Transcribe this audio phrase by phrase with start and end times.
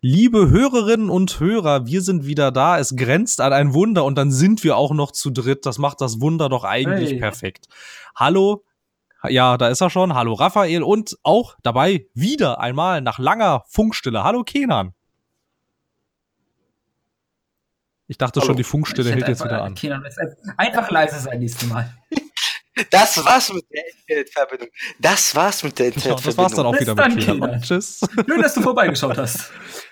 [0.00, 2.78] Liebe Hörerinnen und Hörer, wir sind wieder da.
[2.78, 5.66] Es grenzt an ein Wunder und dann sind wir auch noch zu dritt.
[5.66, 7.18] Das macht das Wunder doch eigentlich hey.
[7.18, 7.66] perfekt.
[8.14, 8.64] Hallo,
[9.28, 10.14] ja, da ist er schon.
[10.14, 14.22] Hallo Raphael und auch dabei wieder einmal nach langer Funkstille.
[14.22, 14.94] Hallo Kenan.
[18.06, 18.46] Ich dachte Hallo.
[18.46, 19.74] schon, die Funkstille hält jetzt wieder an.
[19.74, 20.04] Kenan,
[20.56, 21.92] einfach leise sein nächstes Mal.
[22.90, 24.68] Das war's mit der Internetverbindung.
[25.00, 26.24] Das war's mit der Internetverbindung.
[26.24, 27.60] Ja, das war's dann auch wieder mit Kenan.
[27.60, 28.00] Tschüss.
[28.24, 29.50] Schön, dass du vorbeigeschaut hast.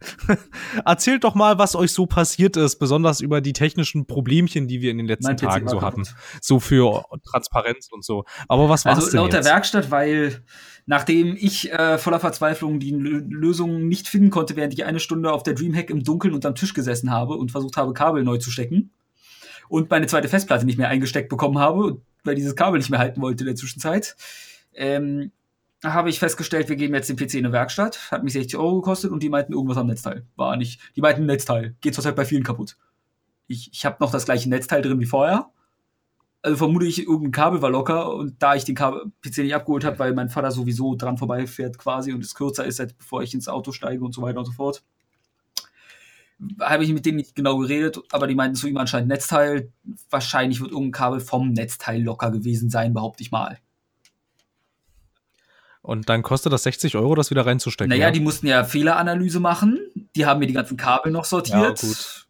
[0.84, 4.90] Erzählt doch mal, was euch so passiert ist, besonders über die technischen Problemchen, die wir
[4.90, 6.04] in den letzten Tagen so hatten.
[6.40, 8.24] So für Transparenz und so.
[8.46, 10.44] Aber was war Also laut der Werkstatt, weil
[10.86, 15.42] nachdem ich äh, voller Verzweiflung die Lösung nicht finden konnte, während ich eine Stunde auf
[15.42, 18.92] der Dreamhack im Dunkeln unterm Tisch gesessen habe und versucht habe, Kabel neu zu stecken
[19.68, 23.20] und meine zweite Festplatte nicht mehr eingesteckt bekommen habe, weil dieses Kabel nicht mehr halten
[23.20, 24.16] wollte in der Zwischenzeit,
[24.74, 25.32] ähm,
[25.84, 28.10] habe ich festgestellt, wir geben jetzt den PC in eine Werkstatt.
[28.10, 30.26] Hat mich 60 Euro gekostet und die meinten irgendwas am Netzteil.
[30.36, 30.80] War nicht.
[30.96, 31.76] Die meinten Netzteil.
[31.80, 32.76] Geht zurzeit bei vielen kaputt.
[33.46, 35.50] Ich, ich habe noch das gleiche Netzteil drin wie vorher.
[36.42, 39.84] Also vermute ich, irgendein Kabel war locker und da ich den Kabel PC nicht abgeholt
[39.84, 43.34] habe, weil mein Vater sowieso dran vorbeifährt quasi und es kürzer ist, als bevor ich
[43.34, 44.84] ins Auto steige und so weiter und so fort,
[46.60, 49.72] habe ich mit denen nicht genau geredet, aber die meinten zu ihm anscheinend Netzteil.
[50.10, 53.58] Wahrscheinlich wird irgendein Kabel vom Netzteil locker gewesen sein, behaupte ich mal.
[55.88, 57.88] Und dann kostet das 60 Euro, das wieder reinzustecken.
[57.88, 58.10] Naja, ja?
[58.10, 59.80] die mussten ja Fehleranalyse machen.
[60.14, 61.82] Die haben mir die ganzen Kabel noch sortiert.
[61.82, 62.26] Ja, gut.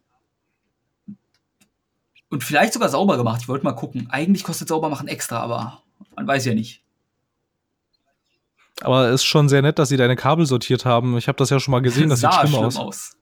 [2.29, 3.41] Und vielleicht sogar sauber gemacht.
[3.41, 4.07] Ich wollte mal gucken.
[4.11, 5.83] Eigentlich kostet sauber machen extra, aber
[6.15, 6.85] man weiß ja nicht.
[8.79, 11.17] Aber es ist schon sehr nett, dass sie deine Kabel sortiert haben.
[11.17, 12.77] Ich habe das ja schon mal gesehen, das, das sieht schlimm, schlimm aus.
[12.77, 13.17] aus.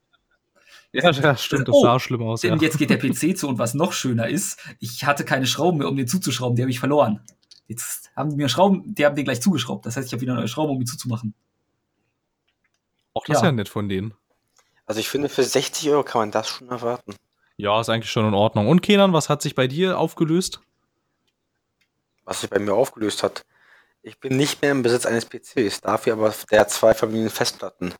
[0.92, 2.42] Ja, ja, stimmt, das oh, sah schlimm aus.
[2.42, 2.62] Denn ja.
[2.62, 5.88] jetzt geht der PC zu und was noch schöner ist, ich hatte keine Schrauben mehr,
[5.88, 7.22] um den zuzuschrauben, die habe ich verloren.
[7.68, 9.86] Jetzt haben die mir Schrauben, die haben den gleich zugeschraubt.
[9.86, 11.34] Das heißt, ich habe wieder neue Schrauben, um ihn zuzumachen.
[13.14, 13.40] Auch das ja.
[13.40, 14.14] ist ja nett von denen.
[14.86, 17.14] Also ich finde, für 60 Euro kann man das schon erwarten.
[17.58, 18.68] Ja, ist eigentlich schon in Ordnung.
[18.68, 20.60] Und Kenan, was hat sich bei dir aufgelöst?
[22.24, 23.44] Was sich bei mir aufgelöst hat?
[24.02, 27.92] Ich bin nicht mehr im Besitz eines PCs, dafür aber der zwei verbliebenen Festplatten.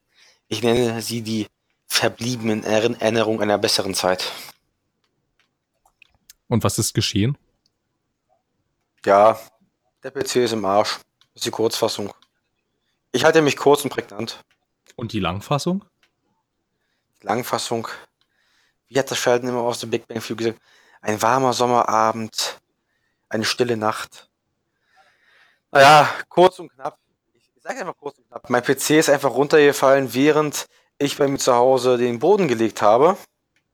[0.47, 1.49] Ich nenne sie die
[1.87, 4.33] verbliebenen Erinnerungen einer besseren Zeit.
[6.47, 7.37] Und was ist geschehen?
[9.05, 9.39] Ja,
[10.03, 10.99] der PC ist im Arsch.
[11.35, 12.13] Das ist die Kurzfassung.
[13.13, 14.41] Ich halte mich kurz und prägnant.
[14.97, 15.85] Und die Langfassung?
[17.21, 17.89] Die Langfassung.
[18.89, 20.61] Wie hat das Schalten immer aus dem Big Bang Theory gesagt?
[21.01, 22.61] Ein warmer Sommerabend,
[23.29, 24.29] eine stille Nacht.
[25.71, 26.99] Naja, kurz und knapp.
[27.35, 28.49] Ich sage einfach kurz und knapp.
[28.51, 30.67] Mein PC ist einfach runtergefallen, während
[30.99, 33.17] ich bei mir zu Hause den Boden gelegt habe,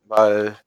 [0.02, 0.58] weil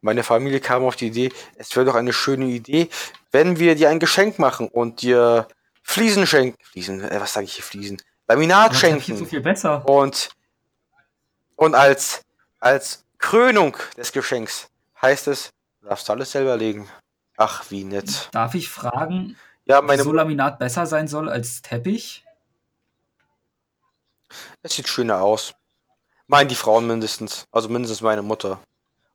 [0.00, 2.88] meine Familie kam auf die Idee, es wäre doch eine schöne Idee,
[3.30, 5.48] wenn wir dir ein Geschenk machen und dir
[5.82, 6.62] Fliesen schenken.
[6.62, 8.00] Fliesen, äh, was sage ich hier Fliesen?
[8.28, 9.16] Laminat das schenken.
[9.16, 9.88] So viel besser.
[9.88, 10.28] Und,
[11.56, 12.22] und als,
[12.60, 14.68] als Krönung des Geschenks
[15.00, 15.50] heißt es,
[15.82, 16.88] darfst du alles selber legen.
[17.36, 18.28] Ach, wie nett.
[18.32, 22.24] Darf ich fragen, ja, meine wieso Laminat besser sein soll als Teppich?
[24.62, 25.54] Es sieht schöner aus.
[26.26, 27.46] Meinen die Frauen mindestens.
[27.50, 28.60] Also mindestens meine Mutter.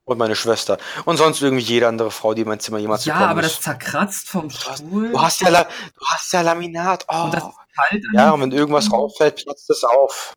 [0.06, 0.76] Und meine Schwester.
[1.06, 3.56] Und sonst irgendwie jede andere Frau, die in mein Zimmer jemals Ja, aber ist.
[3.56, 5.10] das zerkratzt vom Stuhl.
[5.12, 7.06] Du hast ja, La du hast ja Laminat.
[7.08, 7.24] Oh.
[7.24, 7.42] Und das
[7.76, 10.34] halt ja, und wenn irgendwas rauffällt, platzt es auf.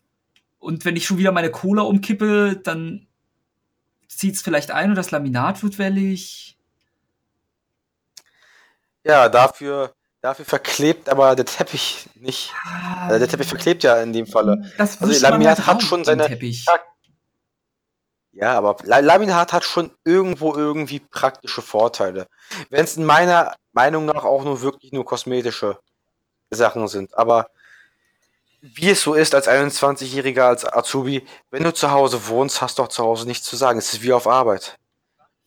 [0.59, 3.07] Und wenn ich schon wieder meine Cola umkippe, dann
[4.07, 6.57] zieht es vielleicht ein und das Laminat wird wellig.
[9.03, 12.53] Ja, dafür, dafür verklebt aber der Teppich nicht.
[12.65, 14.71] Ah, also der Teppich verklebt ja in dem Falle.
[14.77, 16.25] Das also Laminat hat schon seine.
[16.25, 16.65] Teppich.
[18.39, 22.27] Ja, aber Laminat hat schon irgendwo irgendwie praktische Vorteile.
[22.69, 25.79] Wenn es in meiner Meinung nach auch nur wirklich nur kosmetische
[26.51, 27.17] Sachen sind.
[27.17, 27.49] Aber
[28.61, 32.83] wie es so ist als 21-Jähriger, als Azubi, wenn du zu Hause wohnst, hast du
[32.83, 33.79] auch zu Hause nichts zu sagen.
[33.79, 34.77] Es ist wie auf Arbeit.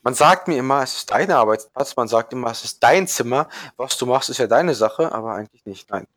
[0.02, 3.48] Man sagt mir immer, es ist dein Arbeitsplatz, man sagt immer, es ist dein Zimmer.
[3.76, 5.88] Was du machst, ist ja deine Sache, aber eigentlich nicht.
[5.90, 6.08] Nein.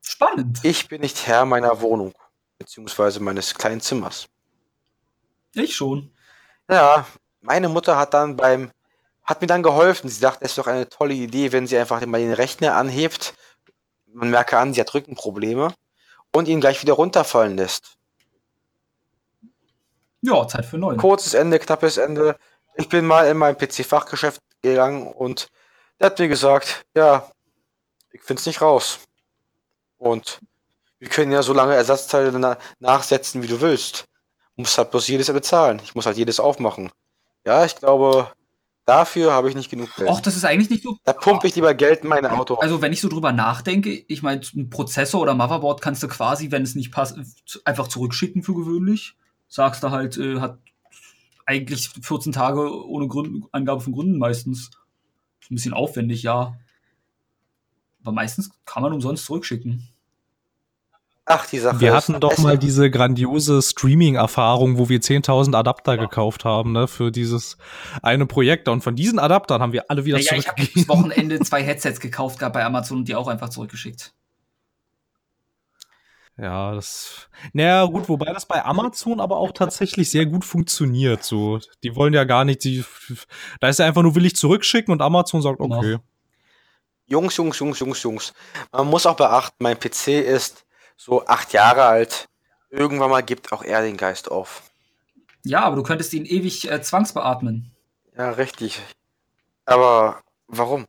[0.00, 0.60] Spannend.
[0.62, 2.14] Ich bin nicht Herr meiner Wohnung,
[2.56, 4.28] beziehungsweise meines kleinen Zimmers.
[5.54, 6.12] Ich schon.
[6.68, 7.06] Ja,
[7.40, 8.70] meine Mutter hat dann beim,
[9.22, 10.08] hat mir dann geholfen.
[10.08, 13.34] Sie dachte, es ist doch eine tolle Idee, wenn sie einfach mal den Rechner anhebt.
[14.06, 15.72] Man merke an, sie hat Rückenprobleme
[16.32, 17.94] und ihn gleich wieder runterfallen lässt.
[20.22, 20.96] Ja, Zeit für neun.
[20.96, 22.36] Kurzes Ende, knappes Ende.
[22.76, 25.48] Ich bin mal in mein PC-Fachgeschäft gegangen und
[26.00, 27.30] der hat mir gesagt, ja,
[28.10, 29.00] ich finde es nicht raus.
[29.98, 30.40] Und
[30.98, 34.06] wir können ja so lange Ersatzteile na nachsetzen, wie du willst
[34.56, 35.80] muss halt bloß jedes bezahlen.
[35.82, 36.90] Ich muss halt jedes aufmachen.
[37.44, 38.28] Ja, ich glaube,
[38.86, 40.10] Dafür habe ich nicht genug Geld.
[40.10, 40.98] Och, das ist eigentlich nicht so.
[41.04, 42.56] Da pumpe ich lieber Geld in mein Auto.
[42.56, 46.50] Also, wenn ich so drüber nachdenke, ich meine, ein Prozessor oder Motherboard kannst du quasi,
[46.50, 47.18] wenn es nicht passt,
[47.64, 49.16] einfach zurückschicken für gewöhnlich.
[49.48, 50.58] Sagst du halt, äh, hat
[51.46, 54.70] eigentlich 14 Tage ohne Grund, Angabe von Gründen meistens.
[55.40, 56.54] Ist ein bisschen aufwendig, ja.
[58.02, 59.88] Aber meistens kann man umsonst zurückschicken.
[61.26, 61.80] Ach, die Sache.
[61.80, 66.02] Wir hatten doch mal diese grandiose Streaming-Erfahrung, wo wir 10.000 Adapter ja.
[66.02, 67.56] gekauft haben, ne, für dieses
[68.02, 68.68] eine Projekt.
[68.68, 70.82] Und von diesen Adaptern haben wir alle wieder naja, zurückgegeben.
[70.82, 74.12] Ich habe Wochenende zwei Headsets gekauft gehabt bei Amazon und die auch einfach zurückgeschickt.
[76.36, 77.28] Ja, das.
[77.52, 81.22] Naja, gut, wobei das bei Amazon aber auch tatsächlich sehr gut funktioniert.
[81.22, 82.84] So, die wollen ja gar nicht, die,
[83.60, 85.78] da ist ja einfach nur willig zurückschicken und Amazon sagt, genau.
[85.78, 85.98] okay.
[87.06, 88.34] Jungs, Jungs, Jungs, Jungs, Jungs.
[88.72, 90.63] Man muss auch beachten, mein PC ist
[90.96, 92.28] so acht Jahre alt.
[92.70, 94.62] Irgendwann mal gibt auch er den Geist auf.
[95.44, 97.70] Ja, aber du könntest ihn ewig äh, zwangsbeatmen.
[98.16, 98.80] Ja, richtig.
[99.66, 100.86] Aber warum?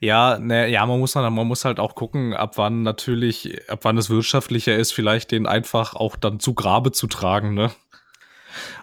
[0.00, 3.80] Ja, ne, ja, man muss dann, man muss halt auch gucken, ab wann natürlich, ab
[3.82, 7.70] wann es wirtschaftlicher ist, vielleicht den einfach auch dann zu Grabe zu tragen, ne?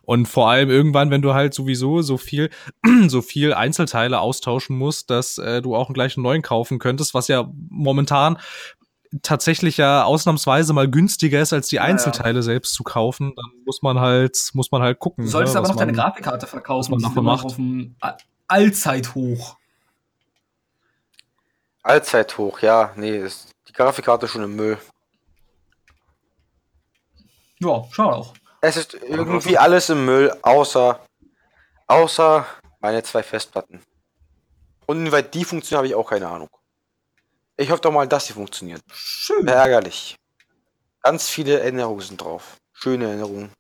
[0.04, 2.50] Und vor allem irgendwann, wenn du halt sowieso so viel,
[3.08, 7.28] so viel Einzelteile austauschen musst, dass äh, du auch gleich einen neuen kaufen könntest, was
[7.28, 8.38] ja momentan
[9.22, 13.82] tatsächlich ja ausnahmsweise mal günstiger ist, als die Einzelteile ja, selbst zu kaufen, dann muss
[13.82, 15.26] man halt, muss man halt gucken.
[15.26, 17.96] Du solltest ne, aber noch deine Grafikkarte verkaufen, was man noch auf dem
[18.48, 19.58] Allzeithoch.
[21.84, 24.78] Allzeithoch, ja, nee, ist die Grafikkarte schon im Müll.
[27.60, 28.34] Ja, schade auch.
[28.62, 31.00] Es ist irgendwie alles im Müll, außer,
[31.88, 32.46] außer
[32.80, 33.82] meine zwei Festplatten.
[34.88, 36.50] Und inwieweit die funktionieren, habe ich auch keine Ahnung.
[37.58, 38.82] Ich hoffe doch mal, dass sie funktioniert.
[38.94, 39.48] Schön.
[39.48, 40.16] Ärgerlich.
[41.02, 42.58] Ganz viele Erinnerungen sind drauf.
[42.74, 43.52] Schöne Erinnerungen.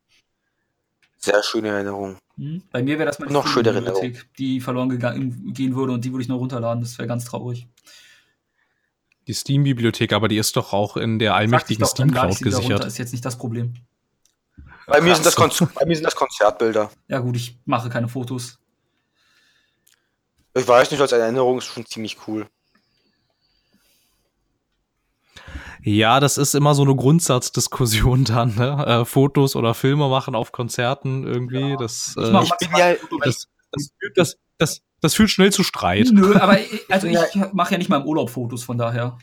[1.17, 2.17] Sehr schöne Erinnerungen.
[2.37, 2.63] Hm.
[2.71, 6.11] Bei mir wäre das mal noch schönere Erinnerung, die verloren gegangen, gehen würde und die
[6.11, 6.81] würde ich noch runterladen.
[6.83, 7.67] Das wäre ganz traurig.
[9.27, 12.81] Die Steam-Bibliothek, aber die ist doch auch in der allmächtigen Steam Cloud gesichert.
[12.81, 13.73] Das ist jetzt nicht das Problem.
[14.87, 16.91] Bei mir, sind das bei mir sind das Konzertbilder.
[17.07, 18.59] Ja gut, ich mache keine Fotos.
[20.53, 22.47] Ich weiß nicht, als Erinnerung ist schon ziemlich cool.
[25.87, 28.85] Ja, das ist immer so eine Grundsatzdiskussion dann, ne?
[28.85, 31.69] Äh, Fotos oder Filme machen auf Konzerten irgendwie.
[31.69, 31.77] Ja.
[31.77, 36.07] Das, äh, ich bin ja, das, das, das, das, das führt schnell zu Streit.
[36.11, 36.57] Nö, aber
[36.89, 37.19] also ich
[37.53, 39.19] mache ja nicht mal im Urlaub Fotos, von daher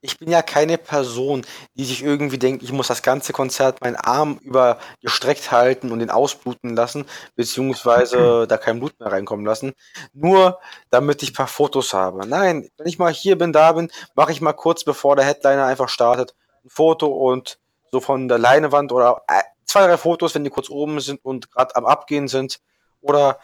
[0.00, 3.96] ich bin ja keine Person, die sich irgendwie denkt, ich muss das ganze Konzert meinen
[3.96, 7.04] Arm über gestreckt halten und den ausbluten lassen,
[7.34, 9.72] beziehungsweise da kein Blut mehr reinkommen lassen,
[10.12, 10.60] nur
[10.90, 12.26] damit ich paar Fotos habe.
[12.26, 15.66] Nein, wenn ich mal hier bin, da bin, mache ich mal kurz bevor der Headliner
[15.66, 16.34] einfach startet,
[16.64, 17.58] ein Foto und
[17.90, 21.50] so von der Leinewand oder äh, zwei, drei Fotos, wenn die kurz oben sind und
[21.50, 22.60] gerade am Abgehen sind.
[23.00, 23.38] Oder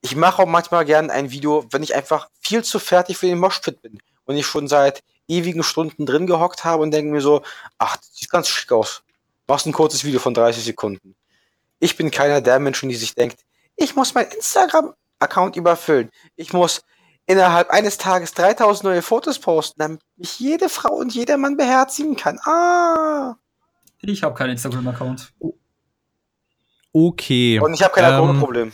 [0.00, 3.38] ich mache auch manchmal gerne ein Video, wenn ich einfach viel zu fertig für den
[3.38, 7.42] Moshpit bin und ich schon seit ewigen Stunden drin gehockt habe und denke mir so,
[7.78, 9.02] ach, das sieht ganz schick aus.
[9.46, 11.14] Machst ein kurzes Video von 30 Sekunden.
[11.78, 13.40] Ich bin keiner der Menschen, die sich denkt,
[13.76, 16.10] ich muss mein Instagram-Account überfüllen.
[16.36, 16.82] Ich muss
[17.26, 22.16] innerhalb eines Tages 3000 neue Fotos posten, damit mich jede Frau und jeder Mann beherzigen
[22.16, 22.40] kann.
[22.44, 23.36] Ah!
[24.00, 25.32] Ich habe keinen Instagram-Account.
[26.92, 27.60] Okay.
[27.60, 28.72] Und ich habe kein ähm, Alkoholproblem.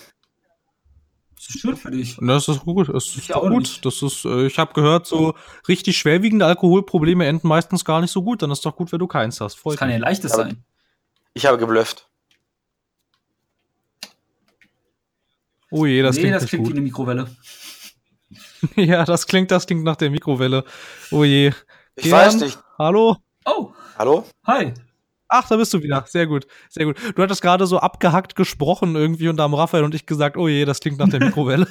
[1.46, 2.16] Das ist schön für dich.
[2.20, 2.88] Das ist gut.
[2.88, 3.50] Das ist gut.
[3.50, 3.84] Nicht.
[3.84, 5.34] Das ist, äh, ich habe gehört, so
[5.68, 8.40] richtig schwerwiegende Alkoholprobleme enden meistens gar nicht so gut.
[8.40, 9.56] Dann ist doch gut, wenn du keins hast.
[9.56, 10.64] Freut das kann ja leichtes sein.
[11.34, 12.08] Ich habe geblufft.
[15.70, 16.72] Oh je, das nee, klingt das klingt gut.
[16.72, 17.28] wie eine Mikrowelle.
[18.76, 20.64] ja, das klingt, das klingt nach der Mikrowelle.
[21.10, 21.52] Oh je.
[21.96, 22.58] Ich Gern, weiß nicht.
[22.78, 23.16] Hallo?
[23.44, 23.72] Oh.
[23.98, 24.24] Hallo?
[24.46, 24.72] Hi.
[25.36, 26.04] Ach, da bist du wieder.
[26.06, 26.96] Sehr gut, sehr gut.
[27.16, 30.46] Du hattest gerade so abgehackt gesprochen irgendwie und da haben Raphael und ich gesagt, oh
[30.46, 31.66] je, das klingt nach der Mikrowelle.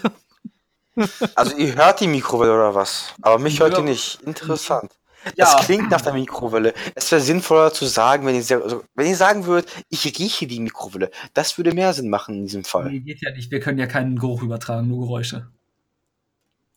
[1.36, 3.14] Also ihr hört die Mikrowelle oder was?
[3.22, 3.80] Aber mich hört ja.
[3.80, 4.22] ihr nicht.
[4.24, 4.92] Interessant.
[5.38, 5.60] Das ja.
[5.62, 6.74] klingt nach der Mikrowelle.
[6.94, 10.60] Es wäre sinnvoller zu sagen, wenn ihr, also, wenn ihr sagen würdet, ich rieche die
[10.60, 11.10] Mikrowelle.
[11.34, 12.92] Das würde mehr Sinn machen in diesem Fall.
[12.92, 13.50] Nee, geht ja nicht.
[13.50, 15.48] Wir können ja keinen Geruch übertragen, nur Geräusche.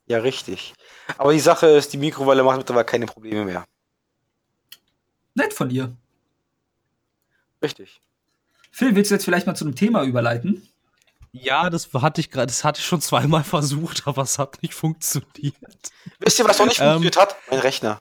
[0.06, 0.72] Ja, richtig.
[1.18, 3.64] Aber die Sache ist, die Mikrowelle macht mittlerweile keine Probleme mehr.
[5.34, 5.96] Nett von dir.
[7.62, 8.00] Richtig.
[8.70, 10.68] Phil, willst du jetzt vielleicht mal zu einem Thema überleiten?
[11.32, 14.74] Ja, das hatte ich gerade, das hatte ich schon zweimal versucht, aber es hat nicht
[14.74, 15.92] funktioniert.
[16.18, 17.36] Wisst ihr, was noch nicht ähm, funktioniert hat?
[17.50, 17.98] Mein Rechner.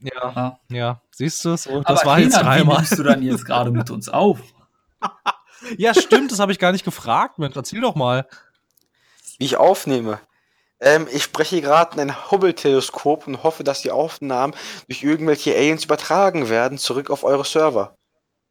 [0.00, 2.78] Ja, ja, siehst du So, das aber war jetzt dreimal.
[2.78, 4.40] Nimmst du dann jetzt gerade mit uns auf?
[5.78, 7.38] ja, stimmt, das habe ich gar nicht gefragt.
[7.38, 8.26] Mensch, erzähl doch mal.
[9.38, 10.20] Wie ich aufnehme.
[10.80, 14.54] Ähm, ich spreche gerade in ein Hubble-Teleskop und hoffe, dass die Aufnahmen
[14.86, 17.96] durch irgendwelche Aliens übertragen werden, zurück auf eure Server.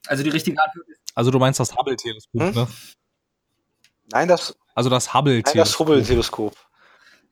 [0.07, 1.01] Also die richtige Antwort ist.
[1.15, 2.51] Also du meinst das Hubble-Teleskop, hm?
[2.53, 2.67] ne?
[4.11, 5.55] Nein, das Also das Hubble-Teleskop.
[5.55, 6.55] das Hubble-Teleskop.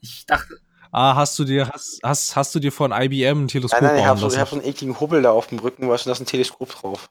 [0.01, 0.59] Ich dachte.
[0.91, 3.99] Ah, hast du dir, hast, hast, hast du dir von IBM ein Teleskop Nein, nein,
[4.01, 6.09] ich habe so, ich hab so einen ekligen Hubbel da auf dem Rücken, weißt du,
[6.09, 7.09] da ist ein Teleskop drauf.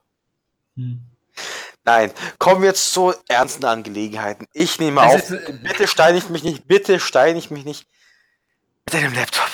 [0.77, 1.01] Hm.
[1.85, 4.47] Nein, kommen wir jetzt zu ernsten Angelegenheiten.
[4.53, 7.87] Ich nehme Also auf, bitte steinigt mich nicht, bitte steinigt mich nicht.
[8.87, 9.49] Mit einem Laptop.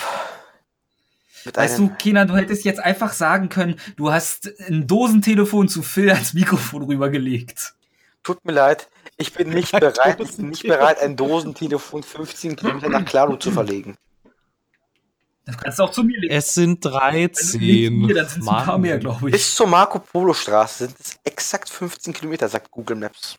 [1.47, 5.81] Mit Weißt du, Kenan, du hättest jetzt einfach sagen können, du hast ein Dosentelefon zu
[5.81, 7.73] Phil als Mikrofon rübergelegt.
[8.21, 10.69] tut mir leid, ich bin nicht bereit, ich bin nicht Dosentelefon.
[10.69, 13.95] bereit, ein Dosentelefon 15 Kilometer nach Klaro zu verlegen.
[15.45, 16.33] Das kannst du auch zu mir legen.
[16.33, 18.07] Es sind Wenn du legst zu mir, 13.
[18.15, 19.31] dann sind es ein paar mehr, glaube ich.
[19.31, 23.37] Bis zur Marco Polo Straße sind es exakt 15 Kilometer, sagt Google Maps.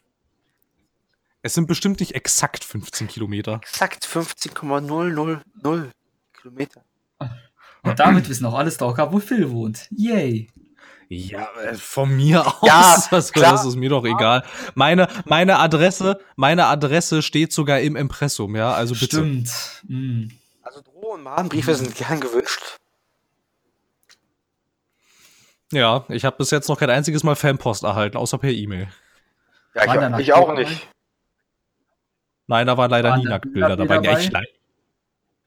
[1.43, 3.61] Es sind bestimmt nicht exakt 15 Kilometer.
[3.63, 5.43] Exakt 15,000
[6.33, 6.83] Kilometer.
[7.83, 9.87] Und damit wissen auch alle Stalker, wo Phil wohnt.
[9.91, 10.49] Yay.
[11.09, 12.55] Ja, äh, von mir aus.
[12.63, 13.53] Ja, das, klar.
[13.53, 14.45] das ist mir doch egal.
[14.75, 19.07] Meine, meine Adresse, meine Adresse steht sogar im Impressum, ja, also bitte.
[19.17, 19.51] Stimmt.
[19.87, 20.31] Hm.
[20.63, 22.77] Also Droh- und Mahnbriefe sind gern gewünscht.
[25.73, 28.89] Ja, ich habe bis jetzt noch kein einziges Mal Fanpost erhalten, außer per E-Mail.
[29.75, 30.89] Ja, ich, ich auch nicht.
[32.47, 33.95] Nein, da waren leider Waren nie Nacktbilder dabei.
[33.97, 34.21] Ja, dabei?
[34.21, 34.49] ich, leid-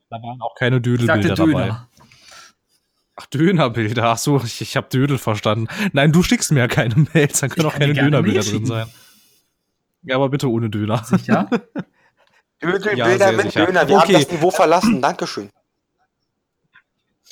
[0.10, 1.76] da waren auch keine Dödelbilder dabei.
[3.16, 4.06] Ach, Dönerbilder.
[4.06, 5.68] Ach so, ich, ich habe Dödel verstanden.
[5.94, 8.88] Nein, du schickst mir ja keine Mails, dann können Ich auch keine Dönerbilder drin sein.
[10.04, 11.04] Ja, aber bitte ohne Döner.
[11.04, 11.50] Sicher?
[12.62, 13.66] Dödel, Ja, sehr mit sicher.
[13.66, 13.88] Döner.
[13.88, 14.14] Wir Okay.
[14.16, 15.02] haben das Niveau verlassen.
[15.02, 15.50] Dankeschön.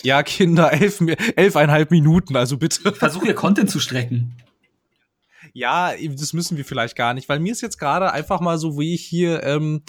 [0.01, 1.01] Ja, Kinder, elf,
[1.35, 2.93] elfeinhalb Minuten, also bitte.
[2.93, 4.37] Versuch hier Content zu strecken.
[5.53, 8.77] Ja, das müssen wir vielleicht gar nicht, weil mir ist jetzt gerade einfach mal so,
[8.79, 9.81] wie ich hier ähm,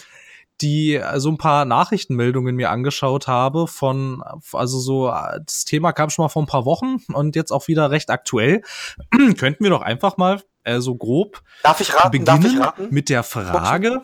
[0.61, 5.93] die äh, so ein paar Nachrichtenmeldungen mir angeschaut habe von, also so, äh, das Thema
[5.93, 8.63] kam schon mal vor ein paar Wochen und jetzt auch wieder recht aktuell.
[9.39, 12.25] Könnten wir doch einfach mal äh, so grob Darf ich raten?
[12.25, 12.89] Darf ich beginnen raten?
[12.91, 14.03] mit der Frage.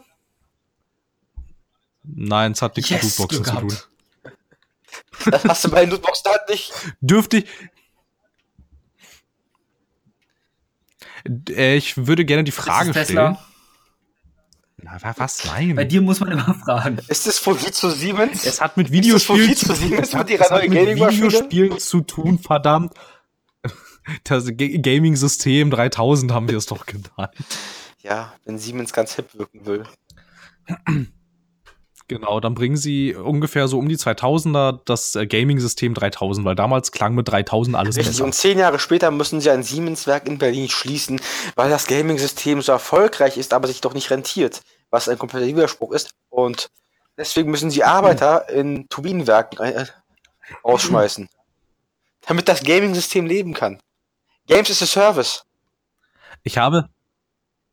[2.03, 3.79] Nein, es hat nichts mit Yes, Lootboxen Glück zu tun.
[5.31, 6.73] Das hast du bei den Lootboxen halt nicht.
[7.01, 7.47] Dürfte ich.
[11.51, 13.07] Äh, Ich würde gerne die Frage stellen.
[13.07, 13.45] Tesla?
[14.83, 15.45] Na, wa- was?
[15.47, 15.75] Nein.
[15.75, 16.99] Bei dir muss man immer fragen.
[17.09, 18.45] Ist das von zu Siemens?
[18.45, 20.97] Es hat mit Videospielen Vize Siemens mit es ihrer hat neuen?
[20.97, 22.93] Videospielen zu tun, verdammt.
[24.25, 27.33] Das Ga- Gaming-System 3000 haben wir es doch genannt.
[28.03, 29.85] Ja, wenn Siemens ganz hip wirken will.
[32.09, 36.93] Genau, dann bringen sie ungefähr so um die 2000er das äh, Gaming-System 3000, weil damals
[36.93, 38.13] klang mit 3000 alles Richtig.
[38.13, 38.25] besser.
[38.25, 41.21] Und zehn Jahre später müssen sie ein Siemens-Werk in Berlin schließen,
[41.57, 44.63] weil das Gaming-System so erfolgreich ist, aber sich doch nicht rentiert.
[44.91, 46.15] Was ein kompletter Widerspruch ist.
[46.31, 46.71] Und
[47.17, 49.87] deswegen müssen sie Arbeiter in Turbinenwerken äh,
[50.65, 51.29] rausschmeißen.
[52.25, 53.81] Damit das Gaming-System leben kann.
[54.47, 55.45] Games is a Service.
[56.45, 56.89] Ich habe,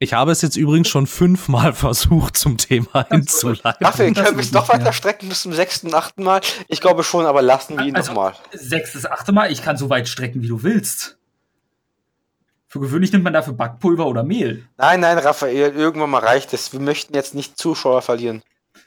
[0.03, 3.87] ich habe es jetzt übrigens schon fünfmal versucht, zum Thema hinzuleiten.
[3.91, 6.41] Können wir ist es noch weiter strecken bis zum sechsten, achten Mal?
[6.67, 8.33] Ich glaube schon, aber lassen wir ihn Also- nochmal.
[8.51, 11.17] Sechstes, achte Mal, ich kann so weit strecken, wie du willst.
[12.67, 14.67] Für gewöhnlich nimmt man dafür Backpulver oder Mehl.
[14.77, 16.73] Nein, nein, Raphael, irgendwann mal reicht es.
[16.73, 18.41] Wir möchten jetzt nicht Zuschauer verlieren.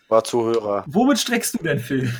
[0.08, 0.84] Oder Zuhörer.
[0.86, 2.12] Womit streckst du denn, Phil?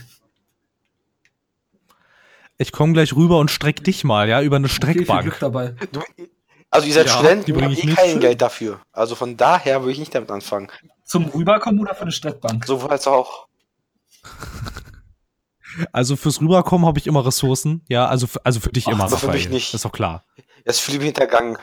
[2.58, 5.38] Ich komme gleich rüber und streck dich mal, ja, über eine Viel, viel Glück Streckbank.
[5.40, 5.74] dabei.
[5.92, 6.00] Du,
[6.76, 7.96] also ihr seid Ja, Studenten, habt ich eh mit.
[7.96, 8.80] kein Geld dafür.
[8.92, 10.70] Also von daher würde ich nicht damit anfangen.
[11.04, 12.64] Zum Rüberkommen oder für eine Streckbank?
[12.66, 13.46] Sowohl als auch.
[15.92, 19.04] Also fürs Rüberkommen habe ich immer Ressourcen, ja, also für, also für dich Ach, immer.
[19.04, 19.68] aber für mich nicht.
[19.74, 20.24] Das ist doch klar.
[20.64, 21.58] Das ist hintergangen.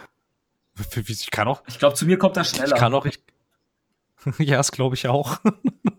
[0.75, 2.75] Für- für- Ich kann auch, Ich glaube, zu mir kommt das schneller.
[2.75, 3.19] ich kann auch, ich,
[4.39, 5.37] ja, das glaube ich auch.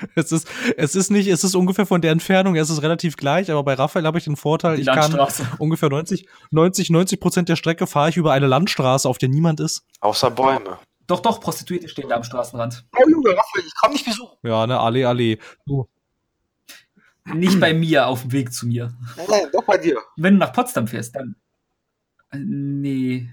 [0.14, 3.50] Es ist, es ist nicht, es ist ungefähr von der Entfernung, es ist relativ gleich,
[3.50, 5.16] aber bei Raphael habe ich den Vorteil, Die ich kann
[5.58, 9.60] ungefähr 90, 90, 90 Prozent der Strecke fahre ich über eine Landstraße, auf der niemand
[9.60, 9.84] ist.
[10.00, 10.78] Außer Bäume.
[11.06, 12.84] Doch, doch, Prostituierte stehen da am Straßenrand.
[12.96, 14.36] Oh Junge, Raphael, ich komm nicht besuchen.
[14.42, 15.38] Ja, ne, Allee, Allee.
[15.66, 15.88] Du,
[17.34, 18.94] Nicht bei mir, auf dem Weg zu mir.
[19.16, 19.98] Nein, nein, doch bei dir.
[20.16, 21.34] Wenn du nach Potsdam fährst, dann.
[22.30, 23.28] Äh, Nee.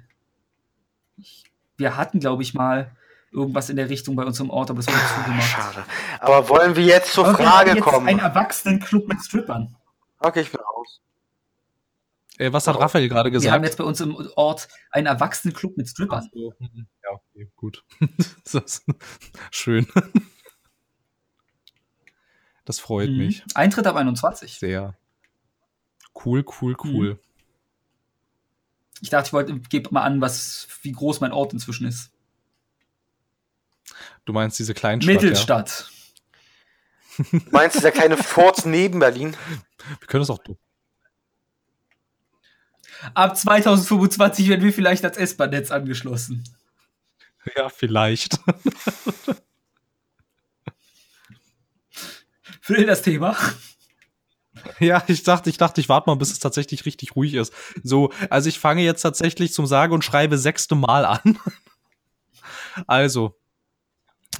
[1.17, 1.43] Ich,
[1.77, 2.91] wir hatten, glaube ich, mal
[3.37, 5.47] irgendwas in der Richtung bei uns im Ort, aber es wurde zugemacht.
[5.47, 5.85] Schade.
[6.19, 8.07] Aber wollen wir jetzt zur Aber wir Frage haben jetzt kommen?
[8.07, 9.75] Ein Erwachsenenclub mit Strippern.
[10.19, 11.01] Okay, ich bin raus.
[12.39, 13.65] äh, was hat Raphael gerade Wir haben gesagt?
[13.65, 16.29] jetzt bei uns im Ort einen Erwachsenenclub mit Strippern.
[16.33, 17.83] Ja, okay, gut.
[18.43, 18.83] das ist
[19.51, 19.87] schön.
[22.65, 23.17] Das freut Mhm.
[23.17, 24.59] mich Eintritt ab 21.
[24.59, 24.95] sehr.
[26.25, 27.19] Cool, cool, cool.
[29.01, 32.11] Ich dachte, ich wollte, gebe mal an, was, wie groß mein Ort inzwischen ist.
[34.27, 35.89] Du meinst diese Kleinstadt, Mittelstadt.
[37.31, 39.31] Du meinst dieser kleine Furz neben Berlin?
[39.31, 39.37] Ja?
[40.01, 40.57] Wir können es auch du.
[43.13, 46.43] Ab 2025 werden wir vielleicht als S-Bahn-Netz angeschlossen.
[47.55, 48.37] Ja, vielleicht.
[52.59, 53.37] Phil, das Thema.
[54.79, 57.53] Ja, ich dachte, ich dachte, ich warte mal, bis es tatsächlich richtig ruhig ist.
[57.81, 61.39] So, also ich fange jetzt tatsächlich zum Sage und schreibe sechste Mal an.
[62.87, 63.39] Also,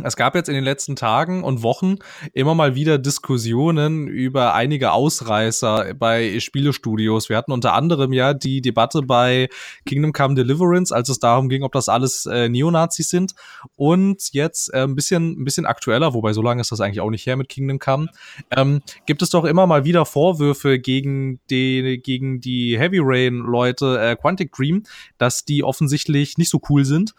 [0.04, 1.96] es gab jetzt in den letzten Tagen und Wochen
[2.34, 7.30] immer mal wieder Diskussionen über einige Ausreißer bei Spielestudios.
[7.30, 9.50] Wir hatten unter anderem ja die Debatte bei
[9.86, 13.34] Kingdom Come Deliverance, als es darum ging, ob das alles äh, Neonazis sind.
[13.76, 17.10] Und jetzt äh, ein bisschen, ein bisschen aktueller, wobei so lange ist das eigentlich auch
[17.10, 18.08] nicht her mit Kingdom Come,
[18.52, 24.00] ähm, gibt es doch immer mal wieder Vorwürfe gegen die, gegen die Heavy Rain Leute,
[24.00, 24.84] äh, Quantic Dream,
[25.18, 27.14] dass die offensichtlich nicht so cool sind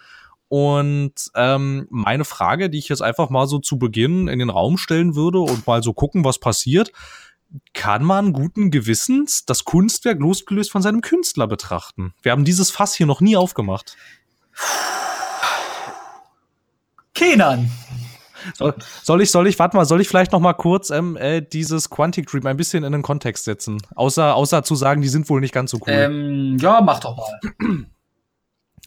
[0.48, 4.78] und ähm, meine Frage, die ich jetzt einfach mal so zu Beginn in den Raum
[4.78, 6.92] stellen würde und mal so gucken, was passiert,
[7.74, 12.14] kann man guten Gewissens das Kunstwerk losgelöst von seinem Künstler betrachten?
[12.22, 13.96] Wir haben dieses Fass hier noch nie aufgemacht.
[17.14, 17.70] Kenan.
[18.54, 21.42] Soll, soll ich, soll ich, warte mal, soll ich vielleicht noch mal kurz ähm, äh,
[21.42, 23.82] dieses Quantic Dream ein bisschen in den Kontext setzen?
[23.94, 25.88] Außer, außer zu sagen, die sind wohl nicht ganz so cool.
[25.88, 27.86] Ähm, ja, mach doch mal.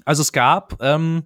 [0.06, 1.24] Also es gab ähm,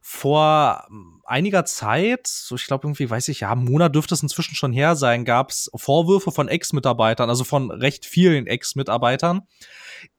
[0.00, 0.86] vor
[1.26, 4.72] einiger Zeit, so ich glaube irgendwie, weiß ich, ja, einen Monat dürfte es inzwischen schon
[4.72, 9.42] her sein, gab es Vorwürfe von Ex-Mitarbeitern, also von recht vielen Ex-Mitarbeitern,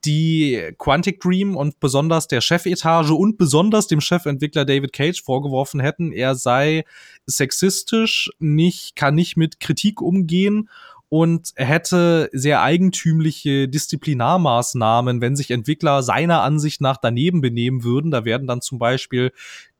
[0.05, 6.11] die Quantic Dream und besonders der Chefetage und besonders dem Chefentwickler David Cage vorgeworfen hätten,
[6.11, 6.83] er sei
[7.25, 10.69] sexistisch, nicht, kann nicht mit Kritik umgehen
[11.09, 18.11] und hätte sehr eigentümliche Disziplinarmaßnahmen, wenn sich Entwickler seiner Ansicht nach daneben benehmen würden.
[18.11, 19.31] Da werden dann zum Beispiel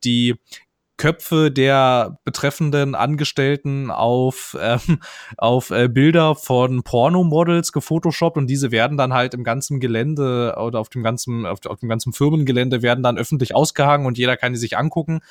[0.04, 0.36] die
[1.00, 5.00] Köpfe der betreffenden Angestellten auf, ähm,
[5.38, 10.80] auf äh, Bilder von Pornomodels gefotoshoppt und diese werden dann halt im ganzen Gelände oder
[10.80, 14.52] auf dem ganzen, auf, auf dem ganzen Firmengelände werden dann öffentlich ausgehangen und jeder kann
[14.52, 15.22] die sich angucken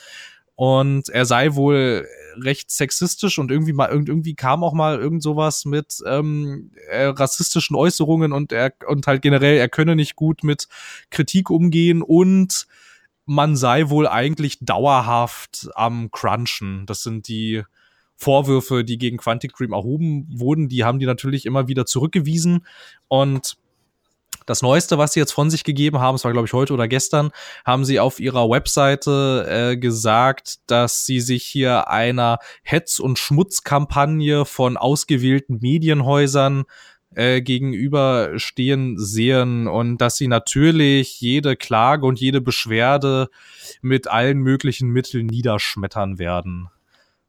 [0.59, 2.05] und er sei wohl
[2.37, 7.77] recht sexistisch und irgendwie mal irgendwie kam auch mal irgend sowas mit ähm, äh, rassistischen
[7.77, 10.67] Äußerungen und er und halt generell er könne nicht gut mit
[11.11, 12.67] Kritik umgehen und
[13.25, 16.87] man sei wohl eigentlich dauerhaft am Crunchen.
[16.87, 17.63] Das sind die
[18.17, 20.69] Vorwürfe, die gegen Quantic Dream erhoben wurden.
[20.69, 22.67] Die haben die natürlich immer wieder zurückgewiesen
[23.07, 23.57] und
[24.49, 26.89] das Neueste, was sie jetzt von sich gegeben haben, es war glaube ich heute oder
[26.89, 27.31] gestern,
[27.65, 34.45] haben sie auf ihrer Webseite äh, gesagt, dass sie sich hier einer Hetz- und Schmutzkampagne
[34.45, 36.65] von ausgewählten Medienhäusern
[37.15, 43.29] äh, gegenüberstehen sehen und dass sie natürlich jede Klage und jede Beschwerde
[43.83, 46.69] mit allen möglichen Mitteln niederschmettern werden.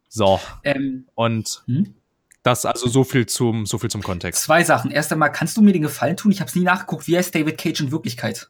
[0.08, 0.39] So.
[0.63, 1.95] Ähm, und hm?
[2.43, 4.43] Das also so viel zum, so viel zum Kontext.
[4.43, 4.91] Zwei Sachen.
[4.91, 6.32] Erst einmal, kannst du mir den Gefallen tun?
[6.32, 7.08] Ich habe es nie nachgeguckt.
[7.08, 8.49] Wie heißt David Cage in Wirklichkeit?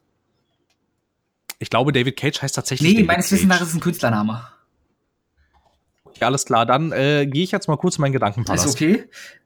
[1.58, 2.96] Ich glaube, David Cage heißt tatsächlich.
[2.96, 4.48] Nee, meines Wissens nach ist es ein Künstlername.
[6.20, 6.66] Ja, alles klar.
[6.66, 8.64] Dann äh, gehe ich jetzt mal kurz meinen Gedankenpalast.
[8.64, 9.04] Ist okay.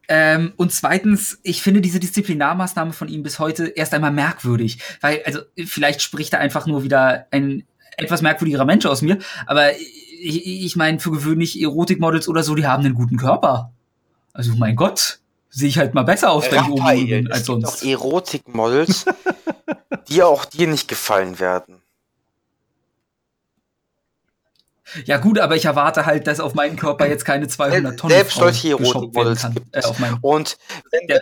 [0.08, 4.78] Ähm, und zweitens, ich finde diese Disziplinarmaßnahme von ihm bis heute erst einmal merkwürdig.
[5.00, 7.64] Weil, also, vielleicht spricht er einfach nur wieder ein
[7.96, 9.18] etwas merkwürdigerer Mensch aus mir.
[9.46, 13.73] Aber ich, ich meine, für gewöhnlich Erotikmodels oder so, die haben einen guten Körper.
[14.34, 17.74] Also mein Gott, sehe ich halt mal besser aus, wenn ich oben bin als sonst.
[17.74, 19.06] Es gibt auch Erotikmodels,
[20.08, 21.80] die auch dir nicht gefallen werden.
[25.06, 28.36] Ja gut, aber ich erwarte halt, dass auf meinen Körper jetzt keine 200 Tonnen Selbst
[28.36, 29.86] solche Erotikmodels gibt es.
[29.86, 30.58] Äh, Und
[30.90, 31.20] wenn der,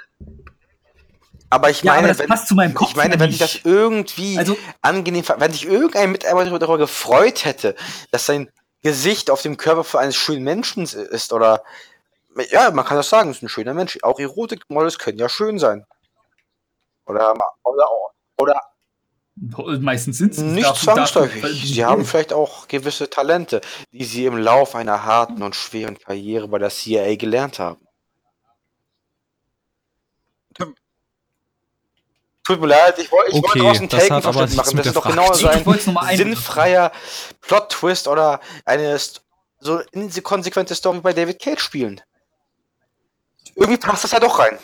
[1.50, 5.52] aber ich meine, ja, aber wenn, ich meine, wenn sich das irgendwie also, angenehm, wenn
[5.52, 7.74] sich irgendein Mitarbeiter darüber gefreut hätte,
[8.10, 8.48] dass sein
[8.82, 11.62] Gesicht auf dem Körper eines schönen Menschen ist oder
[12.50, 13.98] ja, man kann das sagen, ist ein schöner Mensch.
[14.02, 15.84] Auch Erotikmodels können ja schön sein.
[17.06, 17.86] Oder, oder,
[18.38, 18.60] oder
[19.34, 21.74] Meistens sind sie nicht zwangsläufig.
[21.74, 26.48] Sie haben vielleicht auch gewisse Talente, die sie im Lauf einer harten und schweren Karriere
[26.48, 27.80] bei der CIA gelernt haben.
[32.44, 34.76] Tut mir leid, ich, wollte, okay, wollte draußen Taken verstanden machen.
[34.76, 36.92] Das ist doch genau so ein sinnfreier
[37.40, 38.98] Plot-Twist oder eine
[39.60, 42.00] so inkonsequente Story bei David Cage spielen
[43.54, 44.58] irgendwie passt das ja doch rein.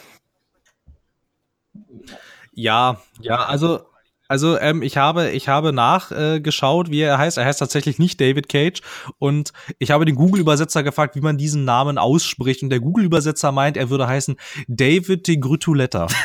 [2.52, 3.88] Ja, ja, also
[4.30, 7.38] also ähm, ich habe ich habe nachgeschaut, äh, wie er heißt.
[7.38, 8.82] Er heißt tatsächlich nicht David Cage
[9.18, 13.06] und ich habe den Google Übersetzer gefragt, wie man diesen Namen ausspricht und der Google
[13.06, 14.36] Übersetzer meint, er würde heißen
[14.68, 16.08] David de Grütuletta.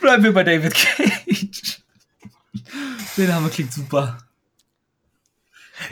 [0.00, 1.80] Bleiben wir bei David Cage.
[3.16, 4.18] Der Name klingt super.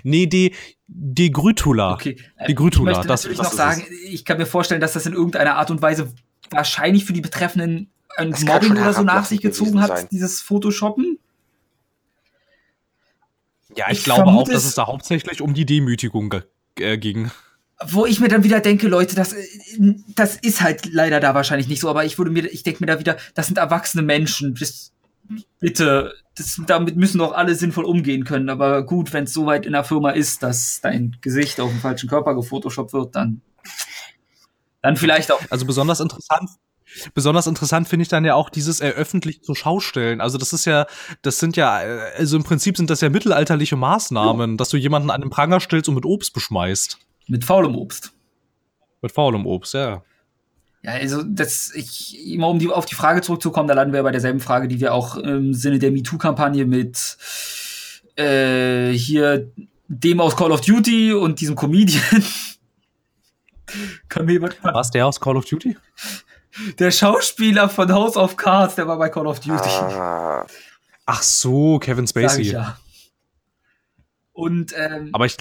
[0.03, 0.55] Nee, die
[0.89, 1.95] die Grütula.
[1.95, 2.17] Okay.
[2.49, 2.93] Die Grütula.
[2.93, 5.57] Ich möchte das, natürlich das noch sagen, ich kann mir vorstellen, dass das in irgendeiner
[5.57, 6.13] Art und Weise
[6.51, 10.09] wahrscheinlich für die Betreffenden ein das Mobbing oder so nach sich gezogen hat, sein.
[10.11, 11.19] dieses Photoshoppen.
[13.77, 16.35] Ja, ich, ich glaube auch, dass es da hauptsächlich um die Demütigung
[16.79, 17.31] äh, ging.
[17.85, 19.35] wo ich mir dann wieder denke, Leute, das,
[20.15, 22.87] das ist halt leider da wahrscheinlich nicht so, aber ich würde mir, ich denke mir
[22.87, 24.55] da wieder, das sind erwachsene Menschen.
[24.55, 24.93] Das,
[25.61, 28.49] bitte, das, damit müssen doch alle sinnvoll umgehen können.
[28.51, 32.09] Aber gut, wenn es soweit in der Firma ist, dass dein Gesicht auf dem falschen
[32.09, 33.41] Körper gefotoshoppt wird, dann,
[34.83, 35.41] dann vielleicht auch.
[35.51, 36.51] Also besonders interessant
[37.15, 40.21] Besonders interessant finde ich dann ja auch dieses eröffentlich zur Schaustellen.
[40.21, 40.87] Also das ist ja,
[41.23, 41.75] das sind ja,
[42.17, 44.57] also im Prinzip sind das ja mittelalterliche Maßnahmen, ja.
[44.57, 46.99] dass du jemanden an den Pranger stellst und mit Obst beschmeißt.
[47.27, 48.13] Mit faulem Obst.
[49.03, 50.03] Mit faulem Obst, ja.
[50.87, 54.13] Ja, also das, ich, immer um die, auf die Frage zurückzukommen, da landen wir bei
[54.13, 57.17] derselben Frage, die wir auch im Sinne der MeToo-Kampagne mit
[58.15, 59.51] äh, hier
[59.89, 62.05] dem aus Call of Duty und diesem Comedian.
[64.09, 65.77] Kann mir jemand Was, der aus Call of Duty?
[66.79, 69.69] Der Schauspieler von House of Cards, der war bei Call of Duty.
[69.69, 70.47] Ah.
[71.05, 72.43] Ach so, Kevin Spacey.
[72.43, 72.79] Ich ja.
[74.37, 75.39] Und ähm, aber ich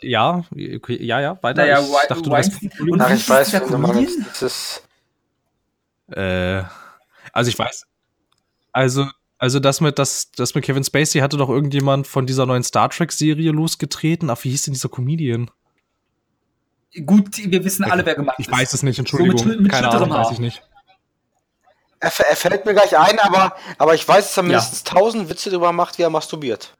[0.00, 1.66] ja, okay, ja, ja, weiter.
[1.66, 4.82] Naja, ich dachte, du hast und Ach, ich weiß, wenn du meinst, das ist
[6.16, 6.62] äh,
[7.34, 7.86] also ich weiß
[8.72, 12.62] also also das mit das das mit Kevin Spacey hatte doch irgendjemand von dieser neuen
[12.62, 14.30] Star Trek Serie losgetreten.
[14.30, 15.50] Ach, wie hieß denn dieser Comedian?
[17.04, 18.46] Gut, wir wissen alle, wer gemacht ist.
[18.46, 19.36] Ich weiß es nicht, Entschuldigung.
[19.36, 20.62] So mit, mit Keine Ahnung, weiß ich nicht.
[22.00, 25.30] Er, er, fällt mir gleich ein, aber, aber ich weiß, dass er mindestens tausend ja.
[25.30, 26.74] Witze darüber macht, wie er masturbiert.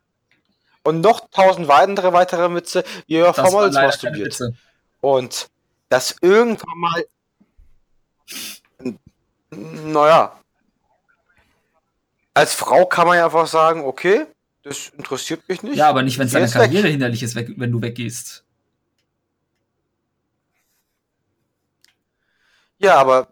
[0.84, 4.38] Und noch tausend weitere, weitere Witze, wie er vor Models masturbiert.
[5.00, 5.48] Und
[5.88, 7.04] das irgendwann mal.
[9.50, 10.38] Naja.
[12.34, 14.26] Als Frau kann man ja einfach sagen, okay,
[14.62, 15.76] das interessiert mich nicht.
[15.76, 16.92] Ja, aber nicht, wenn es deine Karriere weg.
[16.92, 18.44] hinderlich ist, wenn du weggehst.
[22.78, 23.28] Ja, aber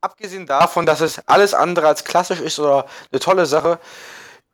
[0.00, 3.78] abgesehen davon, dass es alles andere als klassisch ist oder eine tolle Sache,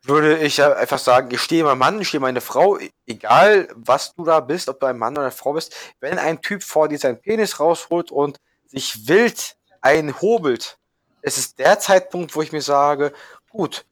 [0.03, 4.13] würde ich ja einfach sagen, ich stehe mein Mann, ich stehe meine Frau, egal was
[4.15, 6.87] du da bist, ob du ein Mann oder eine Frau bist, wenn ein Typ vor
[6.87, 10.77] dir seinen Penis rausholt und sich wild einhobelt,
[11.21, 13.13] es ist der Zeitpunkt, wo ich mir sage,
[13.49, 13.85] gut,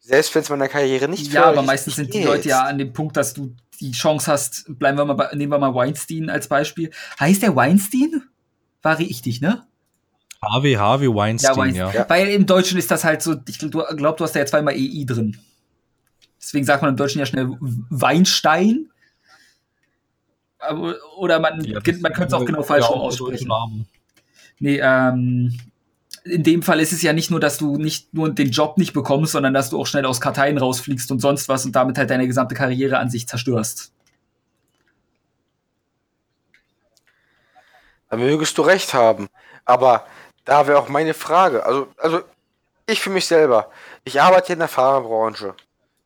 [0.00, 2.92] selbst wenn es meiner Karriere nicht Ja, aber meistens sind die Leute ja an dem
[2.92, 6.48] Punkt, dass du die Chance hast, bleiben wir mal bei, nehmen wir mal Weinstein als
[6.48, 6.90] Beispiel.
[7.18, 8.28] Heißt der Weinstein?
[8.84, 9.66] war richtig, ne?
[10.44, 11.94] Harvey, Harvey Weinstein, ja, Weinstein.
[11.94, 12.08] ja.
[12.08, 15.04] Weil im Deutschen ist das halt so, ich glaube, du hast da ja zweimal EI
[15.06, 15.36] drin.
[16.40, 18.90] Deswegen sagt man im Deutschen ja schnell Weinstein.
[20.58, 23.50] Aber, oder man, ja, man könnte es auch genau falsch rum aussprechen.
[24.58, 25.58] Nee, ähm,
[26.24, 28.92] in dem Fall ist es ja nicht nur, dass du nicht nur den Job nicht
[28.92, 32.10] bekommst, sondern dass du auch schnell aus Karteien rausfliegst und sonst was und damit halt
[32.10, 33.92] deine gesamte Karriere an sich zerstörst.
[38.08, 39.28] Da mögest du recht haben.
[39.64, 40.06] Aber
[40.44, 41.64] da wäre auch meine Frage.
[41.64, 42.22] Also, also
[42.86, 43.70] ich für mich selber.
[44.04, 45.54] Ich arbeite in der Fahrerbranche.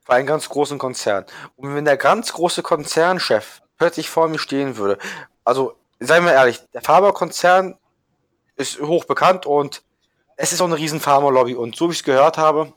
[0.07, 1.27] Bei einem ganz großen Konzern.
[1.57, 4.99] Und wenn der ganz große Konzernchef plötzlich vor mir stehen würde,
[5.45, 7.77] also seien wir ehrlich, der Faberkonzern
[8.57, 9.83] ist hoch bekannt und
[10.37, 11.55] es ist auch eine riesen Pharma-Lobby.
[11.55, 12.73] Und so wie ich es gehört habe,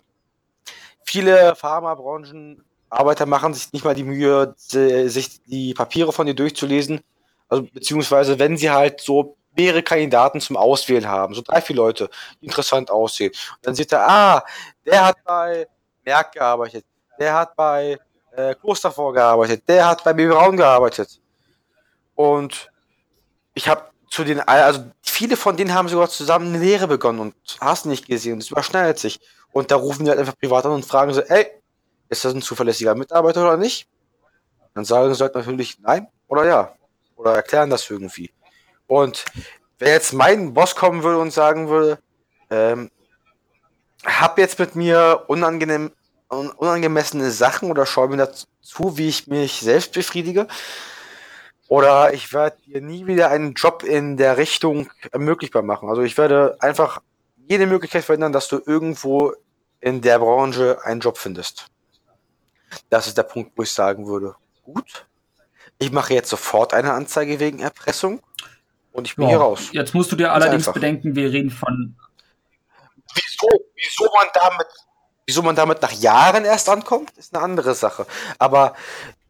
[1.05, 7.01] viele Pharmabranchen-Arbeiter machen sich nicht mal die Mühe, sich die Papiere von dir durchzulesen
[7.51, 12.09] also beziehungsweise wenn sie halt so mehrere Kandidaten zum Auswählen haben, so drei, vier Leute,
[12.41, 13.31] die interessant aussehen.
[13.31, 14.43] Und dann sieht er, ah,
[14.85, 15.67] der hat bei
[16.05, 16.85] Merck gearbeitet,
[17.19, 17.97] der hat bei
[18.31, 21.19] äh, Klosterfor gearbeitet, der hat bei Baby Braun gearbeitet.
[22.15, 22.71] Und
[23.53, 27.35] ich habe zu den, also viele von denen haben sogar zusammen eine Lehre begonnen und
[27.59, 29.19] hast nicht gesehen, das überschneidet sich.
[29.51, 31.47] Und da rufen die halt einfach privat an und fragen so, ey,
[32.09, 33.87] ist das ein zuverlässiger Mitarbeiter oder nicht?
[34.73, 36.73] Dann sagen sie halt natürlich nein oder ja
[37.15, 38.31] oder erklären das irgendwie.
[38.91, 39.23] Und
[39.79, 41.97] wenn jetzt mein Boss kommen würde und sagen würde,
[42.49, 42.91] ähm,
[44.03, 45.93] hab jetzt mit mir unangenehm,
[46.27, 50.45] unangemessene Sachen oder schau mir dazu, wie ich mich selbst befriedige.
[51.69, 55.87] Oder ich werde dir nie wieder einen Job in der Richtung ermöglichbar machen.
[55.87, 57.01] Also ich werde einfach
[57.47, 59.33] jede Möglichkeit verändern, dass du irgendwo
[59.79, 61.67] in der Branche einen Job findest.
[62.89, 65.07] Das ist der Punkt, wo ich sagen würde, gut,
[65.79, 68.21] ich mache jetzt sofort eine Anzeige wegen Erpressung
[68.91, 69.69] und ich bin ja, hier raus.
[69.71, 70.73] Jetzt musst du dir allerdings einfach.
[70.73, 71.95] bedenken, wir reden von.
[73.15, 74.67] Wieso, wieso man damit,
[75.25, 78.05] wieso man damit nach Jahren erst ankommt, ist eine andere Sache.
[78.39, 78.75] Aber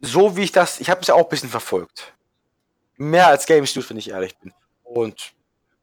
[0.01, 2.13] so wie ich das, ich habe es ja auch ein bisschen verfolgt.
[2.97, 4.53] Mehr als Games News, wenn ich ehrlich bin.
[4.83, 5.33] Und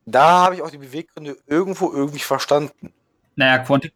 [0.07, 2.93] da habe ich auch die Beweggründe irgendwo irgendwie verstanden.
[3.37, 3.93] Naja, Quantic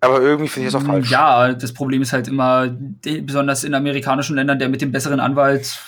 [0.00, 1.10] aber irgendwie finde ich das auch falsch.
[1.10, 2.68] Ja, das Problem ist halt immer,
[3.22, 5.78] besonders in amerikanischen Ländern, der mit dem besseren Anwalt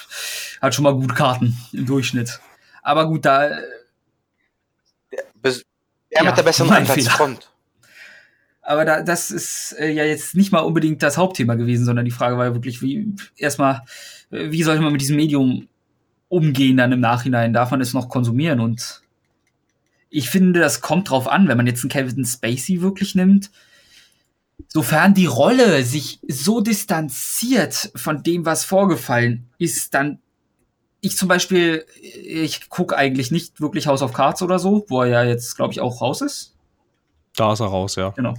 [0.61, 2.41] hat schon mal gut Karten im Durchschnitt.
[2.83, 3.49] Aber gut, da.
[5.13, 5.53] Der, der
[6.11, 7.51] ja, mit der besseren Anwaltsfront.
[8.63, 12.11] Aber da, das ist äh, ja jetzt nicht mal unbedingt das Hauptthema gewesen, sondern die
[12.11, 13.83] Frage war ja wirklich, wie erstmal,
[14.31, 15.69] wie sollte man mit diesem Medium
[16.29, 17.55] umgehen dann im Nachhinein?
[17.55, 18.61] Darf man es noch konsumieren?
[18.61, 19.03] Und
[20.11, 23.51] ich finde, das kommt drauf an, wenn man jetzt einen Kevin Spacey wirklich nimmt.
[24.69, 30.19] Sofern die Rolle sich so distanziert von dem, was vorgefallen ist, dann
[31.01, 35.09] ich zum Beispiel, ich gucke eigentlich nicht wirklich House of Cards oder so, wo er
[35.09, 36.55] ja jetzt, glaube ich, auch raus ist.
[37.37, 38.11] Da ist er raus, ja.
[38.11, 38.35] Genau.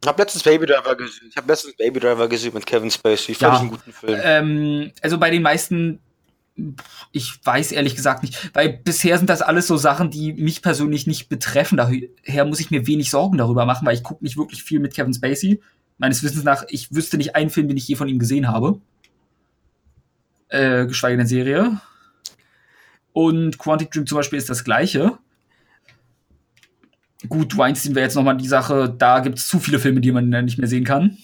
[0.00, 1.28] Ich habe letztens Baby Driver gesehen.
[1.30, 3.34] Ich habe letztens Baby Driver gesehen mit Kevin Spacey.
[3.34, 3.54] Fand Ja.
[3.54, 4.20] ich einen guten Film.
[4.22, 5.98] Ähm, also bei den meisten,
[7.10, 11.06] ich weiß ehrlich gesagt nicht, weil bisher sind das alles so Sachen, die mich persönlich
[11.06, 11.76] nicht betreffen.
[11.76, 14.94] Daher muss ich mir wenig Sorgen darüber machen, weil ich gucke nicht wirklich viel mit
[14.94, 15.60] Kevin Spacey.
[15.98, 18.80] Meines Wissens nach, ich wüsste nicht einen Film, den ich je von ihm gesehen habe.
[20.48, 21.80] Äh, geschweige denn Serie.
[23.12, 25.18] Und Quantic Dream zum Beispiel ist das gleiche.
[27.28, 30.28] Gut, Weinstein wäre jetzt nochmal die Sache, da gibt es zu viele Filme, die man
[30.28, 31.16] nicht mehr sehen kann.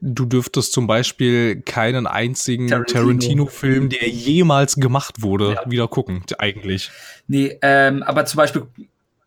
[0.00, 3.02] Du dürftest zum Beispiel keinen einzigen Tarantino.
[3.02, 5.70] Tarantino-Film, der jemals gemacht wurde, Ja.
[5.70, 6.90] wieder gucken, eigentlich.
[7.28, 8.62] Nee, ähm, aber zum Beispiel,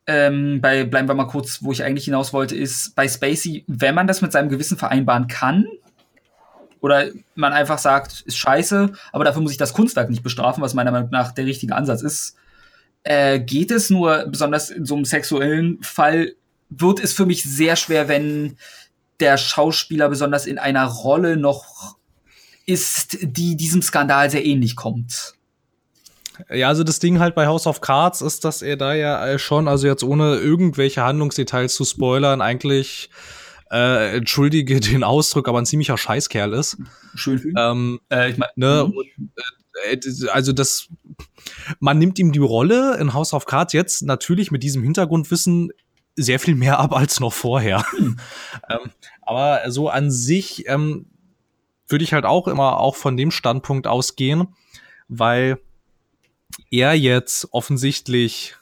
[0.08, 3.94] ähm, bei, bleiben wir mal kurz, wo ich eigentlich hinaus wollte, ist bei Spacey, wenn
[3.94, 5.68] man das mit seinem Gewissen vereinbaren kann,
[6.82, 10.74] oder man einfach sagt, ist scheiße, aber dafür muss ich das Kunstwerk nicht bestrafen, was
[10.74, 12.36] meiner Meinung nach der richtige Ansatz ist,
[13.04, 16.34] äh, geht es nur, besonders in so einem sexuellen Fall,
[16.70, 18.58] wird es für mich sehr schwer, wenn
[19.20, 21.98] der Schauspieler besonders in einer Rolle noch
[22.66, 25.34] ist, die diesem Skandal sehr ähnlich kommt.
[26.50, 29.40] Ja, also das Ding halt bei House of Cards ist, dass er da ja äh,
[29.40, 33.10] schon, also jetzt ohne irgendwelche Handlungsdetails zu spoilern, eigentlich,
[33.72, 36.78] äh, entschuldige den Ausdruck, aber ein ziemlicher Scheißkerl ist.
[37.16, 37.56] Schön für ihn.
[37.58, 39.06] Ähm, Äh, ich mein, ne, und,
[39.86, 40.88] äh, äh, also das,
[41.80, 45.72] man nimmt ihm die Rolle in House of Cards jetzt natürlich mit diesem Hintergrundwissen
[46.22, 47.86] sehr viel mehr ab als noch vorher.
[48.70, 51.06] ähm, aber so an sich ähm,
[51.88, 54.56] würde ich halt auch immer auch von dem Standpunkt ausgehen,
[55.08, 55.60] weil
[56.72, 58.56] er jetzt offensichtlich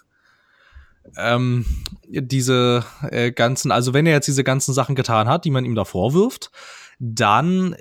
[1.17, 1.65] ähm,
[2.07, 5.75] diese äh, ganzen, also wenn er jetzt diese ganzen Sachen getan hat, die man ihm
[5.75, 6.51] da vorwirft,
[6.99, 7.75] dann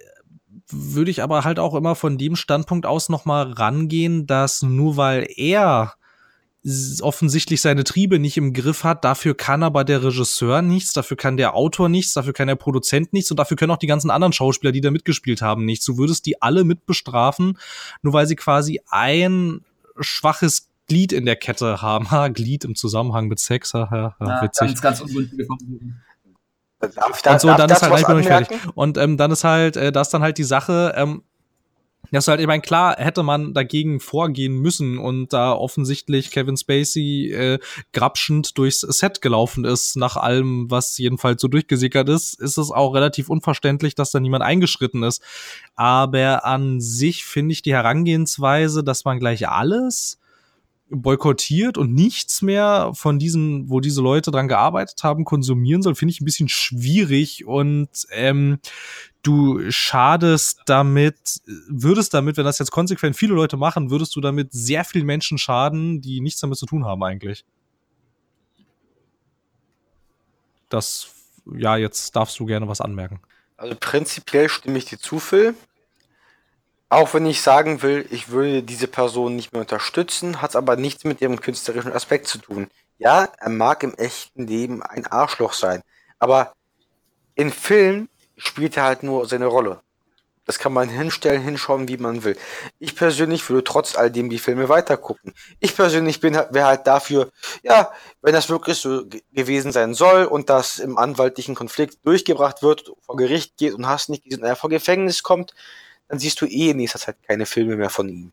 [0.68, 4.96] würde ich aber halt auch immer von dem Standpunkt aus noch mal rangehen, dass nur
[4.96, 5.94] weil er
[7.00, 11.36] offensichtlich seine Triebe nicht im Griff hat, dafür kann aber der Regisseur nichts, dafür kann
[11.36, 14.32] der Autor nichts, dafür kann der Produzent nichts und dafür können auch die ganzen anderen
[14.32, 15.86] Schauspieler, die da mitgespielt haben, nichts.
[15.86, 17.58] Du würdest die alle mit bestrafen,
[18.02, 19.60] nur weil sie quasi ein
[20.00, 22.10] schwaches Glied in der Kette haben.
[22.16, 24.68] Ha, Glied im Zusammenhang mit Sex, ha, ha, ha, Ja, witzig.
[24.68, 25.46] Ganz, ganz ungünstige.
[26.80, 28.58] Darf, da, und so, darf dann ist halt, was ich bin fertig.
[28.74, 31.22] Und ähm, dann ist halt, äh, das ist dann halt die Sache, ähm,
[32.10, 36.56] dass du halt, ich meine, klar hätte man dagegen vorgehen müssen und da offensichtlich Kevin
[36.56, 37.58] Spacey äh,
[37.92, 42.94] grapschend durchs Set gelaufen ist, nach allem, was jedenfalls so durchgesickert ist, ist es auch
[42.94, 45.22] relativ unverständlich, dass da niemand eingeschritten ist.
[45.74, 50.18] Aber an sich finde ich die Herangehensweise, dass man gleich alles
[50.88, 56.12] boykottiert und nichts mehr von diesen, wo diese Leute dran gearbeitet haben, konsumieren soll, finde
[56.12, 58.58] ich ein bisschen schwierig und ähm,
[59.22, 64.52] du schadest damit, würdest damit, wenn das jetzt konsequent viele Leute machen, würdest du damit
[64.52, 67.44] sehr vielen Menschen schaden, die nichts damit zu tun haben eigentlich.
[70.68, 71.08] Das,
[71.56, 73.20] ja, jetzt darfst du gerne was anmerken.
[73.56, 75.54] Also prinzipiell stimme ich dir zu, Phil.
[76.88, 80.76] Auch wenn ich sagen will, ich würde diese Person nicht mehr unterstützen, hat es aber
[80.76, 82.68] nichts mit ihrem künstlerischen Aspekt zu tun.
[82.98, 85.82] Ja, er mag im echten Leben ein Arschloch sein,
[86.18, 86.54] aber
[87.34, 89.80] in Film spielt er halt nur seine Rolle.
[90.46, 92.36] Das kann man hinstellen, hinschauen, wie man will.
[92.78, 95.34] Ich persönlich würde trotz all dem die Filme weitergucken.
[95.60, 97.30] Ich persönlich bin halt- wäre halt dafür,
[97.62, 102.62] ja, wenn das wirklich so ge- gewesen sein soll und das im anwaltlichen Konflikt durchgebracht
[102.62, 105.54] wird, vor Gericht geht und hast nicht gesehen, er vor Gefängnis kommt,
[106.08, 108.32] dann siehst du eh in nächster Zeit keine Filme mehr von ihm.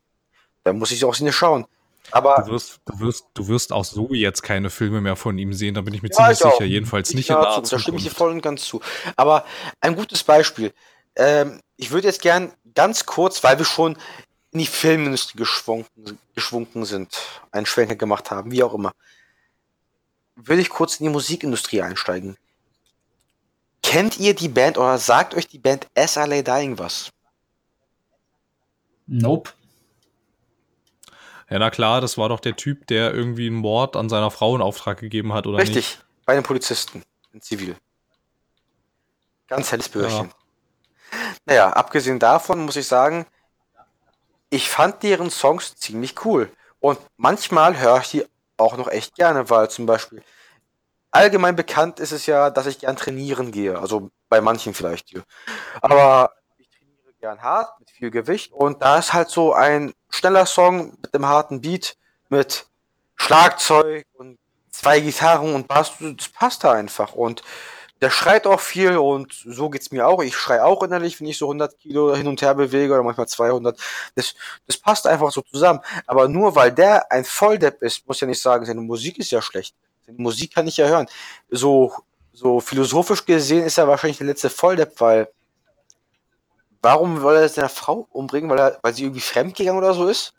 [0.64, 1.66] Da muss ich auch nicht schauen.
[2.12, 5.54] Aber Du wirst, du wirst, du wirst auch so jetzt keine Filme mehr von ihm
[5.54, 6.66] sehen, da bin ich mir Ja, ziemlich ich sicher.
[6.66, 8.82] Jedenfalls Ich nicht in nahe naher Da stimme ich dir voll und ganz zu.
[9.16, 9.46] Aber
[9.80, 10.74] ein gutes Beispiel.
[11.16, 13.98] Ähm, ich würde jetzt gern ganz kurz, weil wir schon
[14.52, 17.18] in die Filmindustrie geschwunken, geschwunken sind,
[17.52, 18.94] einen Schwenker gemacht haben, wie auch immer,
[20.36, 22.38] würde ich kurz in die Musikindustrie einsteigen.
[23.82, 27.12] Kennt ihr die Band oder sagt euch die Band SLA Dying was?
[29.08, 29.52] Nope.
[31.50, 34.56] Ja, na klar, das war doch der Typ, der irgendwie einen Mord an seiner Frau
[34.56, 36.06] in Auftrag gegeben hat, oder Richtig, nicht?
[36.26, 37.76] bei den Polizisten in Zivil.
[39.48, 40.32] Ganz helles Bürgerchen.
[41.46, 43.26] Naja, abgesehen davon muss ich sagen,
[44.50, 46.52] ich fand deren Songs ziemlich cool.
[46.80, 48.26] Und manchmal höre ich die
[48.58, 50.24] auch noch echt gerne, weil zum Beispiel
[51.12, 53.78] allgemein bekannt ist es ja, dass ich gern trainieren gehe.
[53.78, 55.24] Also bei manchen vielleicht hier.
[55.82, 56.34] Aber
[57.24, 58.52] gern hart, mit viel Gewicht.
[58.52, 61.96] Und da ist halt so ein schneller Song mit einem harten Beat,
[62.28, 62.68] mit
[63.16, 64.38] Schlagzeug und
[64.72, 67.14] zwei Gitarren und Bass, das passt da einfach.
[67.14, 67.42] Und
[68.02, 70.22] der schreit auch viel und so geht's mir auch.
[70.22, 73.30] Ich schrei auch innerlich, wenn ich so 100 Kilo hin und her bewege oder manchmal
[73.30, 73.80] 200.
[74.16, 74.36] Das,
[74.68, 75.80] das passt einfach so zusammen.
[76.06, 79.42] Aber nur weil der ein Volldepp ist, muss ja nicht sagen, seine Musik ist ja
[79.42, 79.74] schlecht.
[80.06, 81.08] Seine Musik kann ich ja hören.
[81.50, 81.94] So,
[82.34, 85.30] so philosophisch gesehen ist er wahrscheinlich der letzte Volldepp, weil
[86.84, 88.50] warum soll er seine Frau umbringen?
[88.50, 90.34] Weil, er, weil sie irgendwie fremdgegangen oder so ist?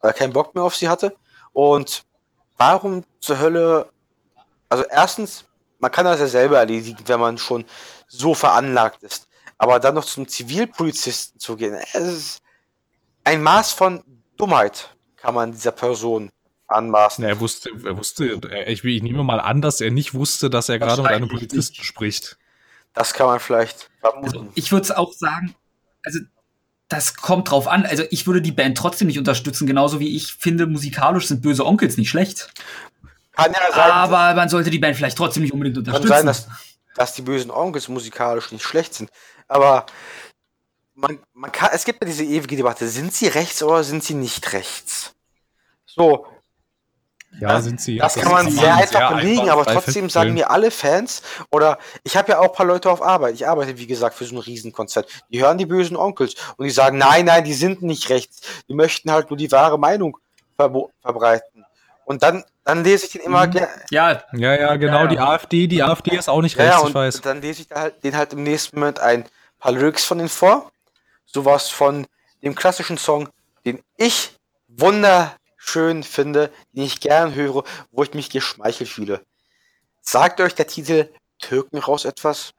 [0.00, 1.16] Weil er keinen Bock mehr auf sie hatte?
[1.52, 2.04] Und
[2.56, 3.90] warum zur Hölle,
[4.68, 5.44] also erstens,
[5.80, 7.64] man kann das ja selber erledigen, wenn man schon
[8.06, 9.26] so veranlagt ist.
[9.56, 12.42] Aber dann noch zum Zivilpolizisten zu gehen, es ist
[13.24, 14.04] ein Maß von
[14.36, 16.30] Dummheit kann man dieser Person
[16.68, 17.24] anmaßen.
[17.24, 20.78] er wusste, er wusste, ich, ich nehme mal an, dass er nicht wusste, dass er
[20.78, 21.84] gerade mit einem Polizisten nicht.
[21.84, 22.38] spricht.
[22.92, 24.26] Das kann man vielleicht vermuten.
[24.26, 25.54] Also ich würde es auch sagen,
[26.08, 26.20] also
[26.88, 27.84] das kommt drauf an.
[27.84, 31.66] Also ich würde die Band trotzdem nicht unterstützen, genauso wie ich finde, musikalisch sind böse
[31.66, 32.50] Onkels nicht schlecht.
[33.32, 33.90] Kann ja sein.
[33.90, 36.08] Aber man sollte die Band vielleicht trotzdem nicht unbedingt unterstützen.
[36.08, 36.48] Kann sein, dass,
[36.94, 39.10] dass die bösen Onkels musikalisch nicht schlecht sind.
[39.48, 39.84] Aber
[40.94, 44.14] man, man kann, es gibt ja diese ewige Debatte, sind sie rechts oder sind sie
[44.14, 45.14] nicht rechts?
[45.84, 46.26] So,
[47.40, 47.98] ja, das, sind sie.
[47.98, 52.16] Das, das kann man sehr einfach belegen, aber trotzdem sagen mir alle Fans, oder ich
[52.16, 54.40] habe ja auch ein paar Leute auf Arbeit, ich arbeite, wie gesagt, für so ein
[54.40, 58.40] Riesenkonzert, die hören die bösen Onkels und die sagen, nein, nein, die sind nicht rechts,
[58.68, 60.16] die möchten halt nur die wahre Meinung
[60.56, 61.64] verbreiten.
[62.04, 63.66] Und dann, dann lese ich den immer mhm.
[63.90, 66.88] Ja, ja, ja, genau, ja, die AfD, die AfD ist auch nicht rechts, ja, und
[66.88, 67.20] ich weiß.
[67.20, 69.26] dann lese ich halt, den halt im nächsten Moment ein
[69.58, 70.72] paar Lyrics von denen vor.
[71.26, 72.06] Sowas von
[72.42, 73.28] dem klassischen Song,
[73.66, 74.34] den ich
[74.68, 75.34] wunder
[75.68, 79.24] schön finde, den ich gern höre, wo ich mich geschmeichelt fühle.
[80.00, 82.54] Sagt euch der Titel Türken raus etwas?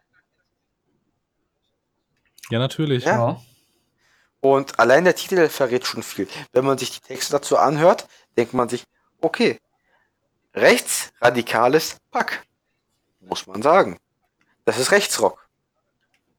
[2.49, 3.05] Ja, natürlich.
[3.05, 3.29] Ja.
[3.29, 3.41] ja.
[4.41, 6.27] Und allein der Titel verrät schon viel.
[6.53, 8.85] Wenn man sich die Texte dazu anhört, denkt man sich,
[9.19, 9.59] okay,
[10.53, 12.43] rechtsradikales Pack.
[13.19, 13.99] Muss man sagen.
[14.65, 15.47] Das ist Rechtsrock.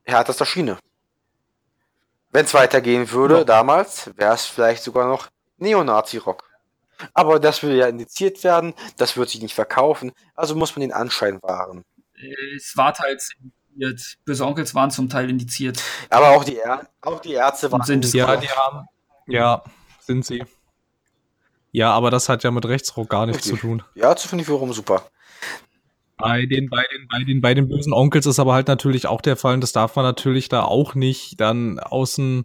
[0.04, 0.78] Er hat das der Schiene.
[2.30, 3.44] Wenn es weitergehen würde, ja.
[3.44, 5.28] damals, wäre es vielleicht sogar noch
[5.58, 6.49] Neonazi-Rock.
[7.14, 10.92] Aber das will ja indiziert werden, das wird sich nicht verkaufen, also muss man den
[10.92, 11.84] Anschein wahren.
[12.56, 14.18] Es war teils indiziert.
[14.24, 15.82] Böse Onkels waren zum Teil indiziert.
[16.10, 18.12] Aber auch die, er auch die Ärzte waren sind es.
[18.12, 18.86] Ja, die haben,
[19.26, 19.62] ja,
[20.00, 20.44] sind sie.
[21.72, 23.60] Ja, aber das hat ja mit Rechtsruck gar nichts Richtig.
[23.60, 23.82] zu tun.
[23.94, 25.04] Ja, das finde ich wiederum super.
[26.18, 29.22] Bei den, bei den, bei den, bei den bösen Onkels ist aber halt natürlich auch
[29.22, 32.44] der Fall, und das darf man natürlich da auch nicht dann außen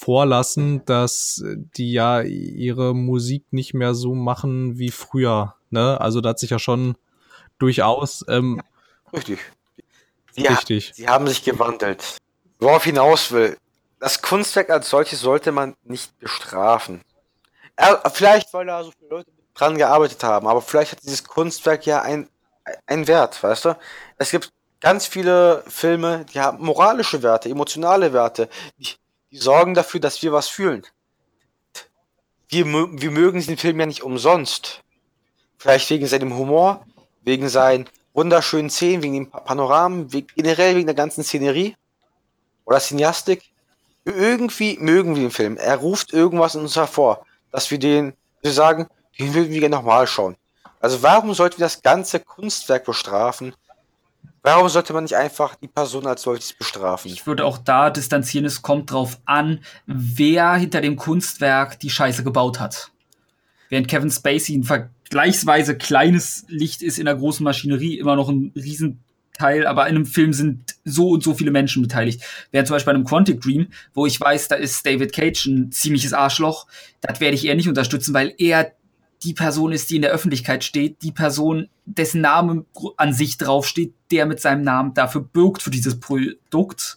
[0.00, 5.56] vorlassen, dass die ja ihre Musik nicht mehr so machen wie früher.
[5.68, 6.00] Ne?
[6.00, 6.96] Also da hat sich ja schon
[7.58, 8.24] durchaus.
[8.28, 8.62] Ähm,
[9.12, 9.40] richtig.
[10.32, 10.88] Sie richtig.
[10.88, 12.16] Ha sie haben sich gewandelt.
[12.58, 13.58] Worauf hinaus will,
[13.98, 17.02] das Kunstwerk als solches sollte man nicht bestrafen.
[17.76, 21.84] Er, vielleicht, weil da so viele Leute dran gearbeitet haben, aber vielleicht hat dieses Kunstwerk
[21.84, 22.28] ja ein,
[22.86, 23.76] ein Wert, weißt du?
[24.16, 28.88] Es gibt ganz viele Filme, die haben moralische Werte, emotionale Werte, die,
[29.30, 30.86] die sorgen dafür, dass wir was fühlen.
[32.48, 34.82] Wir, wir mögen diesen Film ja nicht umsonst.
[35.56, 36.84] Vielleicht wegen seinem Humor,
[37.22, 41.76] wegen seinen wunderschönen Szenen, wegen dem Panoramen, wegen, generell wegen der ganzen Szenerie
[42.64, 43.44] oder Cineastik.
[44.04, 45.56] Irgendwie mögen wir den Film.
[45.58, 48.88] Er ruft irgendwas in uns hervor, dass wir den, wir sagen,
[49.18, 50.36] den würden wir gerne nochmal schauen.
[50.80, 53.54] Also warum sollten wir das ganze Kunstwerk bestrafen,
[54.42, 57.10] Warum sollte man nicht einfach die Person als solches bestrafen?
[57.10, 62.24] Ich würde auch da distanzieren, es kommt drauf an, wer hinter dem Kunstwerk die Scheiße
[62.24, 62.90] gebaut hat.
[63.68, 68.52] Während Kevin Spacey ein vergleichsweise kleines Licht ist in der großen Maschinerie, immer noch ein
[68.56, 72.22] Riesenteil, aber in einem Film sind so und so viele Menschen beteiligt.
[72.50, 75.70] Während zum Beispiel bei einem Quantic Dream, wo ich weiß, da ist David Cage ein
[75.70, 76.66] ziemliches Arschloch,
[77.02, 78.72] das werde ich eher nicht unterstützen, weil er
[79.22, 82.64] die Person ist, die in der Öffentlichkeit steht, die Person, dessen Name
[82.96, 86.96] an sich draufsteht, der mit seinem Namen dafür bürgt für dieses Produkt.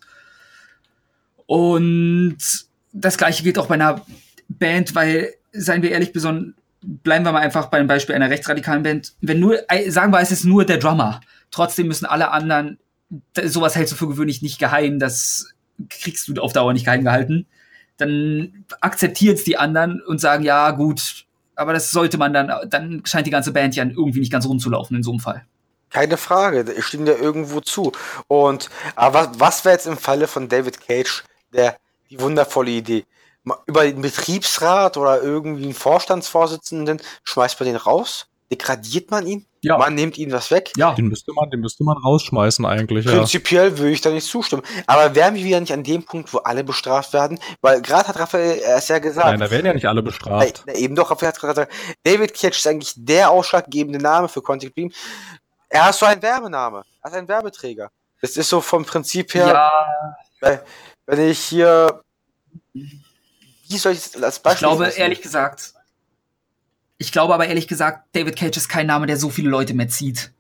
[1.45, 2.37] Und
[2.93, 4.05] das gleiche gilt auch bei einer
[4.47, 9.13] Band, weil, seien wir ehrlich, beson bleiben wir mal einfach beim Beispiel einer rechtsradikalen Band.
[9.21, 11.21] Wenn nur, sagen wir, es ist nur der Drummer.
[11.51, 12.77] Trotzdem müssen alle anderen,
[13.43, 15.53] sowas hältst du für gewöhnlich nicht geheim, das
[15.89, 17.47] kriegst du auf Dauer nicht geheim gehalten.
[17.97, 21.25] Dann akzeptiert die anderen und sagen, ja, gut,
[21.55, 24.97] aber das sollte man dann, dann scheint die ganze Band ja irgendwie nicht ganz rumzulaufen
[24.97, 25.45] in so einem Fall.
[25.89, 27.91] Keine Frage, ich stimme dir irgendwo zu.
[28.27, 31.23] Und aber was, was wäre jetzt im Falle von David Cage
[31.53, 31.77] der
[32.09, 33.05] die wundervolle Idee?
[33.67, 38.27] Über den Betriebsrat oder irgendwie einen Vorstandsvorsitzenden schmeißt man den raus?
[38.49, 39.45] Degradiert man ihn?
[39.63, 39.77] Ja.
[39.77, 40.71] man nimmt ihnen was weg.
[40.77, 40.93] Ja.
[40.93, 43.05] Den müsste man, den müsste man rausschmeißen eigentlich.
[43.05, 43.77] Prinzipiell ja.
[43.77, 44.63] würde ich da nicht zustimmen.
[44.87, 47.39] Aber wären wir wieder nicht an dem Punkt, wo alle bestraft werden?
[47.61, 49.27] Weil gerade hat Raphael es ja gesagt.
[49.27, 50.63] Nein, da werden ja nicht alle bestraft.
[50.67, 54.41] Na, eben doch, Raphael hat gerade gesagt, David Ketch ist eigentlich der ausschlaggebende Name für
[54.41, 54.91] Quantic Dream.
[55.69, 56.83] Er ist so ein Werbename.
[57.01, 57.89] Er ist ein Werbeträger.
[58.21, 59.71] Das ist so vom Prinzip her.
[60.41, 60.59] Ja.
[61.05, 62.01] Wenn ich hier.
[62.73, 64.67] Wie soll ich das als Beispiel?
[64.67, 65.73] Ich glaube, ehrlich gesagt,
[67.03, 69.89] ich glaube aber ehrlich gesagt, David Cage ist kein Name, der so viele Leute mehr
[69.89, 70.31] zieht.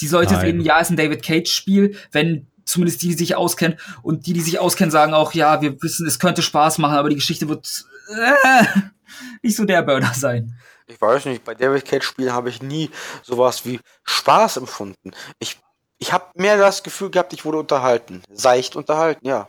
[0.00, 0.40] Die Leute Nein.
[0.40, 3.78] sehen, ja, ist ein David Cage-Spiel, wenn zumindest die, die sich auskennen.
[4.02, 7.10] Und die, die sich auskennen, sagen auch, ja, wir wissen, es könnte Spaß machen, aber
[7.10, 8.64] die Geschichte wird äh,
[9.42, 10.58] nicht so der Burner sein.
[10.88, 12.90] Ich weiß nicht, bei David Cage-Spielen habe ich nie
[13.22, 15.12] sowas wie Spaß empfunden.
[15.38, 15.60] Ich,
[15.98, 18.22] ich habe mehr das Gefühl gehabt, ich wurde unterhalten.
[18.32, 19.46] Seicht unterhalten, ja.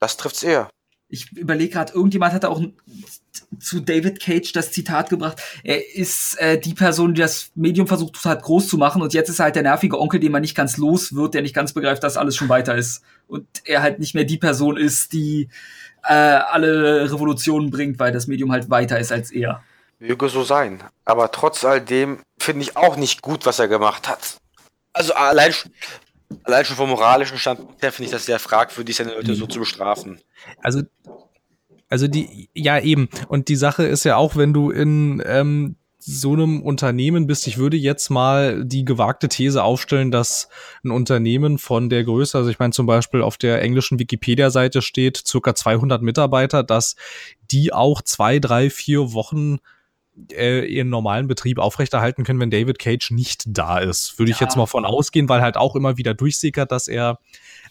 [0.00, 0.70] Das trifft's eher
[1.08, 2.62] ich überlege gerade, irgendjemand hat auch
[3.58, 5.40] zu David Cage das Zitat gebracht.
[5.64, 9.28] Er ist äh, die Person, die das Medium versucht hat groß zu machen und jetzt
[9.28, 11.72] ist er halt der nervige Onkel, den man nicht ganz los wird, der nicht ganz
[11.72, 15.48] begreift, dass alles schon weiter ist und er halt nicht mehr die Person ist, die
[16.04, 19.62] äh, alle Revolutionen bringt, weil das Medium halt weiter ist als er.
[19.98, 20.82] Möge so sein.
[21.04, 24.38] Aber trotz all dem finde ich auch nicht gut, was er gemacht hat.
[24.92, 25.52] Also allein,
[26.44, 29.60] allein schon vom moralischen Standpunkt her finde ich das sehr fragwürdig, seine Leute so zu
[29.60, 30.20] bestrafen.
[30.62, 30.82] Also,
[31.88, 33.08] also die, ja eben.
[33.28, 37.58] Und die Sache ist ja auch, wenn du in ähm, so einem Unternehmen bist, ich
[37.58, 40.48] würde jetzt mal die gewagte These aufstellen, dass
[40.84, 45.22] ein Unternehmen von der Größe, also ich meine zum Beispiel auf der englischen Wikipedia-Seite steht
[45.26, 46.96] circa 200 Mitarbeiter, dass
[47.50, 49.58] die auch zwei, drei, vier Wochen
[50.32, 54.18] äh, ihren normalen Betrieb aufrechterhalten können, wenn David Cage nicht da ist.
[54.18, 54.36] Würde ja.
[54.36, 57.18] ich jetzt mal von ausgehen, weil halt auch immer wieder durchsickert, dass er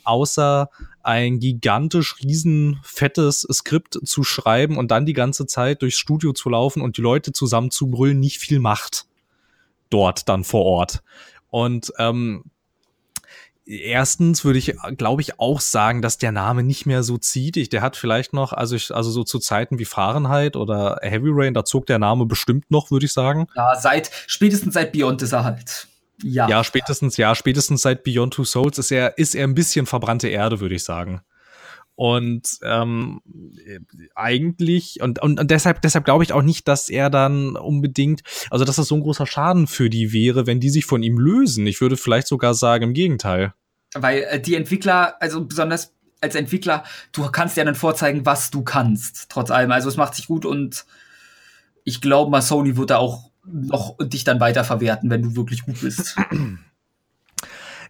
[0.03, 0.69] außer
[1.07, 6.49] ein gigantisch riesen fettes Skript zu schreiben und dann die ganze Zeit durchs Studio zu
[6.49, 9.05] laufen und die Leute zusammen zu brüllen, nicht viel macht.
[9.89, 11.03] Dort dann vor Ort.
[11.49, 12.43] Und ähm,
[13.65, 17.55] erstens würde ich, glaube ich, auch sagen, dass der Name nicht mehr so zieht.
[17.55, 21.29] Ich, der hat vielleicht noch, also ich, also so zu Zeiten wie Fahrenheit oder Heavy
[21.31, 23.47] Rain, da zog der Name bestimmt noch, würde ich sagen.
[23.55, 25.87] Ja, seit, spätestens seit Beyond ist er halt.
[26.23, 26.49] Ja.
[26.49, 30.27] Ja, spätestens, ja, spätestens seit Beyond Two Souls ist er, ist er ein bisschen verbrannte
[30.27, 31.21] Erde, würde ich sagen.
[31.97, 33.21] Und ähm,
[34.13, 38.65] eigentlich, und, und, und deshalb, deshalb glaube ich auch nicht, dass er dann unbedingt, also
[38.65, 41.65] dass das so ein großer Schaden für die wäre, wenn die sich von ihm lösen.
[41.65, 43.55] Ich würde vielleicht sogar sagen, im Gegenteil.
[43.95, 48.63] Weil äh, die Entwickler, also besonders als Entwickler, du kannst ja dann vorzeigen, was du
[48.63, 49.71] kannst, trotz allem.
[49.71, 50.85] Also es macht sich gut und
[51.83, 55.63] ich glaube mal, Sony wird da auch noch dich dann weiter verwerten, wenn du wirklich
[55.63, 56.15] gut bist.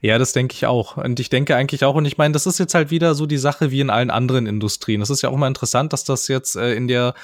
[0.01, 0.97] Ja, das denke ich auch.
[0.97, 3.37] Und ich denke eigentlich auch, und ich meine, das ist jetzt halt wieder so die
[3.37, 4.99] Sache wie in allen anderen Industrien.
[4.99, 7.15] Das ist ja auch mal interessant, dass das jetzt äh, in der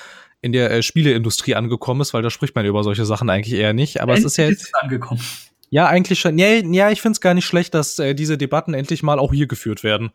[0.41, 3.73] in der äh, Spieleindustrie angekommen ist, weil da spricht man über solche Sachen eigentlich eher
[3.73, 4.01] nicht.
[4.01, 5.21] Aber endlich es ist ja jetzt ist angekommen.
[5.69, 6.37] Ja, eigentlich schon.
[6.37, 9.31] Ja, ja ich finde es gar nicht schlecht, dass äh, diese Debatten endlich mal auch
[9.31, 10.11] hier geführt werden.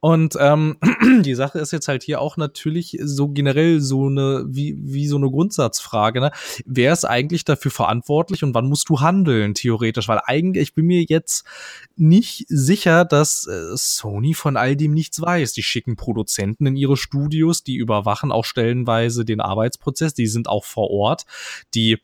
[0.00, 0.78] Und ähm,
[1.22, 5.16] die Sache ist jetzt halt hier auch natürlich so generell so eine, wie, wie so
[5.16, 6.30] eine Grundsatzfrage, ne?
[6.64, 10.08] Wer ist eigentlich dafür verantwortlich und wann musst du handeln, theoretisch?
[10.08, 11.44] Weil eigentlich, ich bin mir jetzt
[11.96, 15.52] nicht sicher, dass äh, Sony von all dem nichts weiß.
[15.52, 20.64] Die schicken Produzenten in ihre Studios, die überwachen auch stellenweise den Arbeitsprozess, die sind auch
[20.64, 21.26] vor Ort,
[21.74, 21.98] die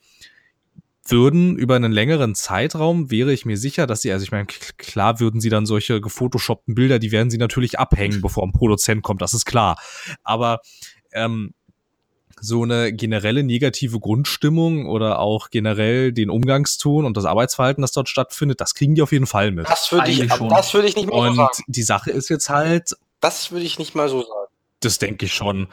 [1.11, 5.21] würden über einen längeren Zeitraum, wäre ich mir sicher, dass sie, also ich meine, klar
[5.21, 9.23] würden sie dann solche gefotoshoppten Bilder, die werden sie natürlich abhängen, bevor ein Produzent kommt,
[9.23, 9.79] das ist klar.
[10.23, 10.61] Aber
[11.13, 11.55] ähm,
[12.41, 18.09] so eine generelle negative Grundstimmung oder auch generell den Umgangston und das Arbeitsverhalten, das dort
[18.09, 19.69] stattfindet, das kriegen die auf jeden Fall mit.
[19.69, 20.49] Das würde ich, schon.
[20.49, 21.49] das würde ich nicht mal so sagen.
[21.67, 22.95] Und die Sache ist jetzt halt.
[23.21, 24.53] Das würde ich nicht mal so sagen.
[24.81, 25.69] Das denke ich schon.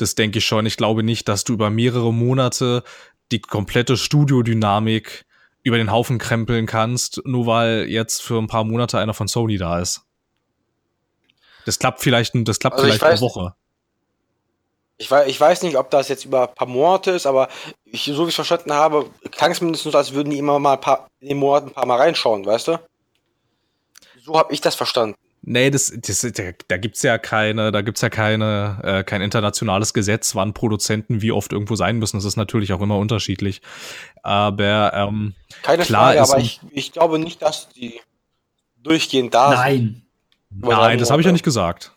[0.00, 0.66] Das denke ich schon.
[0.66, 2.82] Ich glaube nicht, dass du über mehrere Monate
[3.30, 5.26] die komplette Studiodynamik
[5.62, 9.58] über den Haufen krempeln kannst, nur weil jetzt für ein paar Monate einer von Sony
[9.58, 10.02] da ist.
[11.66, 13.54] Das klappt vielleicht, das klappt also vielleicht eine Woche.
[14.96, 17.48] Ich weiß, ich weiß nicht, ob das jetzt über ein paar Monate ist, aber
[17.84, 20.74] ich, so wie ich es verstanden habe, klang es mindestens, als würden die immer mal
[20.74, 22.80] ein paar, in den Monaten ein paar Mal reinschauen, weißt du?
[24.22, 25.16] So habe ich das verstanden.
[25.42, 29.94] Nee, das, das, da, da gibt's ja keine, da gibt's ja keine, äh, kein internationales
[29.94, 32.18] Gesetz, wann Produzenten wie oft irgendwo sein müssen.
[32.18, 33.62] Das ist natürlich auch immer unterschiedlich.
[34.22, 38.00] Aber ähm, keine klar Frage, aber ich, ich glaube nicht, dass die
[38.82, 40.02] durchgehend da Nein.
[40.50, 40.68] sind.
[40.68, 41.92] Nein, das habe ich ja nicht gesagt.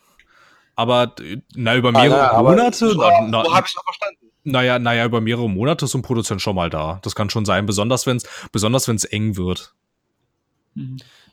[0.74, 1.14] Aber
[1.54, 2.88] na, über mehrere ah, na, Monate.
[2.88, 4.30] So, na, so habe ich verstanden.
[4.44, 6.98] Naja, naja, über mehrere Monate ist ein Produzent schon mal da.
[7.02, 9.74] Das kann schon sein, besonders wenn es besonders wenn's eng wird.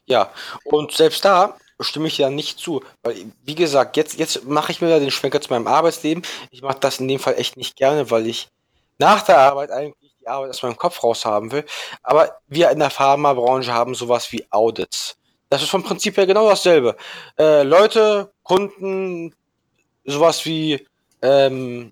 [0.05, 0.32] Ja,
[0.66, 2.82] und selbst da stimme ich ja nicht zu.
[3.03, 6.23] Weil, wie gesagt, jetzt, jetzt mache ich mir ja den Schwenker zu meinem Arbeitsleben.
[6.51, 8.49] Ich mache das in dem Fall echt nicht gerne, weil ich
[8.97, 11.65] nach der Arbeit eigentlich die Arbeit aus meinem Kopf raus haben will.
[12.03, 15.17] Aber wir in der Pharmabranche haben sowas wie Audits.
[15.49, 16.95] Das ist vom Prinzip her genau dasselbe.
[17.38, 19.36] Äh, Leute, Kunden,
[20.05, 20.88] sowas wie
[21.21, 21.91] ähm,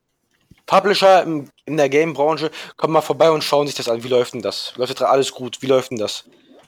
[0.65, 4.03] Publisher im, in der Game-Branche kommen mal vorbei und schauen sich das an.
[4.03, 4.73] Wie läuft denn das?
[4.77, 5.61] Läuft alles gut?
[5.61, 6.25] Wie läuft denn das?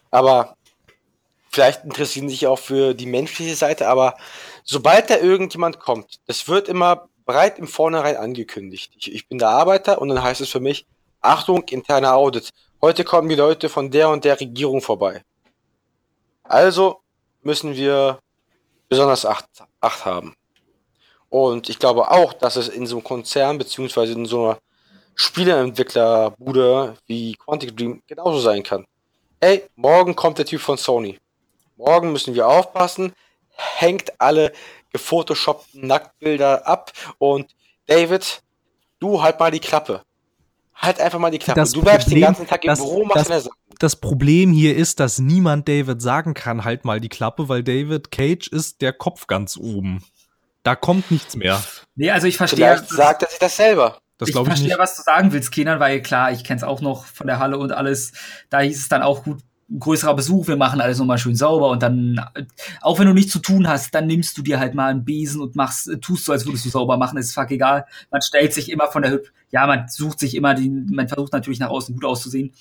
[0.09, 0.57] Aber
[1.52, 4.16] vielleicht interessieren sich auch für die menschliche Seite, aber
[4.64, 8.93] sobald da irgendjemand kommt, das wird immer breit im Vornherein angekündigt.
[8.97, 10.86] Ich, ich bin der Arbeiter und dann heißt es für mich,
[11.22, 12.49] Achtung, interner Audit.
[12.82, 15.24] Heute kommen die Leute von der und der Regierung vorbei.
[16.43, 17.02] Also
[17.43, 18.20] müssen wir
[18.89, 19.45] besonders Acht,
[19.80, 20.36] Acht haben.
[21.30, 24.58] Und ich glaube auch, dass es in so einem Konzern beziehungsweise in so einer
[25.16, 28.86] Spieleentwicklerbude wie Quantic Dream genauso sein kann.
[29.39, 31.20] Ey, morgen kommt der Typ von Sony.
[31.82, 33.13] Morgen müssen wir aufpassen.
[33.49, 34.51] Hängt alle
[34.91, 37.47] gefotoshoppten Nacktbilder ab und
[37.88, 38.43] David,
[38.99, 40.03] du halt mal die Klappe.
[40.75, 41.59] Halt einfach mal die Klappe.
[41.59, 44.75] Das du bleibst Problem, den ganzen Tag im das, Büro, machst das, das Problem hier
[44.75, 48.93] ist, dass niemand David sagen kann, halt mal die Klappe, weil David Cage ist der
[48.93, 50.03] Kopf ganz oben.
[50.61, 51.63] Da kommt nichts mehr.
[51.95, 52.77] Nee, also ich verstehe.
[52.77, 53.99] Vielleicht sagt er sich das selber.
[54.19, 54.77] Das ich glaube ich verstehe, nicht.
[54.77, 57.57] was du sagen willst, Kenan, weil klar, ich kenne es auch noch von der Halle
[57.57, 58.11] und alles.
[58.51, 59.39] Da hieß es dann auch gut,
[59.80, 62.19] größerer Besuch, wir machen alles nochmal schön sauber und dann,
[62.82, 65.41] auch wenn du nichts zu tun hast, dann nimmst du dir halt mal einen Besen
[65.41, 67.86] und machst, tust so, als würdest du sauber machen, ist fuck egal.
[68.11, 71.34] Man stellt sich immer von der Hüb, ja, man sucht sich immer den, man versucht
[71.34, 72.51] natürlich nach außen gut auszusehen.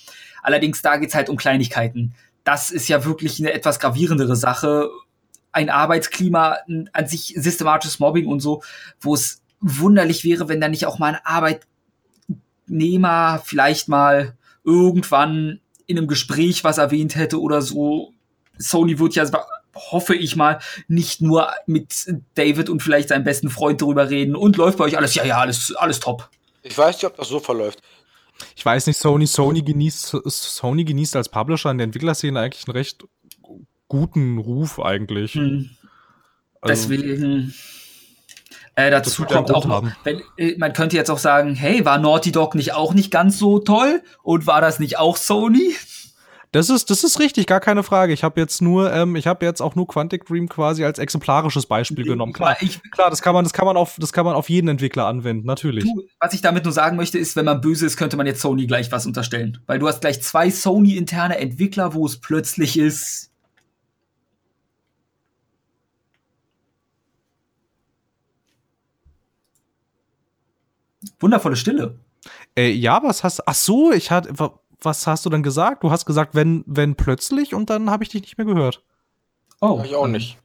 [0.43, 2.15] Allerdings, da geht's halt um Kleinigkeiten.
[2.45, 4.89] Das ist ja wirklich eine etwas gravierendere Sache.
[5.53, 6.59] Ein Arbeitsklima,
[6.93, 8.63] an sich systematisches Mobbing und so,
[9.01, 11.21] wo es wunderlich wäre, wenn da nicht auch mal ein
[12.67, 15.61] Arbeitnehmer vielleicht mal irgendwann
[15.91, 18.13] in einem Gespräch was erwähnt hätte oder so.
[18.59, 19.25] Sony wird ja,
[19.75, 24.57] hoffe ich mal, nicht nur mit David und vielleicht seinem besten Freund darüber reden und
[24.57, 26.29] läuft bei euch alles, ja, ja, alles, alles top.
[26.63, 27.81] Ich weiß nicht, ob das so verläuft.
[28.57, 32.77] Ich weiß nicht, Sony, Sony genießt, Sony genießt als Publisher in der Entwicklerszene eigentlich einen
[32.77, 33.05] recht
[33.89, 35.35] guten Ruf eigentlich.
[35.35, 35.71] Hm.
[36.61, 37.55] Also, Deswegen.
[38.77, 42.33] Äh, dazu kommt auch noch, wenn, äh, man könnte jetzt auch sagen, hey, war Naughty
[42.33, 44.03] Dog nicht auch nicht ganz so toll?
[44.23, 45.75] Und war das nicht auch Sony?
[46.53, 48.13] Das ist, das ist richtig, gar keine Frage.
[48.13, 51.67] Ich habe jetzt nur, ähm, ich habe jetzt auch nur Quantic Dream quasi als exemplarisches
[51.67, 52.33] Beispiel genommen.
[52.33, 54.67] Klar, ich, klar, das kann man, das kann man auf, das kann man auf jeden
[54.67, 55.85] Entwickler anwenden, natürlich.
[55.85, 58.41] Du, was ich damit nur sagen möchte, ist, wenn man böse ist, könnte man jetzt
[58.41, 63.30] Sony gleich was unterstellen, weil du hast gleich zwei Sony-interne Entwickler, wo es plötzlich ist.
[71.21, 71.99] Wundervolle Stille.
[72.57, 74.35] Äh, ja, was hast Ach so, ich hatte
[74.83, 75.85] was hast du dann gesagt?
[75.85, 78.83] Du hast gesagt, wenn wenn plötzlich und dann habe ich dich nicht mehr gehört.
[79.61, 80.39] Oh, ich auch nicht.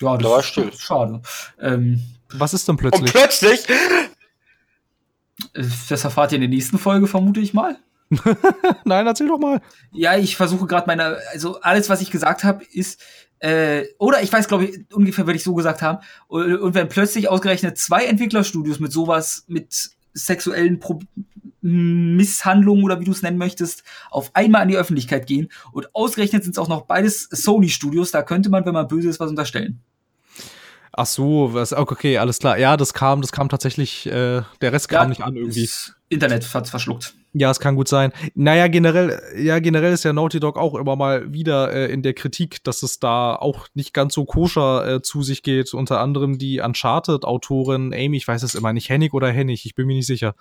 [0.00, 0.72] Ja, das da war still.
[0.76, 1.20] Schade.
[1.60, 2.02] Ähm,
[2.32, 3.02] was ist denn plötzlich?
[3.02, 3.68] Und plötzlich?
[3.68, 7.78] Äh, das erfahrt ihr in der nächsten Folge, vermute ich mal.
[8.84, 9.60] Nein, erzähl doch mal.
[9.92, 13.00] Ja, ich versuche gerade meine, also alles, was ich gesagt habe, ist,
[13.38, 15.98] äh, oder ich weiß, glaube ich, ungefähr würde ich so gesagt haben.
[16.28, 21.00] Und, und wenn plötzlich ausgerechnet zwei Entwicklerstudios mit sowas, mit sexuellen Pro
[21.60, 25.48] Misshandlungen oder wie du es nennen möchtest, auf einmal an die Öffentlichkeit gehen.
[25.72, 29.18] Und ausgerechnet sind es auch noch beides Sony-Studios, da könnte man, wenn man böse ist,
[29.18, 29.80] was unterstellen.
[30.92, 32.58] Ach so, was, okay, alles klar.
[32.58, 35.68] Ja, das kam, das kam tatsächlich, äh, der Rest kam ja, nicht an irgendwie.
[36.14, 37.14] Internet hat's verschluckt.
[37.32, 38.12] Ja, es kann gut sein.
[38.34, 42.14] Naja, generell, ja, generell ist ja Naughty Dog auch immer mal wieder äh, in der
[42.14, 45.74] Kritik, dass es da auch nicht ganz so koscher äh, zu sich geht.
[45.74, 49.86] Unter anderem die Uncharted-Autorin Amy, ich weiß es immer nicht, Hennig oder Hennig, ich bin
[49.86, 50.34] mir nicht sicher.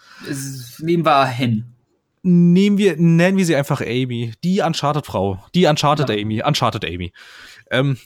[0.79, 1.65] Nehmen wir Hen.
[2.21, 4.31] Nehmen wir, nennen wir sie einfach Amy.
[4.43, 5.43] Die Uncharted-Frau.
[5.55, 6.15] Die Uncharted ja.
[6.15, 6.41] Amy.
[6.43, 7.11] Uncharted Amy
[7.73, 7.97] ähm,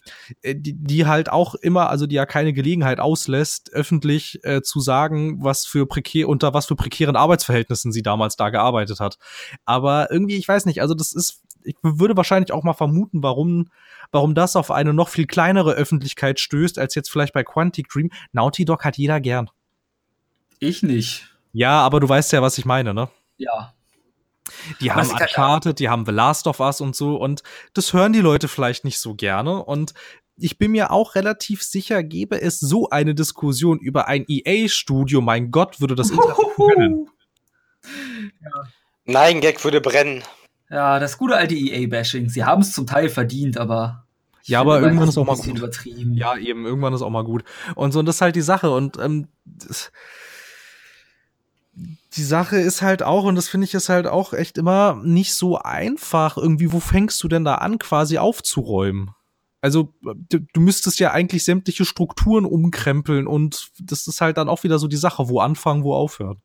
[0.41, 4.79] äh, die, die halt auch immer, also die ja keine Gelegenheit auslässt, öffentlich äh, zu
[4.79, 9.17] sagen, was für prekär, unter was für prekären Arbeitsverhältnissen sie damals da gearbeitet hat.
[9.65, 13.69] Aber irgendwie, ich weiß nicht, also das ist, ich würde wahrscheinlich auch mal vermuten, warum,
[14.11, 18.09] warum das auf eine noch viel kleinere Öffentlichkeit stößt, als jetzt vielleicht bei Quantic Dream.
[18.31, 19.49] Naughty Dog hat jeder gern.
[20.59, 21.27] Ich nicht.
[21.51, 23.09] Ja, aber du weißt ja, was ich meine, ne?
[23.37, 23.73] Ja.
[24.81, 27.43] Die haben Uncharted, die haben The Last of Us und so und
[27.73, 29.93] das hören die Leute vielleicht nicht so gerne und
[30.39, 35.51] ich bin mir auch relativ sicher, gäbe es so eine Diskussion über ein EA-Studio, mein
[35.51, 37.09] Gott, würde das Internet brennen.
[38.41, 38.63] Ja.
[39.05, 40.23] Nein, Gag würde brennen.
[40.69, 42.29] Ja, das gute alte EA-Bashing.
[42.29, 44.03] Sie haben es zum Teil verdient, aber
[44.43, 45.57] ja, aber irgendwann ist auch mal gut.
[45.57, 46.13] Übertrieben.
[46.13, 47.43] Ja, eben, irgendwann ist auch mal gut.
[47.75, 48.71] Und so, und das ist halt die Sache.
[48.71, 49.91] Und ähm, das,
[52.17, 55.33] die Sache ist halt auch, und das finde ich ist halt auch echt immer nicht
[55.35, 59.11] so einfach, irgendwie, wo fängst du denn da an, quasi aufzuräumen?
[59.61, 64.63] Also, du, du müsstest ja eigentlich sämtliche Strukturen umkrempeln und das ist halt dann auch
[64.63, 66.41] wieder so die Sache, wo anfangen, wo aufhören.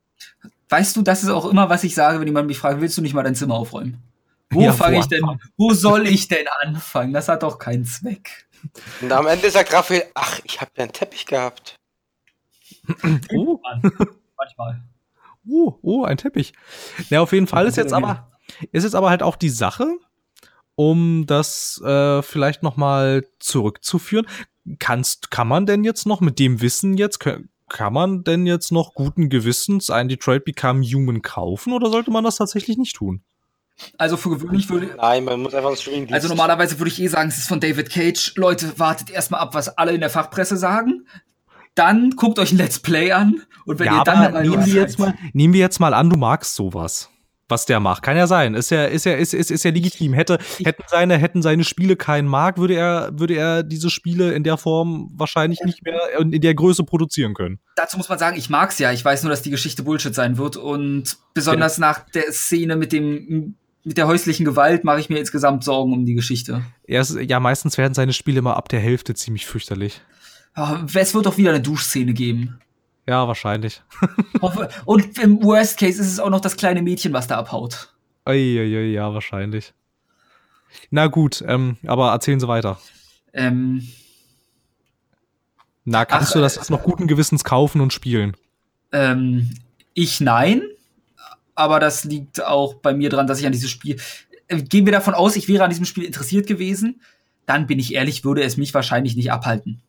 [0.68, 3.02] weißt du, das ist auch immer, was ich sage, wenn jemand mich fragt, willst du
[3.02, 4.02] nicht mal dein Zimmer aufräumen?
[4.50, 5.24] Wo ja, fange ich denn,
[5.56, 7.14] wo soll ich denn anfangen?
[7.14, 8.46] Das hat doch keinen Zweck.
[9.00, 11.76] Und am Ende sagt Raphael, ach, ich habe ja einen Teppich gehabt.
[13.34, 13.58] oh.
[14.36, 14.82] Manchmal.
[15.48, 16.52] Oh, oh, ein Teppich.
[17.10, 18.30] Ja, auf jeden Fall ist jetzt aber,
[18.70, 19.86] ist jetzt aber halt auch die Sache,
[20.74, 24.26] um das äh, vielleicht noch mal zurückzuführen.
[24.78, 28.94] Kannst, kann man denn jetzt noch mit dem Wissen jetzt, kann man denn jetzt noch
[28.94, 33.22] guten Gewissens ein Detroit Become Human kaufen oder sollte man das tatsächlich nicht tun?
[33.98, 34.94] Also für gewöhnlich würde.
[34.96, 36.12] Nein, man muss einfach das Streaming.
[36.12, 38.34] Also normalerweise würde ich eh sagen, es ist von David Cage.
[38.36, 41.06] Leute, wartet erstmal ab, was alle in der Fachpresse sagen.
[41.74, 44.98] Dann guckt euch ein Let's Play an und wenn ja, ihr dann nehmen wir jetzt
[44.98, 47.08] mal, nehmen wir jetzt mal an, du magst sowas
[47.52, 48.02] was der macht.
[48.02, 48.54] Kann ja sein.
[48.54, 50.12] Ist ja, ist ja, ist, ist, ist ja legitim.
[50.14, 54.42] Hätte, hätten seine, hätten seine Spiele keinen Markt, würde er, würde er diese Spiele in
[54.42, 57.60] der Form wahrscheinlich nicht mehr in der Größe produzieren können.
[57.76, 58.90] Dazu muss man sagen, ich mag's ja.
[58.90, 61.82] Ich weiß nur, dass die Geschichte Bullshit sein wird und besonders ja.
[61.82, 63.54] nach der Szene mit dem,
[63.84, 66.62] mit der häuslichen Gewalt mache ich mir insgesamt Sorgen um die Geschichte.
[66.86, 70.00] Ja, ja, meistens werden seine Spiele immer ab der Hälfte ziemlich fürchterlich.
[70.54, 72.58] Es wird doch wieder eine Duschszene geben.
[73.06, 73.82] Ja, wahrscheinlich.
[74.84, 77.92] Und im Worst Case ist es auch noch das kleine Mädchen, was da abhaut.
[78.26, 79.72] Uiuiui, ja, wahrscheinlich.
[80.90, 82.78] Na gut, ähm, aber erzählen Sie weiter.
[83.32, 83.88] Ähm,
[85.84, 88.36] Na, kannst ach, du das jetzt noch guten Gewissens kaufen und spielen?
[88.92, 89.50] Ähm,
[89.94, 90.62] ich nein,
[91.54, 94.00] aber das liegt auch bei mir dran, dass ich an dieses Spiel.
[94.48, 97.00] Äh, gehen wir davon aus, ich wäre an diesem Spiel interessiert gewesen,
[97.46, 99.82] dann bin ich ehrlich, würde es mich wahrscheinlich nicht abhalten.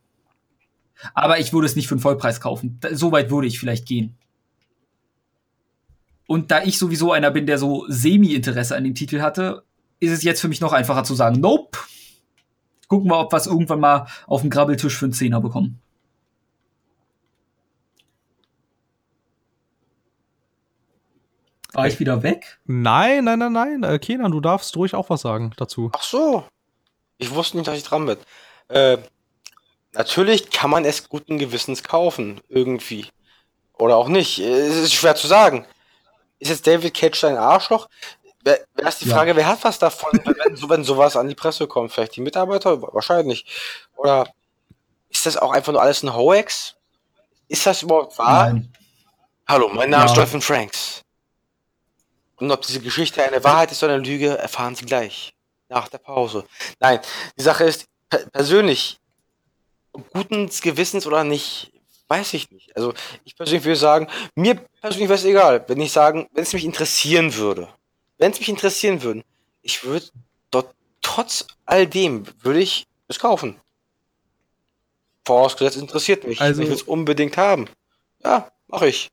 [1.13, 2.79] Aber ich würde es nicht für den Vollpreis kaufen.
[2.91, 4.17] So weit würde ich vielleicht gehen.
[6.27, 9.63] Und da ich sowieso einer bin, der so Semi-Interesse an dem Titel hatte,
[9.99, 11.77] ist es jetzt für mich noch einfacher zu sagen, nope.
[12.87, 15.79] Gucken wir, ob wir es irgendwann mal auf dem Grabbeltisch für einen Zehner bekommen.
[21.73, 22.59] War ich wieder weg?
[22.65, 23.83] Nein, nein, nein, nein.
[23.83, 25.89] Äh, Kenan, du darfst ruhig auch was sagen dazu.
[25.93, 26.45] Ach so.
[27.17, 28.17] Ich wusste nicht, dass ich dran bin.
[28.67, 28.99] Äh,
[29.93, 33.09] Natürlich kann man es guten Gewissens kaufen, irgendwie.
[33.73, 34.39] Oder auch nicht.
[34.39, 35.65] Es ist schwer zu sagen.
[36.39, 37.87] Ist jetzt David Cage ein Arschloch?
[38.43, 39.37] Wer, wer ist die Frage, ja.
[39.37, 41.91] wer hat was davon, wenn, so, wenn sowas an die Presse kommt?
[41.91, 42.81] Vielleicht die Mitarbeiter?
[42.81, 43.45] Wahrscheinlich.
[43.95, 44.27] Oder
[45.09, 46.75] ist das auch einfach nur alles ein Hoax?
[47.47, 48.51] Ist das überhaupt wahr?
[48.51, 48.73] Nein.
[49.47, 50.11] Hallo, mein Name ja.
[50.11, 51.03] ist Jonathan Franks.
[52.37, 55.33] Und ob diese Geschichte eine Wahrheit ist oder eine Lüge, erfahren Sie gleich.
[55.69, 56.45] Nach der Pause.
[56.79, 56.99] Nein,
[57.37, 57.87] die Sache ist,
[58.31, 58.99] persönlich,
[60.13, 61.71] guten Gewissens oder nicht,
[62.07, 62.75] weiß ich nicht.
[62.75, 66.53] Also ich persönlich würde sagen, mir persönlich wäre es egal, wenn ich sagen, wenn es
[66.53, 67.69] mich interessieren würde.
[68.17, 69.23] Wenn es mich interessieren würde,
[69.61, 70.05] ich würde
[70.51, 73.59] dort trotz all dem würde ich es kaufen.
[75.25, 76.41] Vorausgesetzt interessiert mich.
[76.41, 77.69] Also, ich will es unbedingt haben.
[78.23, 79.09] Ja, mache ich.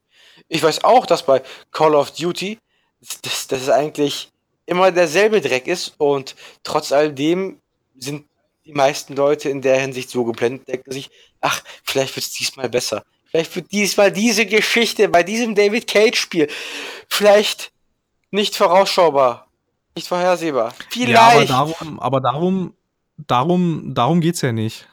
[0.49, 2.59] Ich weiß auch, dass bei Call of Duty
[3.23, 4.31] dass das eigentlich
[4.67, 7.61] immer derselbe Dreck ist und trotz all dem
[7.97, 8.27] sind
[8.71, 11.11] die meisten Leute in der Hinsicht so geblendet, denken sich,
[11.41, 13.05] ach, vielleicht wird es diesmal besser.
[13.31, 16.49] Vielleicht wird diesmal diese Geschichte bei diesem David Cage-Spiel
[17.09, 17.73] vielleicht
[18.31, 19.47] nicht vorausschaubar,
[19.95, 20.75] nicht vorhersehbar.
[20.91, 21.11] Vielleicht.
[21.11, 22.75] Ja, aber darum, aber darum,
[23.17, 24.90] darum, darum geht's ja nicht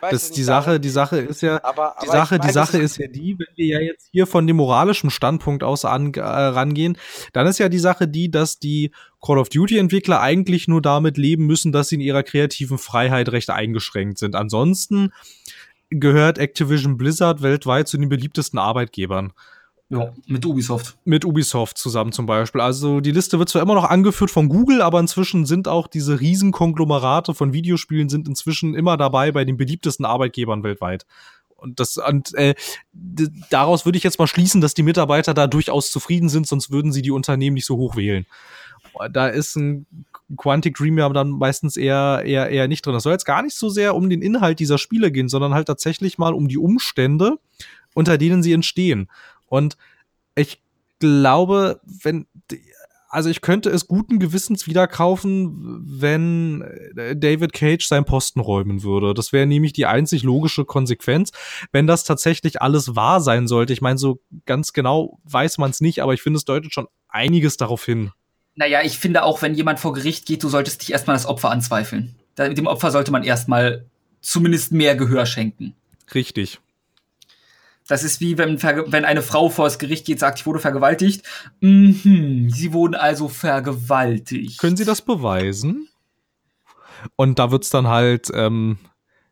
[0.00, 3.08] das die Sache, die Sache ist ja, aber, aber die Sache, die Sache ist ja
[3.08, 6.96] die, wenn wir ja jetzt hier von dem moralischen Standpunkt aus an, äh, rangehen,
[7.32, 11.16] dann ist ja die Sache die, dass die Call of Duty Entwickler eigentlich nur damit
[11.16, 14.34] leben müssen, dass sie in ihrer kreativen Freiheit recht eingeschränkt sind.
[14.34, 15.12] Ansonsten
[15.90, 19.32] gehört Activision Blizzard weltweit zu den beliebtesten Arbeitgebern.
[19.90, 20.98] Ja, mit Ubisoft.
[21.04, 22.60] Mit Ubisoft zusammen zum Beispiel.
[22.60, 26.20] Also die Liste wird zwar immer noch angeführt von Google, aber inzwischen sind auch diese
[26.20, 31.06] Riesenkonglomerate von Videospielen sind inzwischen immer dabei bei den beliebtesten Arbeitgebern weltweit.
[31.56, 32.54] Und das und äh,
[33.50, 36.92] daraus würde ich jetzt mal schließen, dass die Mitarbeiter da durchaus zufrieden sind, sonst würden
[36.92, 38.26] sie die Unternehmen nicht so hoch wählen.
[39.10, 39.86] Da ist ein
[40.36, 42.94] Quantic Dream ja dann meistens eher, eher, eher nicht drin.
[42.94, 45.66] Das soll jetzt gar nicht so sehr um den Inhalt dieser Spiele gehen, sondern halt
[45.66, 47.38] tatsächlich mal um die Umstände,
[47.94, 49.08] unter denen sie entstehen.
[49.48, 49.76] Und
[50.34, 50.60] ich
[50.98, 52.26] glaube, wenn,
[53.08, 56.62] also ich könnte es guten Gewissens wieder kaufen, wenn
[56.96, 59.14] äh, David Cage seinen Posten räumen würde.
[59.14, 61.30] Das wäre nämlich die einzig logische Konsequenz,
[61.72, 63.72] wenn das tatsächlich alles wahr sein sollte.
[63.72, 66.88] Ich meine, so ganz genau weiß man es nicht, aber ich finde, es deutet schon
[67.08, 68.12] einiges darauf hin.
[68.54, 71.50] Naja, ich finde auch, wenn jemand vor Gericht geht, du solltest dich erstmal das Opfer
[71.50, 72.16] anzweifeln.
[72.36, 73.86] Dem Opfer sollte man erstmal
[74.20, 75.74] zumindest mehr Gehör schenken.
[76.14, 76.60] Richtig.
[77.88, 81.26] Das ist wie wenn, wenn eine Frau vor das Gericht geht, sagt, ich wurde vergewaltigt.
[81.60, 84.58] Mhm, sie wurden also vergewaltigt.
[84.60, 85.88] Können Sie das beweisen?
[87.16, 88.78] Und da wird's dann halt ähm,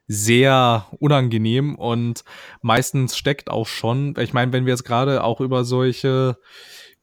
[0.09, 2.25] sehr unangenehm und
[2.63, 6.39] meistens steckt auch schon, ich meine, wenn wir jetzt gerade auch über solche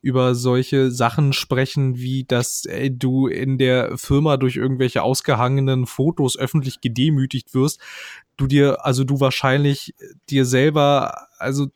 [0.01, 6.37] über solche Sachen sprechen, wie dass äh, du in der Firma durch irgendwelche ausgehangenen Fotos
[6.37, 7.79] öffentlich gedemütigt wirst,
[8.37, 9.93] du dir, also du wahrscheinlich
[10.29, 11.67] dir selber, also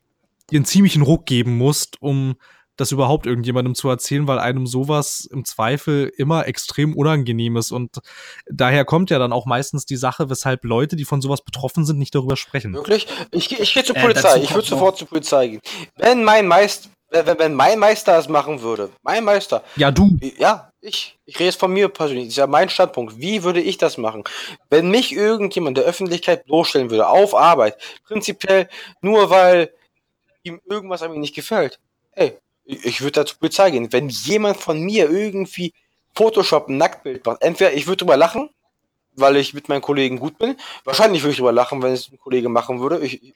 [0.49, 2.35] dir einen ziemlichen Ruck geben musst, um
[2.77, 7.71] das überhaupt irgendjemandem zu erzählen, weil einem sowas im Zweifel immer extrem unangenehm ist.
[7.71, 7.97] Und
[8.49, 11.97] daher kommt ja dann auch meistens die Sache, weshalb Leute, die von sowas betroffen sind,
[11.97, 12.73] nicht darüber sprechen.
[12.73, 13.07] Wirklich?
[13.31, 14.37] Ich, ich gehe zur äh, Polizei.
[14.37, 15.61] Äh, ich würde sofort zur Polizei gehen.
[15.95, 19.63] Wenn mein Meister, wenn, wenn mein Meister es machen würde, mein Meister.
[19.75, 20.17] Ja, du.
[20.37, 21.17] Ja, ich.
[21.25, 22.25] Ich rede jetzt von mir persönlich.
[22.25, 23.19] Das ist ja mein Standpunkt.
[23.19, 24.23] Wie würde ich das machen?
[24.69, 28.69] Wenn mich irgendjemand der Öffentlichkeit bloßstellen würde, auf Arbeit, prinzipiell
[29.01, 29.73] nur weil
[30.43, 31.79] ihm irgendwas an mir nicht gefällt.
[32.11, 33.91] Ey, ich würde da zur Polizei gehen.
[33.91, 35.73] Wenn jemand von mir irgendwie
[36.15, 38.49] Photoshop ein Nacktbild macht, entweder ich würde drüber lachen,
[39.13, 40.57] weil ich mit meinen Kollegen gut bin.
[40.83, 42.99] Wahrscheinlich würde ich drüber lachen, wenn es ein Kollege machen würde.
[42.99, 43.33] Ich,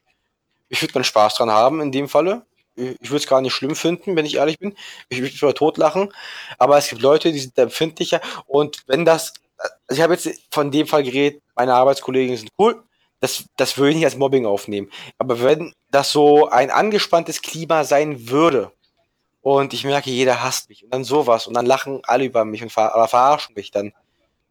[0.70, 2.46] ich würde meinen Spaß dran haben in dem Falle.
[2.76, 4.76] Ich würde es gar nicht schlimm finden, wenn ich ehrlich bin.
[5.10, 6.14] Ich würde drüber totlachen.
[6.58, 8.22] Aber es gibt Leute, die sind empfindlicher.
[8.48, 12.84] Und wenn das, also ich habe jetzt von dem Fall geredet, meine Arbeitskollegen sind cool.
[13.20, 14.90] Das, das würde ich nicht als Mobbing aufnehmen.
[15.20, 18.72] Aber wenn das so ein angespanntes Klima sein würde,
[19.42, 22.62] und ich merke, jeder hasst mich und dann sowas und dann lachen alle über mich
[22.62, 23.94] und ver verarschen mich dann.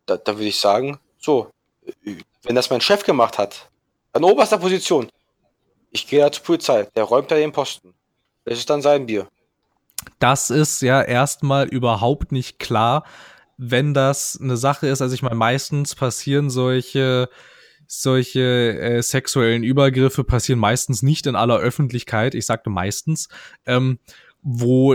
[0.06, 1.50] Da, da würde ich sagen, so,
[2.42, 3.70] wenn das mein Chef gemacht hat,
[4.12, 5.08] an oberster Position,
[5.90, 7.94] ich gehe da zur Polizei, der räumt da den Posten.
[8.44, 9.28] Das ist dann sein Bier.
[10.18, 13.04] Das ist ja erstmal überhaupt nicht klar,
[13.56, 15.02] wenn das eine Sache ist.
[15.02, 17.28] Also ich meine, meistens passieren solche
[17.86, 22.34] solche äh, sexuellen Übergriffe passieren meistens nicht in aller Öffentlichkeit.
[22.36, 23.28] Ich sagte meistens.
[23.66, 23.98] Ähm,
[24.42, 24.94] wo,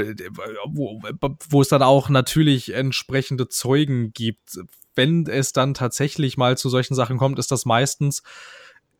[0.65, 1.01] wo,
[1.49, 4.57] wo es dann auch natürlich entsprechende Zeugen gibt.
[4.95, 8.23] Wenn es dann tatsächlich mal zu solchen Sachen kommt, ist das meistens,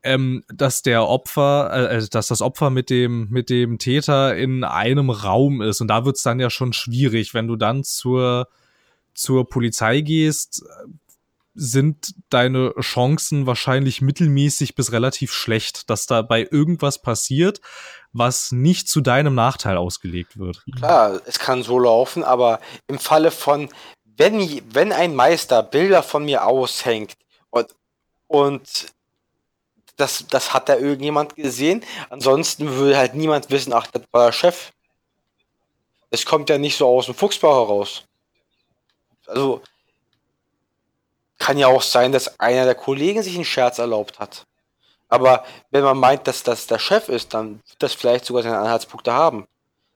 [0.05, 4.63] ähm, dass der Opfer, äh, äh dass das Opfer mit dem, mit dem Täter in
[4.63, 5.81] einem Raum ist.
[5.81, 8.47] Und da wird's dann ja schon schwierig, wenn du dann zur,
[9.15, 10.63] zur Polizei gehst,
[11.55, 17.61] sind deine Chancen wahrscheinlich mittelmäßig bis relativ schlecht, dass dabei irgendwas passiert,
[18.13, 20.63] was nicht zu deinem Nachteil ausgelegt wird.
[20.75, 23.69] Klar, es kann so laufen, aber im Falle von,
[24.03, 27.13] wenn, wenn ein Meister Bilder von mir aushängt
[27.49, 27.73] und,
[28.27, 28.94] und
[29.95, 34.31] das, das hat da irgendjemand gesehen, ansonsten würde halt niemand wissen, ach, das war der
[34.31, 34.71] Chef.
[36.09, 38.03] Es kommt ja nicht so aus dem Fuchsbau heraus.
[39.27, 39.61] Also,
[41.37, 44.45] kann ja auch sein, dass einer der Kollegen sich einen Scherz erlaubt hat.
[45.09, 48.57] Aber wenn man meint, dass das der Chef ist, dann wird das vielleicht sogar seine
[48.57, 49.47] Anhaltspunkte haben.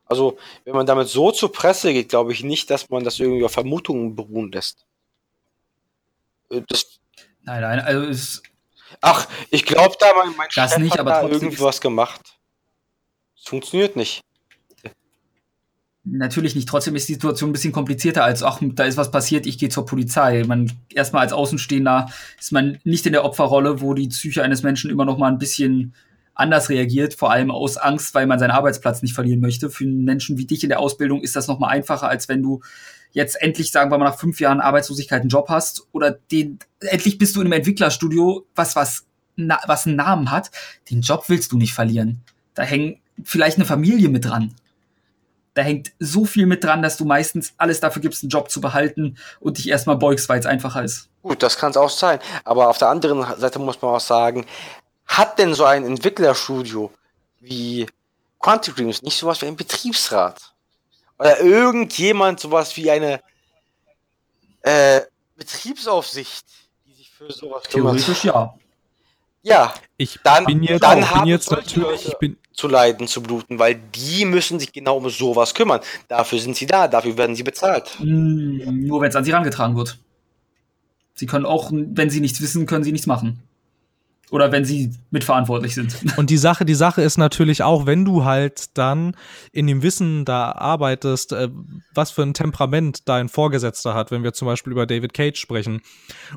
[0.05, 3.45] Also, wenn man damit so zur Presse geht, glaube ich nicht, dass man das irgendwie
[3.45, 4.85] auf Vermutungen beruhen lässt.
[6.49, 6.99] Äh, das
[7.43, 8.41] nein, nein, also es.
[9.01, 12.37] Ach, ich glaube da, mein, mein das Chef nicht, hat aber da irgendwie was gemacht.
[13.37, 14.21] Es funktioniert nicht
[16.11, 16.67] natürlich nicht.
[16.67, 19.69] Trotzdem ist die Situation ein bisschen komplizierter als, ach, da ist was passiert, ich gehe
[19.69, 20.43] zur Polizei.
[20.47, 24.89] Man, erstmal als Außenstehender ist man nicht in der Opferrolle, wo die Psyche eines Menschen
[24.89, 25.93] immer noch mal ein bisschen
[26.33, 29.69] anders reagiert, vor allem aus Angst, weil man seinen Arbeitsplatz nicht verlieren möchte.
[29.69, 32.41] Für einen Menschen wie dich in der Ausbildung ist das noch mal einfacher, als wenn
[32.41, 32.61] du
[33.11, 37.17] jetzt endlich, sagen wir mal, nach fünf Jahren Arbeitslosigkeit einen Job hast oder den, endlich
[37.17, 39.05] bist du in einem Entwicklerstudio, was, was,
[39.35, 40.51] na, was einen Namen hat.
[40.89, 42.21] Den Job willst du nicht verlieren.
[42.53, 44.53] Da hängt vielleicht eine Familie mit dran.
[45.55, 48.61] Da hängt so viel mit dran, dass du meistens alles dafür gibst, einen Job zu
[48.61, 51.09] behalten und dich erstmal beugst, weil es einfacher ist.
[51.21, 52.19] Gut, das kann es auch sein.
[52.45, 54.45] Aber auf der anderen Seite muss man auch sagen,
[55.05, 56.91] hat denn so ein Entwicklerstudio
[57.39, 57.87] wie
[58.39, 60.48] Quantic Dreams nicht sowas wie ein Betriebsrat?
[61.19, 63.21] Oder irgendjemand sowas wie eine
[64.61, 65.01] äh,
[65.35, 66.45] Betriebsaufsicht,
[66.87, 67.97] die sich für sowas kümmert?
[67.97, 68.55] Theoretisch ja.
[69.41, 73.57] Ja, ich dann, bin jetzt, dann bin jetzt natürlich, ich bin, zu leiden, zu bluten,
[73.57, 75.79] weil die müssen sich genau um sowas kümmern.
[76.09, 77.95] Dafür sind sie da, dafür werden sie bezahlt.
[77.99, 79.97] Mm, nur wenn es an sie herangetragen wird.
[81.15, 83.41] Sie können auch, wenn sie nichts wissen, können sie nichts machen.
[84.31, 85.95] Oder wenn sie mitverantwortlich sind.
[86.17, 89.15] Und die Sache, die Sache ist natürlich auch, wenn du halt dann
[89.51, 91.49] in dem Wissen da arbeitest, äh,
[91.93, 95.81] was für ein Temperament dein Vorgesetzter hat, wenn wir zum Beispiel über David Cage sprechen,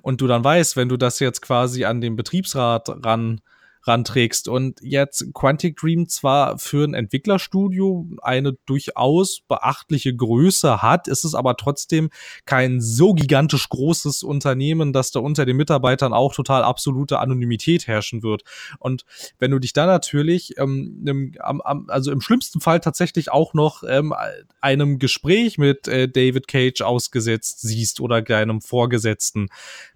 [0.01, 3.41] und du dann weißt, wenn du das jetzt quasi an den Betriebsrat ran
[3.85, 4.49] ranträgst.
[4.49, 11.35] Und jetzt Quantic Dream zwar für ein Entwicklerstudio eine durchaus beachtliche Größe hat, ist es
[11.35, 12.11] aber trotzdem
[12.45, 18.23] kein so gigantisch großes Unternehmen, dass da unter den Mitarbeitern auch total absolute Anonymität herrschen
[18.23, 18.43] wird.
[18.79, 19.05] Und
[19.39, 23.83] wenn du dich dann natürlich, ähm, im, am, also im schlimmsten Fall tatsächlich auch noch
[23.89, 24.15] ähm,
[24.61, 29.49] einem Gespräch mit äh, David Cage ausgesetzt siehst oder deinem Vorgesetzten,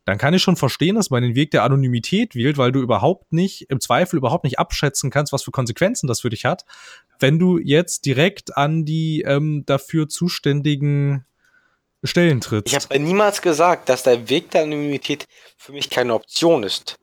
[0.07, 3.33] dann kann ich schon verstehen, dass man den Weg der Anonymität wählt, weil du überhaupt
[3.33, 6.65] nicht, im Zweifel überhaupt nicht abschätzen kannst, was für Konsequenzen das für dich hat.
[7.19, 11.25] wenn du jetzt direkt an die ähm, dafür zuständigen
[12.05, 12.75] Stellen trittst.
[12.75, 16.97] Ich habe niemals gesagt, dass der Weg der Anonymität für mich keine Option ist.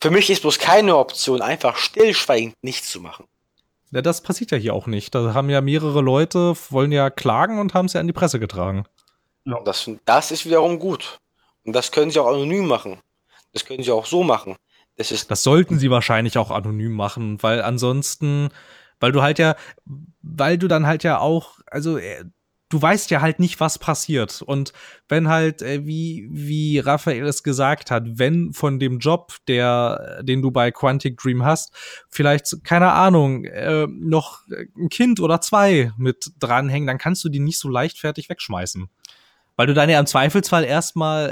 [0.00, 3.26] Für mich ist bloß keine Option, einfach stillschweigend nichts zu machen.
[3.90, 5.14] Ja, das passiert ja hier auch nicht.
[5.14, 8.38] Da haben ja mehrere Leute, wollen ja klagen und haben es ja an die Presse
[8.38, 8.84] getragen.
[9.44, 9.60] Ja.
[9.64, 11.18] Das, das ist wiederum gut.
[11.64, 13.00] Und das können sie auch anonym machen.
[13.52, 14.56] Das können sie auch so machen.
[14.98, 18.50] Das, das sollten sie wahrscheinlich auch anonym machen, weil ansonsten,
[19.00, 19.56] weil du halt ja,
[20.22, 22.24] weil du dann halt ja auch, also äh,
[22.68, 24.42] du weißt ja halt nicht, was passiert.
[24.42, 24.72] Und
[25.08, 30.42] wenn halt, äh, wie, wie Raphael es gesagt hat, wenn von dem Job, der, den
[30.42, 31.72] du bei Quantic Dream hast,
[32.10, 34.40] vielleicht, keine Ahnung, äh, noch
[34.76, 38.88] ein Kind oder zwei mit dranhängen, dann kannst du die nicht so leichtfertig wegschmeißen.
[39.58, 41.30] Weil du dann ja im Zweifelsfall erstmal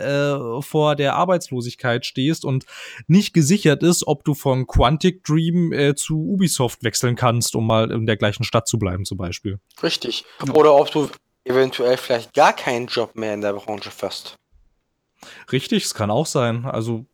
[0.58, 2.66] äh, vor der Arbeitslosigkeit stehst und
[3.06, 7.88] nicht gesichert ist, ob du von Quantic Dream äh, zu Ubisoft wechseln kannst, um mal
[7.92, 9.60] in der gleichen Stadt zu bleiben, zum Beispiel.
[9.80, 10.24] Richtig.
[10.52, 11.08] Oder ob du
[11.44, 14.34] eventuell vielleicht gar keinen Job mehr in der Branche fast.
[15.52, 16.64] Richtig, es kann auch sein.
[16.64, 17.06] Also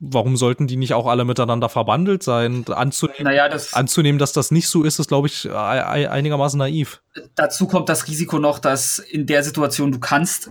[0.00, 2.64] warum sollten die nicht auch alle miteinander verbandelt sein?
[2.68, 7.02] Anzunehmen, naja, das anzunehmen, dass das nicht so ist, ist, glaube ich, einigermaßen naiv.
[7.34, 10.50] Dazu kommt das Risiko noch, dass in der Situation du kannst,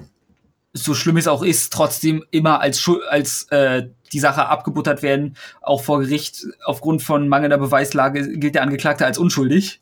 [0.73, 5.37] so schlimm es auch ist, trotzdem immer als, als äh, die Sache abgebuttert werden.
[5.61, 9.81] Auch vor Gericht aufgrund von mangelnder Beweislage gilt der Angeklagte als unschuldig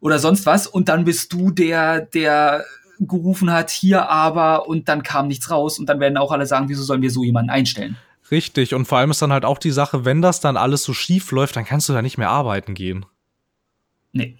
[0.00, 2.64] oder sonst was und dann bist du der, der
[3.00, 6.68] gerufen hat, hier aber und dann kam nichts raus und dann werden auch alle sagen,
[6.68, 7.96] wieso sollen wir so jemanden einstellen?
[8.30, 10.92] Richtig, und vor allem ist dann halt auch die Sache, wenn das dann alles so
[10.92, 13.06] schief läuft, dann kannst du da nicht mehr arbeiten gehen.
[14.12, 14.36] Nee.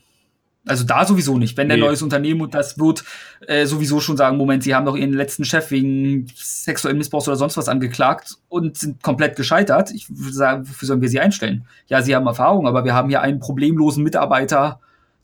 [0.66, 1.56] Also da sowieso nicht.
[1.56, 1.84] Wenn der nee.
[1.84, 3.02] neues Unternehmen und das wird
[3.46, 7.38] äh, sowieso schon sagen, Moment, sie haben doch ihren letzten Chef wegen sexuellen Missbrauchs oder
[7.38, 9.90] sonst was angeklagt und sind komplett gescheitert.
[9.92, 11.64] Ich würde sagen, wofür sollen wir sie einstellen?
[11.86, 14.80] Ja, sie haben Erfahrung, aber wir haben hier einen problemlosen Mitarbeiter,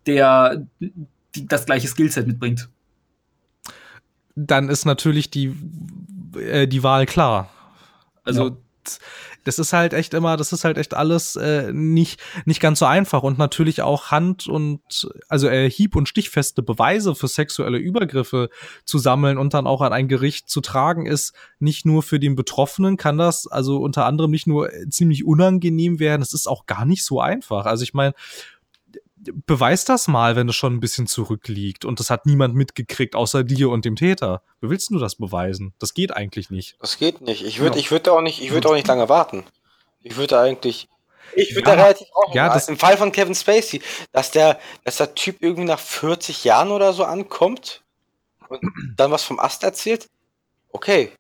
[0.07, 0.67] der
[1.35, 2.71] die, das gleiche Skillset mitbringt.
[4.37, 5.55] Dann ist natürlich die,
[6.39, 7.51] äh, die Wahl klar.
[8.25, 8.57] Also ja.
[9.45, 12.87] das ist halt echt immer, das ist halt echt alles äh, nicht nicht ganz so
[12.87, 14.81] einfach und natürlich auch Hand und
[15.29, 18.51] also äh, hieb- und stichfeste Beweise für sexuelle Übergriffe
[18.85, 22.35] zu sammeln und dann auch an ein Gericht zu tragen ist nicht nur für den
[22.37, 26.85] Betroffenen kann das also unter anderem nicht nur ziemlich unangenehm werden, es ist auch gar
[26.85, 27.67] nicht so einfach.
[27.67, 28.15] Also ich meine
[29.47, 33.45] beweis das mal, wenn es schon ein bisschen zurückliegt und das hat niemand mitgekriegt außer
[33.45, 34.43] dir und dem Täter.
[34.61, 35.75] Wie willst du das beweisen?
[35.79, 36.77] Das geht eigentlich nicht.
[36.81, 37.45] Das geht nicht.
[37.45, 37.81] Ich würde, ja.
[37.81, 39.45] ich würde auch nicht, ich würde auch nicht lange warten.
[40.03, 40.89] Ich würde eigentlich,
[41.35, 41.77] ich würde ja.
[41.77, 45.37] da relativ auch ja, das im Fall von Kevin Spacey, dass der, dass der Typ
[45.41, 47.83] irgendwie nach 40 Jahren oder so ankommt
[48.49, 48.61] und
[48.97, 50.09] dann was vom Ast erzählt.
[50.71, 51.13] Okay,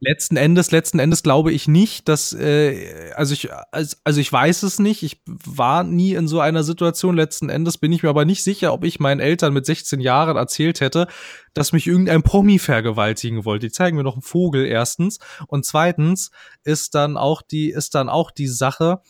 [0.00, 4.78] Letzten Endes, letzten Endes glaube ich nicht, dass, äh, also ich, also ich weiß es
[4.78, 7.16] nicht, ich war nie in so einer Situation.
[7.16, 10.36] Letzten Endes bin ich mir aber nicht sicher, ob ich meinen Eltern mit 16 Jahren
[10.36, 11.08] erzählt hätte,
[11.52, 13.66] dass mich irgendein Promi vergewaltigen wollte.
[13.66, 15.18] Die zeigen mir noch einen Vogel erstens.
[15.48, 16.30] Und zweitens
[16.62, 19.00] ist dann auch die, ist dann auch die Sache,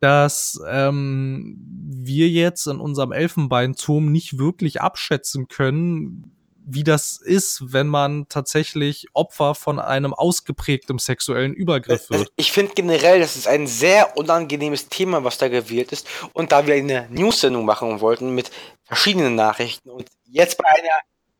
[0.00, 1.56] dass ähm,
[1.88, 6.35] wir jetzt in unserem Elfenbeinturm nicht wirklich abschätzen können,
[6.68, 12.32] wie das ist, wenn man tatsächlich Opfer von einem ausgeprägten sexuellen Übergriff wird.
[12.36, 16.08] Ich finde generell, das ist ein sehr unangenehmes Thema, was da gewählt ist.
[16.32, 18.50] Und da wir eine News-Sendung machen wollten mit
[18.82, 20.88] verschiedenen Nachrichten und jetzt bei einer,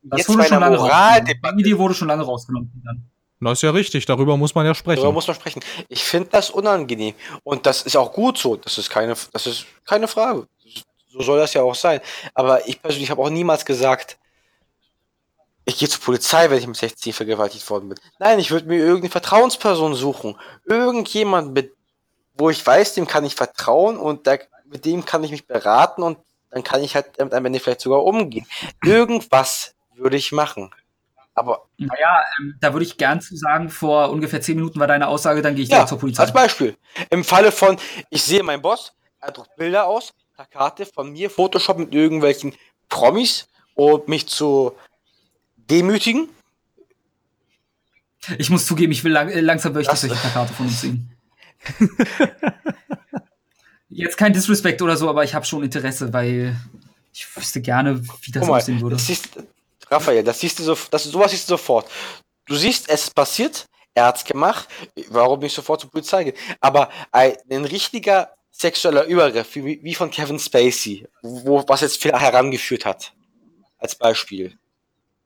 [0.01, 1.57] das jetzt bei einer Moraldebatte.
[1.57, 2.71] Die Idee wurde schon lange rausgenommen.
[2.85, 3.09] Dann.
[3.41, 5.01] Das ist ja richtig, darüber muss man ja sprechen.
[5.01, 5.61] Darüber muss man sprechen.
[5.89, 7.13] Ich finde das unangenehm.
[7.43, 8.55] Und das ist auch gut so.
[8.55, 10.47] Das ist keine, das ist keine Frage.
[11.09, 11.99] So soll das ja auch sein.
[12.33, 14.17] Aber ich persönlich habe auch niemals gesagt,
[15.67, 17.99] ich gehe zur Polizei, wenn ich mit 16 vergewaltigt worden bin.
[18.19, 20.37] Nein, ich würde mir irgendeine Vertrauensperson suchen.
[20.63, 21.75] Irgendjemand, mit,
[22.35, 26.03] wo ich weiß, dem kann ich vertrauen und da, mit dem kann ich mich beraten
[26.03, 26.19] und
[26.51, 28.47] dann kann ich halt am Ende vielleicht sogar umgehen.
[28.81, 30.73] Irgendwas würde ich machen.
[31.33, 31.65] Aber.
[31.77, 35.41] Naja, ähm, da würde ich gern zu sagen, vor ungefähr 10 Minuten war deine Aussage,
[35.41, 36.23] dann gehe ich ja, zur Polizei.
[36.23, 36.77] Als Beispiel.
[37.09, 37.77] Im Falle von,
[38.09, 42.55] ich sehe meinen Boss, er druckt Bilder aus, Plakate von mir, Photoshop mit irgendwelchen
[42.87, 44.77] Promis, um mich zu
[45.69, 46.29] demütigen?
[48.37, 51.11] Ich muss zugeben, ich will lang, äh, langsam wirklich solche Plakate von uns sehen.
[53.89, 56.55] Jetzt kein Disrespect oder so, aber ich habe schon Interesse, weil
[57.13, 58.95] ich wüsste gerne, wie das mal, aussehen würde.
[58.95, 59.29] Das siehst,
[59.89, 61.89] Raphael, das siehst du so, das, sowas siehst du sofort.
[62.45, 64.67] Du siehst, es ist passiert, er hat's gemacht,
[65.09, 66.35] warum nicht sofort zur Polizei gehen?
[66.59, 72.11] Aber ein, ein richtiger sexueller Übergriff, wie, wie von Kevin Spacey, wo, was jetzt viel
[72.11, 73.13] herangeführt hat,
[73.77, 74.57] als Beispiel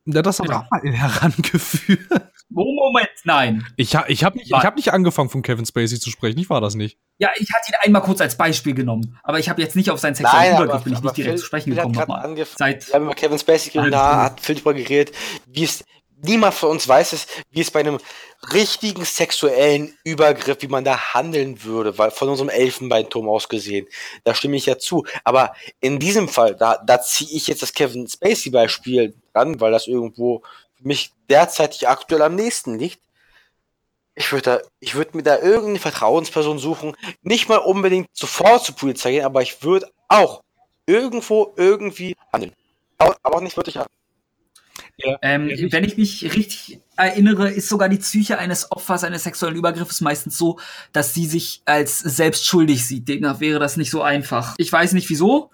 [0.05, 0.57] Ja, das hat Ja.
[0.57, 2.31] Raphael herangeführt.
[2.53, 3.65] Oh, Moment, nein.
[3.77, 6.37] Ich, ha, ich habe nicht, ich hab nicht angefangen, von Kevin Spacey zu sprechen.
[6.39, 6.97] Ich war das nicht.
[7.17, 9.99] Ja, ich hatte ihn einmal kurz als Beispiel genommen, aber ich habe jetzt nicht auf
[9.99, 12.57] seinen sexuellen Übergriff bin ich nicht direkt Phil, zu sprechen Phil gekommen angefangen.
[12.57, 15.15] Seit Wir haben über Kevin Spacey geredet, da hat Phil drüber geredet,
[15.47, 15.85] wie es
[16.23, 17.99] niemand von uns weiß es, wie es bei einem
[18.53, 23.87] richtigen sexuellen Übergriff, wie man da handeln würde, weil von unserem Elfenbeinturm aus gesehen,
[24.23, 25.05] da stimme ich ja zu.
[25.23, 29.71] Aber in diesem Fall, da, da ziehe ich jetzt das Kevin Spacey Beispiel dran, weil
[29.71, 30.41] das irgendwo
[30.75, 32.99] für mich derzeitig aktuell am nächsten liegt.
[34.15, 38.75] Ich würde da, ich würde mir da irgendeine Vertrauensperson suchen, nicht mal unbedingt sofort zur
[38.75, 40.41] Polizei gehen, aber ich würde auch
[40.85, 42.51] irgendwo irgendwie handeln.
[42.97, 43.95] Aber, aber auch nicht wirklich handeln.
[45.21, 49.23] Ähm, Ja, ich- wenn ich mich richtig erinnere, ist sogar die Psyche eines Opfers eines
[49.23, 50.59] sexuellen Übergriffes meistens so,
[50.91, 53.07] dass sie sich als selbst schuldig sieht.
[53.07, 54.53] Demnach wäre das nicht so einfach.
[54.57, 55.49] Ich weiß nicht wieso,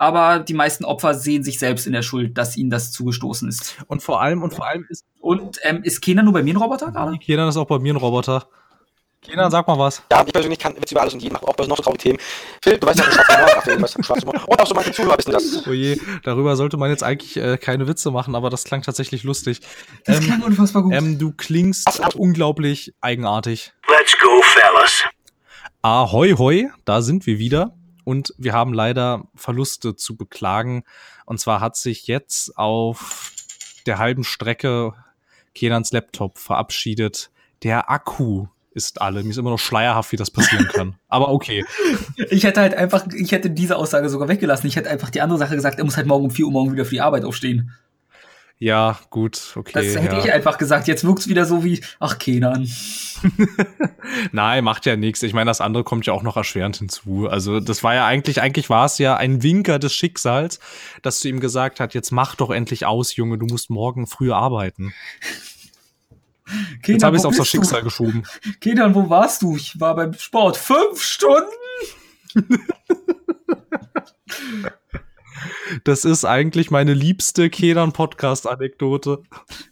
[0.00, 3.76] aber die meisten Opfer sehen sich selbst in der Schuld, dass ihnen das zugestoßen ist.
[3.86, 6.56] Und vor allem, und vor allem ist Und ähm, ist Kenan nur bei mir ein
[6.56, 7.18] Roboter gerade?
[7.18, 8.48] Kenan ist auch bei mir ein Roboter.
[9.20, 10.02] Kenan, sag mal was.
[10.10, 12.02] Ja, ich persönlich kann Witze über alles und jeden machen, auch bei noch so traurigen
[12.02, 12.18] Themen.
[12.62, 14.48] Phil, du weißt ja, schwarzer Humor, Raphael, du weißt ja, schwarzer Humor.
[14.48, 15.66] Und auch so manche Zuhörer wissen das.
[15.66, 19.22] Oh je, darüber sollte man jetzt eigentlich äh, keine Witze machen, aber das klang tatsächlich
[19.22, 19.60] lustig.
[20.06, 20.94] Das Ähm, klang unfassbar gut.
[20.94, 23.74] Ähm, du klingst unglaublich eigenartig.
[23.86, 25.04] Let's go, fellas.
[25.82, 27.74] Ahoi, hoi, da sind wir wieder.
[28.10, 30.82] Und wir haben leider Verluste zu beklagen.
[31.26, 33.30] Und zwar hat sich jetzt auf
[33.86, 34.94] der halben Strecke
[35.54, 37.30] Kenans Laptop verabschiedet.
[37.62, 39.22] Der Akku ist alle.
[39.22, 40.96] Mir ist immer noch schleierhaft, wie das passieren kann.
[41.08, 41.64] Aber okay.
[42.30, 44.66] Ich hätte halt einfach, ich hätte diese Aussage sogar weggelassen.
[44.66, 46.72] Ich hätte einfach die andere Sache gesagt, er muss halt morgen um 4 Uhr morgen
[46.72, 47.70] wieder für die Arbeit aufstehen.
[48.62, 49.72] Ja, gut, okay.
[49.72, 50.22] Das hätte ja.
[50.22, 50.86] ich einfach gesagt.
[50.86, 52.70] Jetzt wirkt's wieder so wie, ach, Kenan.
[54.32, 55.22] Nein, macht ja nichts.
[55.22, 57.26] Ich meine, das andere kommt ja auch noch erschwerend hinzu.
[57.26, 60.60] Also, das war ja eigentlich, eigentlich war es ja ein Winker des Schicksals,
[61.00, 64.30] dass du ihm gesagt hat, jetzt mach doch endlich aus, Junge, du musst morgen früh
[64.30, 64.92] arbeiten.
[66.82, 67.56] Kenan, Jetzt habe ich es auf das bist du?
[67.56, 68.24] Schicksal geschoben.
[68.60, 69.56] Kenan, wo warst du?
[69.56, 70.58] Ich war beim Sport.
[70.58, 71.48] Fünf Stunden?
[75.84, 79.22] Das ist eigentlich meine liebste Kenan-Podcast-Anekdote.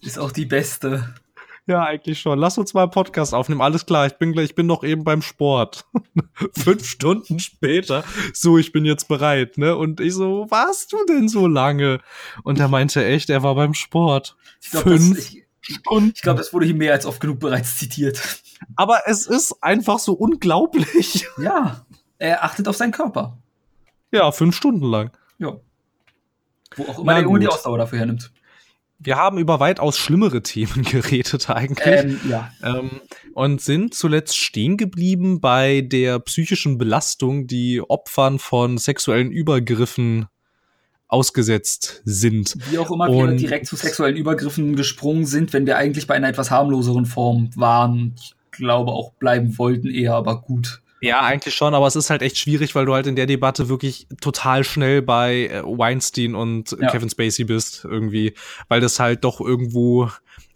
[0.00, 1.14] Ist auch die beste.
[1.68, 2.38] Ja, eigentlich schon.
[2.38, 3.60] Lass uns mal einen Podcast aufnehmen.
[3.60, 5.84] Alles klar, ich bin gleich, ich bin noch eben beim Sport.
[6.56, 9.76] Fünf Stunden später, so, ich bin jetzt bereit, ne?
[9.76, 12.00] Und ich so, warst du denn so lange?
[12.42, 14.34] Und er meinte echt, er war beim Sport.
[14.62, 16.12] Ich glaube, das, Fünf ich, Stunden.
[16.14, 18.18] ich glaub, das wurde hier mehr als oft genug bereits zitiert.
[18.74, 21.26] Aber es ist einfach so unglaublich.
[21.36, 21.84] Ja,
[22.16, 23.36] er achtet auf seinen Körper.
[24.10, 25.10] Ja, fünf Stunden lang.
[25.38, 25.56] Ja.
[26.76, 27.48] Wo auch immer Na der Junge die.
[27.48, 28.30] Ausdauer dafür hernimmt.
[29.00, 31.86] Wir haben über weitaus schlimmere Themen geredet eigentlich.
[31.86, 32.50] Ähm, ja.
[32.62, 33.00] Ähm,
[33.34, 40.26] und sind zuletzt stehen geblieben bei der psychischen Belastung, die Opfern von sexuellen Übergriffen
[41.06, 42.56] ausgesetzt sind.
[42.70, 46.14] Wie auch immer wir Und- direkt zu sexuellen Übergriffen gesprungen sind, wenn wir eigentlich bei
[46.14, 48.14] einer etwas harmloseren Form waren.
[48.18, 50.82] Ich glaube auch bleiben wollten eher, aber gut.
[51.00, 53.68] Ja, eigentlich schon, aber es ist halt echt schwierig, weil du halt in der Debatte
[53.68, 56.90] wirklich total schnell bei äh, Weinstein und Ja.
[56.90, 58.34] Kevin Spacey bist, irgendwie,
[58.68, 60.10] weil das halt doch irgendwo,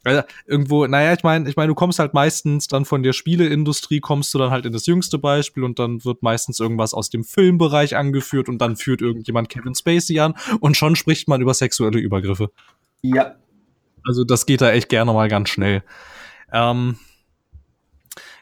[0.05, 4.01] äh, irgendwo, naja, ich meine, ich meine, du kommst halt meistens dann von der Spieleindustrie,
[4.01, 7.23] kommst du dann halt in das jüngste Beispiel und dann wird meistens irgendwas aus dem
[7.23, 12.01] Filmbereich angeführt und dann führt irgendjemand Kevin Spacey an und schon spricht man über sexuelle
[12.01, 12.51] Übergriffe.
[13.03, 13.37] Ja.
[14.05, 15.85] Also das geht da echt gerne mal ganz schnell.
[16.53, 16.97] Ähm,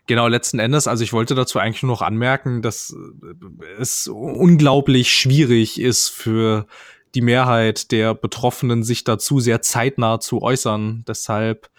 [0.06, 5.12] genau, letzten Endes, also ich wollte dazu eigentlich nur noch anmerken, dass äh, es unglaublich
[5.12, 6.66] schwierig ist für
[7.14, 11.04] die Mehrheit der Betroffenen, sich dazu sehr zeitnah zu äußern.
[11.08, 11.70] Deshalb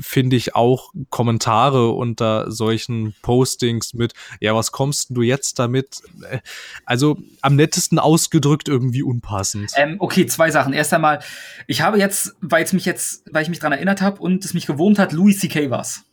[0.00, 6.02] finde ich auch Kommentare unter solchen Postings mit, ja, was kommst du jetzt damit?
[6.28, 6.38] Äh,
[6.84, 9.72] Also am nettesten ausgedrückt irgendwie unpassend.
[9.76, 10.72] Ähm, okay, zwei Sachen.
[10.72, 11.20] Erst einmal,
[11.66, 14.54] ich habe jetzt, weil es mich jetzt, weil ich mich dran erinnert habe und es
[14.54, 15.70] mich gewurmt hat, Louis C.K.
[15.70, 16.04] war's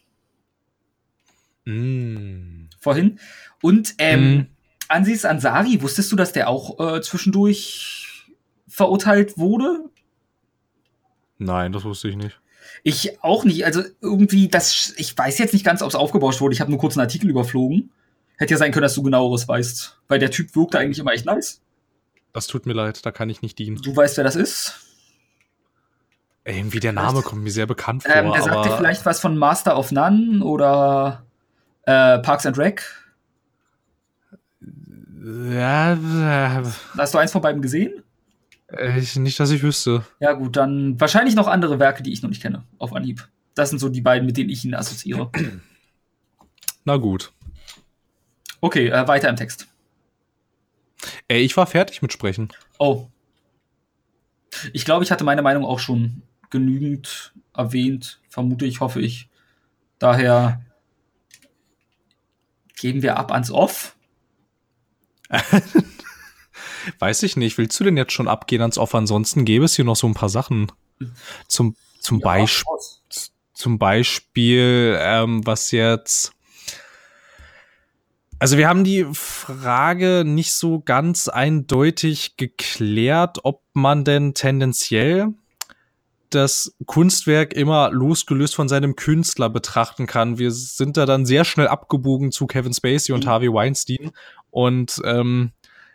[1.66, 2.68] Mm.
[2.80, 3.20] vorhin.
[3.62, 4.48] Und ähm, Mhm.
[4.90, 8.28] Ansis Ansari, wusstest du, dass der auch äh, zwischendurch
[8.68, 9.86] verurteilt wurde?
[11.38, 12.40] Nein, das wusste ich nicht.
[12.84, 13.66] Ich auch nicht.
[13.66, 16.54] Also irgendwie, das, ich weiß jetzt nicht ganz, ob es aufgebauscht wurde.
[16.54, 17.92] Ich habe nur kurz einen Artikel überflogen.
[18.38, 20.00] Hätte ja sein können, dass du genaueres weißt.
[20.08, 21.62] Weil der Typ wirkte eigentlich immer echt nice.
[22.34, 23.78] Das tut mir leid, da kann ich nicht dienen.
[23.78, 24.80] Du weißt, wer das ist?
[26.46, 29.20] Irgendwie der Name kommt mir sehr bekannt vor, Ähm, der sagt dir aber vielleicht was
[29.22, 31.26] von Master of None oder
[31.86, 32.84] äh, Parks and Rec.
[35.24, 36.64] ja, äh,
[36.98, 38.04] Hast du eins von beiden gesehen?
[38.98, 40.04] ich, nicht, dass ich wüsste.
[40.20, 43.28] Ja, gut, dann wahrscheinlich noch andere Werke, die ich noch nicht kenne, auf Anhieb.
[43.56, 45.30] Das sind so die beiden, mit denen ich ihn assoziiere.
[46.86, 47.32] Na gut.
[48.62, 49.68] Okay, äh, weiter im Text.
[51.28, 52.50] Ey, ich war fertig mit Sprechen.
[52.80, 53.08] Oh.
[54.72, 59.30] Ich glaube, ich hatte meine Meinung auch schon genügend erwähnt, vermute ich, hoffe ich.
[60.00, 60.62] Daher
[62.84, 63.96] geben wir ab ans Off.
[67.00, 67.58] Weiß ich nicht.
[67.58, 68.94] Willst du denn jetzt schon abgehen ans Off?
[68.94, 70.70] Ansonsten gäbe es hier noch so ein paar Sachen.
[71.48, 72.66] Zum, zum, ja, Beisp
[73.54, 76.34] zum Beispiel, ähm, was jetzt.
[78.38, 85.30] Also wir haben die Frage nicht so ganz eindeutig geklärt, ob man denn tendenziell
[86.36, 90.38] das Kunstwerk immer losgelöst von seinem Künstler betrachten kann.
[90.38, 93.30] Wir sind da dann sehr schnell abgebogen zu Kevin Spacey und mhm.
[93.30, 94.12] Harvey Weinstein.
[94.50, 95.52] Und ähm,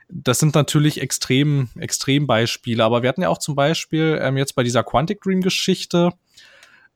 [0.09, 2.83] das sind natürlich extrem, extrem Beispiele.
[2.83, 6.13] Aber wir hatten ja auch zum Beispiel ähm, jetzt bei dieser Quantic Dream Geschichte,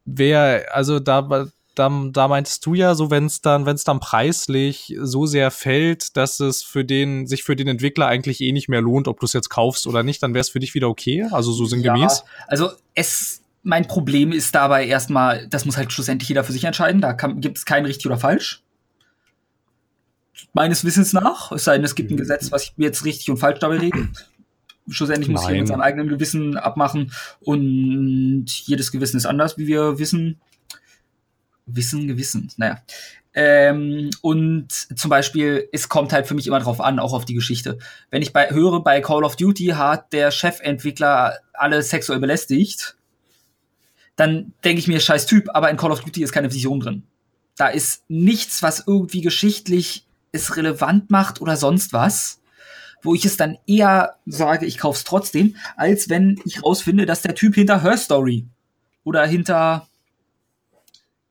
[0.04, 4.00] wer, also da, da, da meintest du ja so, wenn es dann, wenn es dann
[4.00, 8.68] preislich so sehr fällt, dass es für den, sich für den Entwickler eigentlich eh nicht
[8.68, 10.88] mehr lohnt, ob du es jetzt kaufst oder nicht, dann wäre es für dich wieder
[10.88, 11.26] okay.
[11.30, 12.18] Also so sinngemäß.
[12.18, 16.64] Ja, also es, mein Problem ist dabei erstmal, das muss halt schlussendlich jeder für sich
[16.64, 17.00] entscheiden.
[17.00, 18.62] Da gibt es kein richtig oder falsch.
[20.52, 23.38] Meines Wissens nach, es sei denn, es gibt ein Gesetz, was mir jetzt richtig und
[23.38, 24.28] falsch dabei regelt.
[24.90, 29.98] Schlussendlich muss jeder mit seinem eigenen Gewissen abmachen und jedes Gewissen ist anders, wie wir
[29.98, 30.40] wissen.
[31.66, 32.82] Wissen, Gewissen, naja.
[33.34, 37.34] Ähm, und zum Beispiel, es kommt halt für mich immer drauf an, auch auf die
[37.34, 37.78] Geschichte.
[38.10, 42.96] Wenn ich bei, höre, bei Call of Duty hat der Chefentwickler alle sexuell belästigt,
[44.16, 47.04] dann denke ich mir, scheiß Typ, aber in Call of Duty ist keine Vision drin.
[47.56, 52.42] Da ist nichts, was irgendwie geschichtlich es relevant macht oder sonst was
[53.02, 57.34] wo ich es dann eher sage, ich kauf's trotzdem, als wenn ich rausfinde, dass der
[57.34, 58.46] Typ hinter Her Story
[59.04, 59.88] oder hinter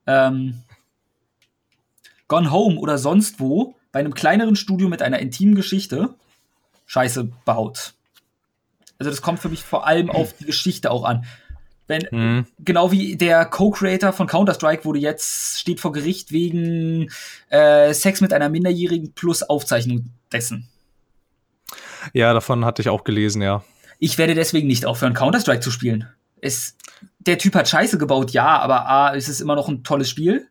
[0.08, 0.64] ähm,
[2.28, 6.14] Gone Home oder sonst wo bei einem kleineren Studio mit einer intimen Geschichte
[6.86, 7.93] Scheiße baut.
[8.99, 11.26] Also das kommt für mich vor allem auf die Geschichte auch an.
[11.88, 12.45] Wenn, mhm.
[12.60, 17.12] Genau wie der Co-Creator von Counter-Strike wurde jetzt, steht vor Gericht wegen
[17.49, 20.70] äh, Sex mit einer Minderjährigen plus Aufzeichnung dessen.
[22.14, 23.64] Ja, davon hatte ich auch gelesen, ja.
[23.99, 26.08] Ich werde deswegen nicht aufhören, Counter-Strike zu spielen.
[26.39, 26.78] Es,
[27.26, 30.47] der Typ hat Scheiße gebaut, ja, aber A, ist es immer noch ein tolles Spiel.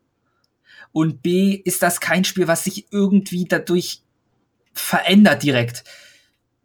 [0.91, 4.01] Und B, ist das kein Spiel, was sich irgendwie dadurch
[4.73, 5.83] verändert direkt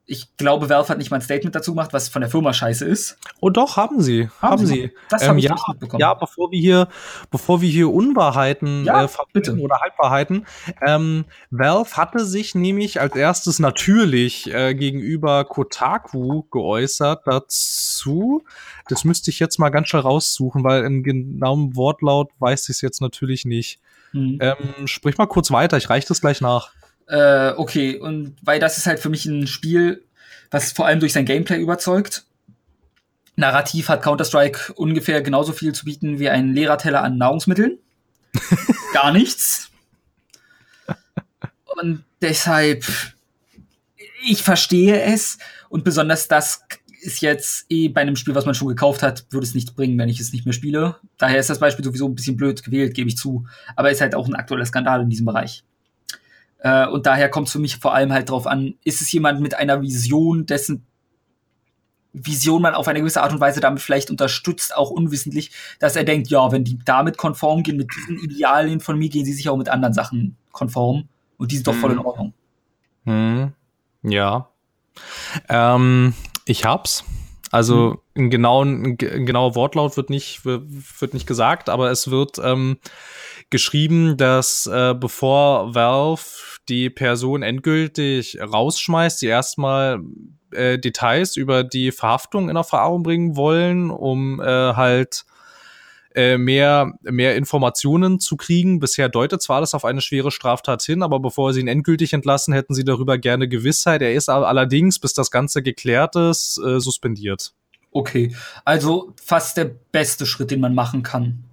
[0.08, 2.84] ich glaube, Valve hat nicht mal ein Statement dazu gemacht, was von der Firma scheiße
[2.84, 3.18] ist.
[3.40, 4.28] Oh doch, haben sie.
[4.40, 4.92] Haben, haben sie.
[5.08, 6.00] Das ähm, habe ich ja, nicht mitbekommen.
[6.00, 6.88] Ja, bevor wir hier,
[7.32, 9.58] bevor wir hier Unwahrheiten ja, äh, bitte.
[9.58, 10.46] oder Halbwahrheiten.
[10.86, 18.44] Ähm, Valve hatte sich nämlich als erstes natürlich äh, gegenüber Kotaku geäußert dazu.
[18.88, 22.80] Das müsste ich jetzt mal ganz schnell raussuchen, weil in genauem Wortlaut weiß ich es
[22.80, 23.80] jetzt natürlich nicht.
[24.12, 24.38] Hm.
[24.40, 26.70] Ähm, sprich mal kurz weiter, ich reiche das gleich nach.
[27.06, 30.04] Äh, okay, und weil das ist halt für mich ein Spiel,
[30.50, 32.24] was vor allem durch sein Gameplay überzeugt.
[33.36, 37.78] Narrativ hat Counter-Strike ungefähr genauso viel zu bieten wie ein Lehrerteller an Nahrungsmitteln.
[38.92, 39.70] Gar nichts.
[41.66, 42.84] Und deshalb,
[44.26, 45.38] ich verstehe es.
[45.68, 46.62] Und besonders das
[47.02, 49.98] ist jetzt eh bei einem Spiel, was man schon gekauft hat, würde es nichts bringen,
[49.98, 50.96] wenn ich es nicht mehr spiele.
[51.18, 53.46] Daher ist das Beispiel sowieso ein bisschen blöd gewählt, gebe ich zu.
[53.76, 55.62] Aber ist halt auch ein aktueller Skandal in diesem Bereich.
[56.58, 59.40] Äh, und daher kommt es für mich vor allem halt drauf an, ist es jemand
[59.40, 60.86] mit einer Vision, dessen
[62.16, 66.04] Vision man auf eine gewisse Art und Weise damit vielleicht unterstützt, auch unwissentlich, dass er
[66.04, 69.48] denkt, ja, wenn die damit konform gehen, mit diesen Idealien von mir, gehen sie sich
[69.48, 71.08] auch mit anderen Sachen konform.
[71.36, 72.06] Und die sind doch voll in hm.
[72.06, 72.32] Ordnung.
[73.04, 73.52] Hm.
[74.02, 74.48] Ja.
[75.48, 76.14] Ähm,
[76.46, 77.04] ich hab's.
[77.50, 78.24] Also hm.
[78.24, 82.78] ein, genauen, ein genauer Wortlaut wird nicht, wird nicht gesagt, aber es wird ähm,
[83.50, 86.22] geschrieben, dass äh, bevor Valve
[86.68, 90.00] die Person endgültig rausschmeißt, sie erstmal
[90.52, 95.24] äh, Details über die Verhaftung in Erfahrung bringen wollen, um äh, halt
[96.16, 98.80] äh, mehr, mehr Informationen zu kriegen.
[98.80, 102.54] Bisher deutet zwar alles auf eine schwere Straftat hin, aber bevor sie ihn endgültig entlassen,
[102.54, 104.02] hätten sie darüber gerne Gewissheit.
[104.02, 107.52] Er ist allerdings, bis das Ganze geklärt ist, äh, suspendiert.
[107.90, 108.34] Okay,
[108.64, 111.44] also fast der beste Schritt, den man machen kann.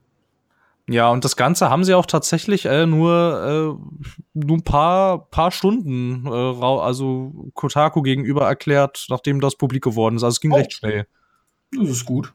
[0.89, 5.51] Ja, und das Ganze haben sie auch tatsächlich äh, nur, äh, nur ein paar, paar
[5.51, 10.23] Stunden, äh, also Kotaku gegenüber erklärt, nachdem das publik geworden ist.
[10.23, 10.55] Also es ging oh.
[10.55, 11.07] recht schnell.
[11.71, 12.33] Das ist gut.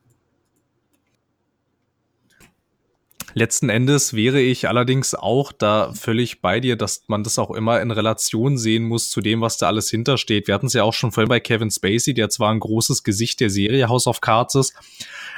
[3.38, 7.80] Letzten Endes wäre ich allerdings auch da völlig bei dir, dass man das auch immer
[7.80, 10.48] in Relation sehen muss zu dem, was da alles hintersteht.
[10.48, 13.38] Wir hatten es ja auch schon vorhin bei Kevin Spacey, der zwar ein großes Gesicht
[13.38, 14.74] der Serie House of Cards ist,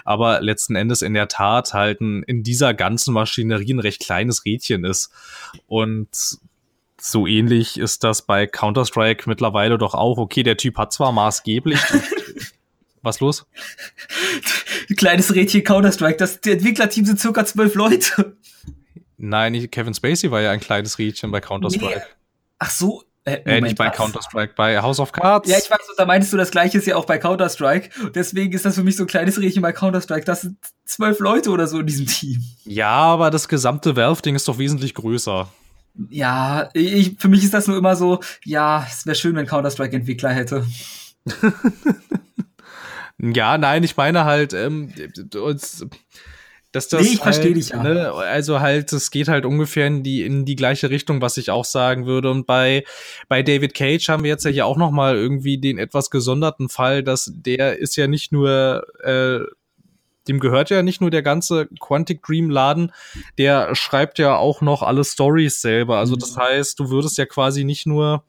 [0.07, 4.87] aber letzten Endes in der Tat halt in dieser ganzen Maschinerie ein recht kleines Rädchen
[4.87, 5.11] ist.
[5.67, 6.09] Und
[6.99, 10.17] so ähnlich ist das bei Counter-Strike mittlerweile doch auch.
[10.17, 11.79] Okay, der Typ hat zwar maßgeblich.
[13.03, 13.47] Was los?
[14.97, 16.19] Kleines Rädchen Counter-Strike.
[16.19, 18.37] Das Entwicklerteam sind circa zwölf Leute.
[19.17, 21.99] Nein, Kevin Spacey war ja ein kleines Rädchen bei Counter-Strike.
[21.99, 22.15] Nee.
[22.59, 25.49] Ach so, äh, äh, nicht bei Counter-Strike, bei House of Cards.
[25.49, 28.11] Ja, ich weiß, da meinst du, das gleiche ist ja auch bei Counter-Strike.
[28.15, 30.25] Deswegen ist das für mich so ein kleines Rädchen bei Counter-Strike.
[30.25, 30.57] Das sind
[30.87, 32.43] zwölf Leute oder so in diesem Team.
[32.65, 35.49] Ja, aber das gesamte Valve-Ding ist doch wesentlich größer.
[36.09, 40.31] Ja, ich, für mich ist das nur immer so, ja, es wäre schön, wenn Counter-Strike-Entwickler
[40.31, 40.67] hätte.
[43.23, 44.93] ja, nein, ich meine halt, ähm,
[45.37, 45.85] uns
[46.73, 47.83] dass das nee, ich halt, verstehe dich ja.
[47.83, 51.51] Ne, also halt, es geht halt ungefähr in die in die gleiche Richtung, was ich
[51.51, 52.31] auch sagen würde.
[52.31, 52.85] Und bei
[53.29, 56.69] bei David Cage haben wir jetzt ja hier auch noch mal irgendwie den etwas gesonderten
[56.69, 59.41] Fall, dass der ist ja nicht nur äh,
[60.29, 62.93] dem gehört ja nicht nur der ganze Quantic Dream Laden,
[63.37, 65.99] der schreibt ja auch noch alle Stories selber.
[65.99, 66.41] Also das mhm.
[66.41, 68.23] heißt, du würdest ja quasi nicht nur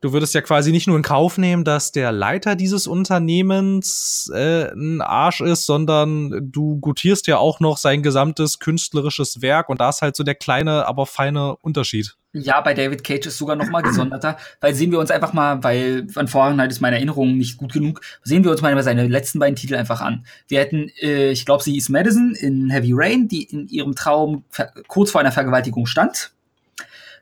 [0.00, 4.70] du würdest ja quasi nicht nur in Kauf nehmen, dass der Leiter dieses Unternehmens äh,
[4.72, 9.88] ein Arsch ist, sondern du gutierst ja auch noch sein gesamtes künstlerisches Werk und da
[9.88, 12.16] ist halt so der kleine, aber feine Unterschied.
[12.32, 15.64] Ja, bei David Cage ist sogar noch mal gesonderter, weil sehen wir uns einfach mal,
[15.64, 19.38] weil von Vorhinein ist meine Erinnerung nicht gut genug, sehen wir uns mal seine letzten
[19.38, 20.26] beiden Titel einfach an.
[20.46, 24.44] Wir hätten, äh, ich glaube, sie ist Madison in Heavy Rain, die in ihrem Traum
[24.86, 26.32] kurz vor einer Vergewaltigung stand.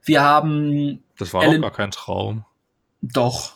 [0.02, 2.44] Wir haben Das war Alan, auch gar kein Traum.
[3.12, 3.52] Doch.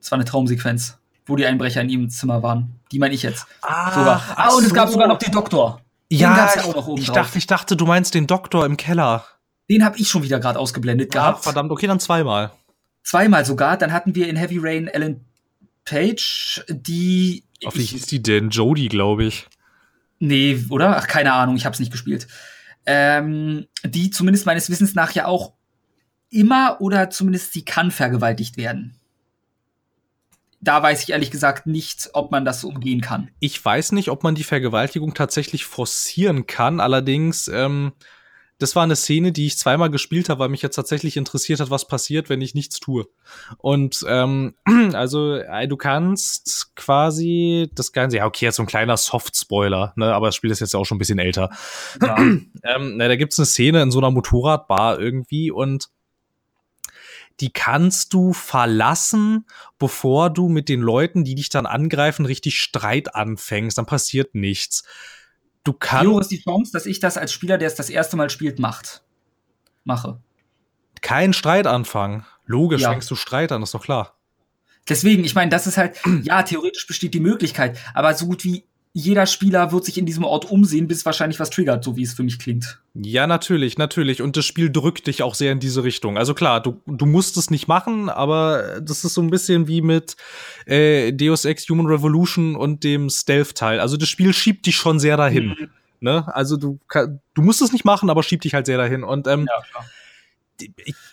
[0.00, 2.80] Das war eine Traumsequenz, wo die Einbrecher in ihrem Zimmer waren.
[2.90, 3.46] Die meine ich jetzt.
[3.62, 4.22] Ah, sogar.
[4.36, 4.66] ah und so.
[4.66, 5.80] es gab sogar noch den Doktor.
[6.10, 6.62] Den ja, ja
[6.96, 9.24] ich, dachte, ich dachte, du meinst den Doktor im Keller.
[9.70, 11.44] Den habe ich schon wieder gerade ausgeblendet ah, gehabt.
[11.44, 12.52] Verdammt, okay, dann zweimal.
[13.02, 13.78] Zweimal sogar.
[13.78, 15.24] Dann hatten wir in Heavy Rain Ellen
[15.84, 17.44] Page, die.
[17.64, 18.50] Auf wie hieß die denn?
[18.50, 19.46] Jodie, glaube ich.
[20.18, 20.98] Nee, oder?
[20.98, 22.28] Ach, keine Ahnung, ich habe es nicht gespielt.
[22.84, 25.54] Ähm, die zumindest meines Wissens nach ja auch
[26.32, 28.94] immer oder zumindest sie kann vergewaltigt werden.
[30.60, 33.30] Da weiß ich ehrlich gesagt nicht, ob man das umgehen kann.
[33.40, 36.78] Ich weiß nicht, ob man die Vergewaltigung tatsächlich forcieren kann.
[36.78, 37.92] Allerdings, ähm,
[38.60, 41.70] das war eine Szene, die ich zweimal gespielt habe, weil mich jetzt tatsächlich interessiert hat,
[41.70, 43.08] was passiert, wenn ich nichts tue.
[43.58, 44.54] Und ähm,
[44.92, 50.14] also äh, du kannst quasi das Ganze, ja okay, jetzt so ein kleiner Soft-Spoiler, ne,
[50.14, 51.50] aber das Spiel ist jetzt ja auch schon ein bisschen älter.
[52.00, 52.16] Ja.
[52.18, 55.88] ähm, na, da gibt's eine Szene in so einer Motorradbar irgendwie und
[57.40, 59.46] die kannst du verlassen,
[59.78, 63.78] bevor du mit den Leuten, die dich dann angreifen, richtig Streit anfängst.
[63.78, 64.84] Dann passiert nichts.
[65.64, 66.10] Du kannst.
[66.10, 68.58] Wie ist die Chance, dass ich das als Spieler, der es das erste Mal spielt,
[68.58, 69.02] macht?
[69.84, 70.20] Mache.
[71.00, 72.24] Kein Streit anfangen.
[72.46, 72.90] Logisch, ja.
[72.90, 74.16] fängst du Streit an, ist doch klar.
[74.88, 78.64] Deswegen, ich meine, das ist halt, ja, theoretisch besteht die Möglichkeit, aber so gut wie
[78.94, 82.12] jeder Spieler wird sich in diesem Ort umsehen, bis wahrscheinlich was triggert, so wie es
[82.12, 82.78] für mich klingt.
[82.94, 84.20] Ja, natürlich, natürlich.
[84.20, 86.18] Und das Spiel drückt dich auch sehr in diese Richtung.
[86.18, 89.80] Also klar, du, du musst es nicht machen, aber das ist so ein bisschen wie
[89.80, 90.16] mit
[90.66, 93.80] äh, Deus Ex Human Revolution und dem Stealth-Teil.
[93.80, 95.48] Also das Spiel schiebt dich schon sehr dahin.
[95.48, 95.70] Mhm.
[96.00, 96.34] Ne?
[96.34, 96.78] Also du,
[97.32, 99.04] du musst es nicht machen, aber schiebt dich halt sehr dahin.
[99.04, 99.86] Und ähm, ja, klar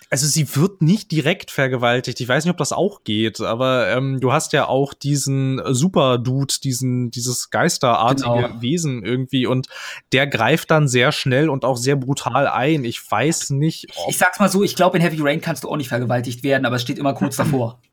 [0.10, 2.20] also sie wird nicht direkt vergewaltigt.
[2.20, 6.56] Ich weiß nicht, ob das auch geht, aber ähm, du hast ja auch diesen Super-Dude,
[6.64, 8.62] diesen, dieses geisterartige genau.
[8.62, 9.68] Wesen irgendwie und
[10.12, 12.84] der greift dann sehr schnell und auch sehr brutal ein.
[12.86, 13.88] Ich weiß nicht.
[14.08, 16.66] ich sag's mal so, ich glaube, in Heavy Rain kannst du auch nicht vergewaltigt werden,
[16.66, 17.80] aber es steht immer kurz davor.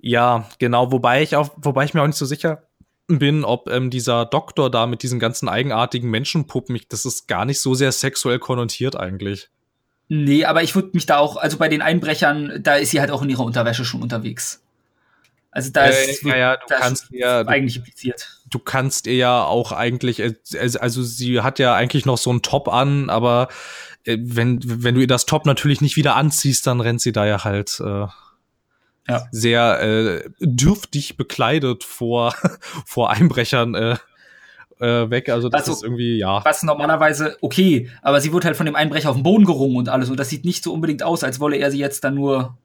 [0.00, 2.62] Ja, genau, wobei ich auch, wobei ich mir auch nicht so sicher
[3.08, 7.60] bin, ob ähm, dieser Doktor da mit diesen ganzen eigenartigen Menschenpuppen, das ist gar nicht
[7.60, 9.50] so sehr sexuell konnotiert eigentlich.
[10.08, 13.10] Nee, aber ich würde mich da auch, also bei den Einbrechern, da ist sie halt
[13.10, 14.62] auch in ihrer Unterwäsche schon unterwegs.
[15.50, 18.40] Also da äh, ist ja, ja, du kannst ja eigentlich impliziert.
[18.48, 20.34] Du kannst ihr ja auch eigentlich, äh,
[20.80, 23.48] also sie hat ja eigentlich noch so ein Top an, aber
[24.04, 27.26] äh, wenn wenn du ihr das Top natürlich nicht wieder anziehst, dann rennt sie da
[27.26, 28.06] ja halt äh,
[29.08, 29.26] ja.
[29.30, 32.34] sehr äh, dürftig bekleidet vor
[32.86, 33.96] vor Einbrechern äh,
[34.80, 35.28] äh, weg.
[35.28, 36.44] Also das also, ist irgendwie, ja.
[36.44, 39.88] Was normalerweise okay, aber sie wird halt von dem Einbrecher auf den Boden gerungen und
[39.88, 40.10] alles.
[40.10, 42.56] Und das sieht nicht so unbedingt aus, als wolle er sie jetzt dann nur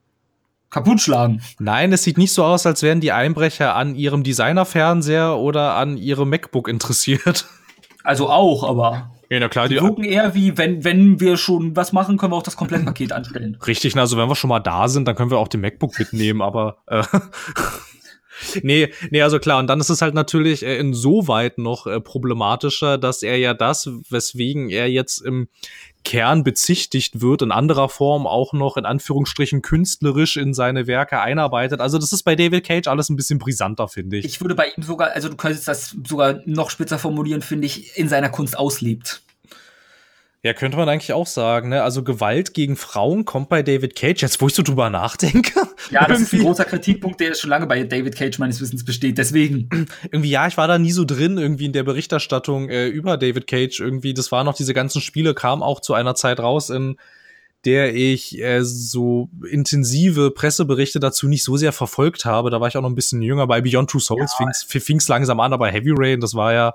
[0.69, 1.41] kaputt schlagen.
[1.59, 5.97] Nein, es sieht nicht so aus, als wären die Einbrecher an ihrem Designer-Fernseher oder an
[5.97, 7.45] ihrem MacBook interessiert.
[8.03, 9.11] Also auch, aber.
[9.29, 12.33] Ja, na klar, die, die gucken eher wie, wenn, wenn wir schon was machen, können
[12.33, 13.57] wir auch das Komplettpaket anstellen.
[13.65, 16.41] Richtig, also wenn wir schon mal da sind, dann können wir auch den MacBook mitnehmen,
[16.41, 17.03] aber äh,
[18.61, 22.97] nee, nee, also klar, und dann ist es halt natürlich äh, insoweit noch äh, problematischer,
[22.97, 25.47] dass er ja das, weswegen er jetzt im
[26.03, 31.79] Kern bezichtigt wird, in anderer Form auch noch in Anführungsstrichen künstlerisch in seine Werke einarbeitet.
[31.79, 34.25] Also das ist bei David Cage alles ein bisschen brisanter, finde ich.
[34.25, 37.97] Ich würde bei ihm sogar, also du könntest das sogar noch spitzer formulieren, finde ich,
[37.97, 39.22] in seiner Kunst auslebt.
[40.45, 41.83] Ja, könnte man eigentlich auch sagen, ne?
[41.83, 45.53] Also Gewalt gegen Frauen kommt bei David Cage, jetzt wo ich so drüber nachdenke.
[45.89, 49.17] Ja, das ist ein großer Kritikpunkt, der schon lange bei David Cage meines Wissens besteht,
[49.17, 49.69] deswegen.
[50.11, 53.47] Irgendwie, ja, ich war da nie so drin, irgendwie in der Berichterstattung äh, über David
[53.47, 53.79] Cage.
[53.79, 56.97] Irgendwie, das waren noch diese ganzen Spiele, kamen auch zu einer Zeit raus, in
[57.65, 62.49] der ich äh, so intensive Presseberichte dazu nicht so sehr verfolgt habe.
[62.49, 63.47] Da war ich auch noch ein bisschen jünger.
[63.47, 64.79] Bei Beyond Two Souls ja.
[64.79, 66.73] fing es langsam an, aber Heavy Rain, das war ja.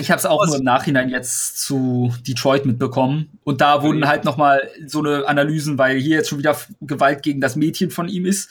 [0.00, 3.28] Ich habe es auch nur im Nachhinein jetzt zu Detroit mitbekommen.
[3.44, 7.22] Und da wurden halt noch mal so eine Analysen, weil hier jetzt schon wieder Gewalt
[7.22, 8.48] gegen das Mädchen von ihm ist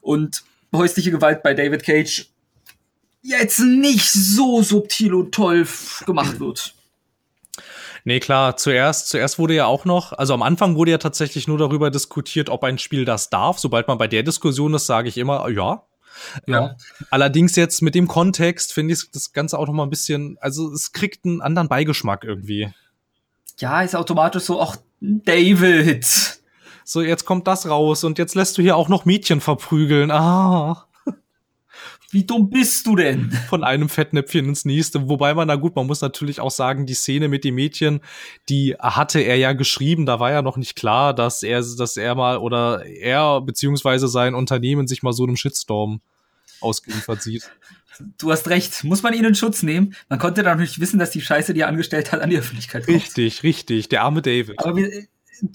[0.00, 2.28] und häusliche Gewalt bei David Cage
[3.22, 5.66] jetzt nicht so subtil und toll
[6.06, 6.75] gemacht wird.
[8.06, 11.58] Nee, klar, zuerst, zuerst wurde ja auch noch, also am Anfang wurde ja tatsächlich nur
[11.58, 13.58] darüber diskutiert, ob ein Spiel das darf.
[13.58, 15.82] Sobald man bei der Diskussion ist, sage ich immer, ja.
[16.46, 16.66] Ja.
[16.66, 16.74] Ähm,
[17.10, 20.72] allerdings jetzt mit dem Kontext finde ich das Ganze auch noch mal ein bisschen, also
[20.72, 22.72] es kriegt einen anderen Beigeschmack irgendwie.
[23.58, 26.06] Ja, ist automatisch so, ach, David.
[26.84, 30.12] So, jetzt kommt das raus und jetzt lässt du hier auch noch Mädchen verprügeln.
[30.12, 30.85] Ah.
[32.16, 33.30] Wie dumm bist du denn?
[33.50, 35.06] Von einem Fettnäpfchen ins nächste.
[35.06, 38.00] Wobei man, na gut, man muss natürlich auch sagen, die Szene mit dem Mädchen,
[38.48, 40.06] die hatte er ja geschrieben.
[40.06, 44.34] Da war ja noch nicht klar, dass er, dass er mal oder er beziehungsweise sein
[44.34, 46.00] Unternehmen sich mal so einem Shitstorm
[46.62, 47.50] ausgeliefert sieht.
[48.18, 48.84] Du hast recht.
[48.84, 49.94] Muss man ihn in Schutz nehmen?
[50.10, 52.84] Man konnte doch nicht wissen, dass die Scheiße, die er angestellt hat, an die Öffentlichkeit
[52.84, 52.94] kommt.
[52.94, 53.88] Richtig, richtig.
[53.88, 54.58] Der arme David.
[54.58, 55.06] Aber wir,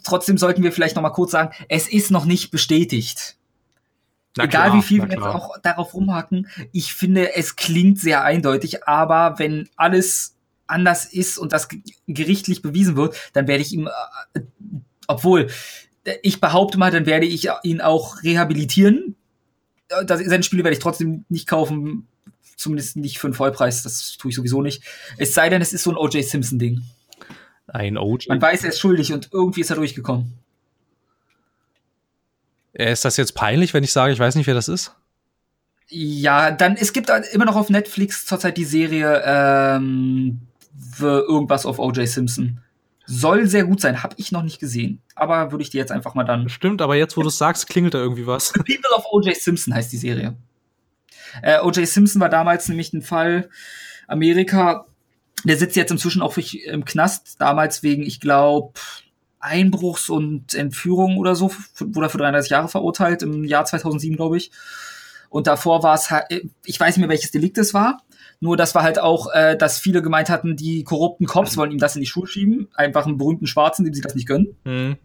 [0.04, 3.38] trotzdem sollten wir vielleicht noch mal kurz sagen, es ist noch nicht bestätigt.
[4.38, 8.24] Na Egal klar, wie viel wir jetzt auch darauf rumhacken, ich finde, es klingt sehr
[8.24, 10.38] eindeutig, aber wenn alles
[10.68, 11.68] anders ist und das
[12.08, 13.88] gerichtlich bewiesen wird, dann werde ich ihm,
[14.34, 14.40] äh,
[15.08, 15.49] obwohl,
[16.24, 19.16] ich behaupte mal, dann werde ich ihn auch rehabilitieren.
[19.90, 22.08] Äh, das, seine Spiele werde ich trotzdem nicht kaufen,
[22.56, 24.84] zumindest nicht für einen Vollpreis, das tue ich sowieso nicht.
[25.18, 26.24] Es sei denn, es ist so ein O.J.
[26.24, 26.82] Simpson-Ding.
[27.68, 28.30] Ein O.J.
[28.30, 30.34] Man weiß, er ist schuldig und irgendwie ist er durchgekommen.
[32.73, 34.95] Äh, ist das jetzt peinlich, wenn ich sage, ich weiß nicht, wer das ist?
[35.88, 40.39] Ja, dann, es gibt immer noch auf Netflix zurzeit die Serie ähm,
[40.99, 42.07] irgendwas auf O.J.
[42.07, 42.61] Simpson.
[43.06, 45.02] Soll sehr gut sein, habe ich noch nicht gesehen.
[45.15, 46.48] Aber würde ich dir jetzt einfach mal dann.
[46.48, 48.53] Stimmt, aber jetzt, wo du es sagst, klingelt da irgendwie was.
[48.56, 49.35] The People of O.J.
[49.35, 50.38] Simpson heißt die Serie.
[51.41, 51.85] Äh, O.J.
[51.85, 53.49] Simpson war damals nämlich ein Fall
[54.07, 54.85] Amerika.
[55.43, 57.41] Der sitzt jetzt inzwischen auch im Knast.
[57.41, 58.80] Damals wegen, ich glaube,
[59.42, 64.38] Einbruchs- und Entführung oder so, wurde er für 33 Jahre verurteilt, im Jahr 2007, glaube
[64.38, 64.52] ich.
[65.30, 66.26] Und davor war es halt,
[66.66, 68.02] ich weiß nicht mehr, welches Delikt es war,
[68.42, 71.78] nur das war halt auch, äh, dass viele gemeint hatten, die korrupten Cops wollen ihm
[71.78, 74.58] das in die Schuhe schieben, einfach einen berühmten Schwarzen, dem sie das nicht gönnen.
[74.64, 74.98] Mhm.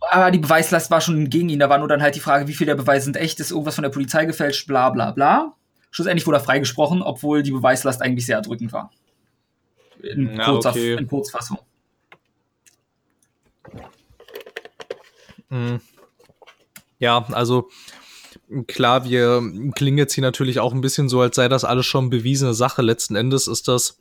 [0.00, 2.54] Aber die Beweislast war schon gegen ihn, da war nur dann halt die Frage, wie
[2.54, 5.54] viel der Beweise sind echt, ist irgendwas von der Polizei gefälscht, bla bla bla.
[5.90, 8.90] Schlussendlich wurde er freigesprochen, obwohl die Beweislast eigentlich sehr erdrückend war.
[10.02, 10.94] In, ja, kurzer, okay.
[10.94, 11.58] in Kurzfassung.
[16.98, 17.68] Ja, also
[18.66, 19.42] klar, wir
[19.74, 22.82] klingen jetzt hier natürlich auch ein bisschen so, als sei das alles schon bewiesene Sache.
[22.82, 23.98] Letzten Endes ist das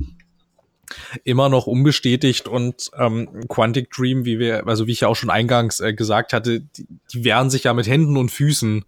[1.23, 5.30] immer noch unbestätigt und ähm, Quantic Dream, wie wir, also wie ich ja auch schon
[5.30, 8.85] eingangs äh, gesagt hatte, die, die wehren sich ja mit Händen und Füßen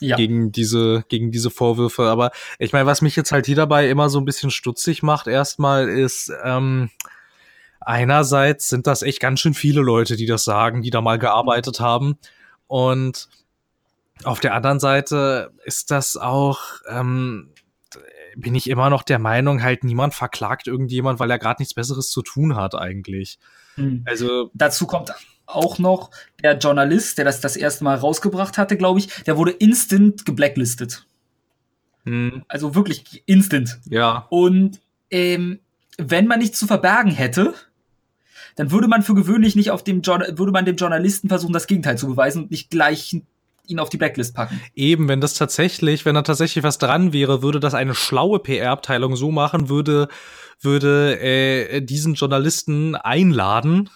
[0.00, 0.16] ja.
[0.16, 2.04] gegen diese gegen diese Vorwürfe.
[2.04, 5.26] Aber ich meine, was mich jetzt halt hier dabei immer so ein bisschen stutzig macht,
[5.26, 6.90] erstmal ist ähm,
[7.88, 11.80] einerseits sind das echt ganz schön viele Leute, die das sagen, die da mal gearbeitet
[11.80, 12.18] haben.
[12.66, 13.28] Und
[14.24, 17.50] auf der anderen Seite ist das auch, ähm,
[18.36, 22.10] bin ich immer noch der Meinung, halt niemand verklagt irgendjemand, weil er gerade nichts Besseres
[22.10, 23.38] zu tun hat eigentlich.
[23.76, 24.02] Mhm.
[24.04, 25.14] Also dazu kommt
[25.46, 26.10] auch noch
[26.42, 31.06] der Journalist, der das das erste Mal rausgebracht hatte, glaube ich, der wurde instant geblacklistet.
[32.04, 32.44] Mhm.
[32.48, 33.80] Also wirklich instant.
[33.88, 34.26] Ja.
[34.28, 34.78] Und
[35.10, 35.60] ähm,
[35.96, 37.54] wenn man nichts zu verbergen hätte,
[38.58, 41.96] dann würde man für gewöhnlich nicht auf dem würde man dem Journalisten versuchen, das Gegenteil
[41.96, 43.22] zu beweisen und nicht gleich
[43.68, 44.60] ihn auf die Blacklist packen.
[44.74, 49.14] Eben, wenn das tatsächlich, wenn da tatsächlich was dran wäre, würde das eine schlaue PR-Abteilung
[49.14, 50.08] so machen, würde,
[50.60, 53.90] würde äh, diesen Journalisten einladen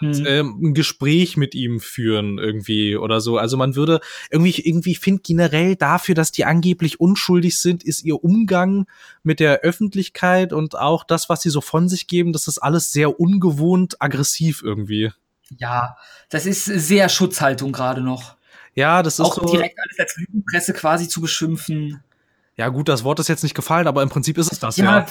[0.00, 0.26] und hm.
[0.26, 3.38] ähm, ein Gespräch mit ihm führen irgendwie oder so.
[3.38, 4.00] Also man würde
[4.30, 8.86] irgendwie irgendwie finde generell dafür, dass die angeblich unschuldig sind, ist ihr Umgang
[9.22, 12.92] mit der Öffentlichkeit und auch das, was sie so von sich geben, das ist alles
[12.92, 15.10] sehr ungewohnt aggressiv irgendwie.
[15.56, 15.96] Ja,
[16.28, 18.36] das ist sehr Schutzhaltung gerade noch.
[18.74, 22.02] Ja, das ist auch so direkt alles als Lügenpresse quasi zu beschimpfen.
[22.56, 25.00] Ja, gut, das Wort ist jetzt nicht gefallen, aber im Prinzip ist es das, ja.
[25.00, 25.06] ja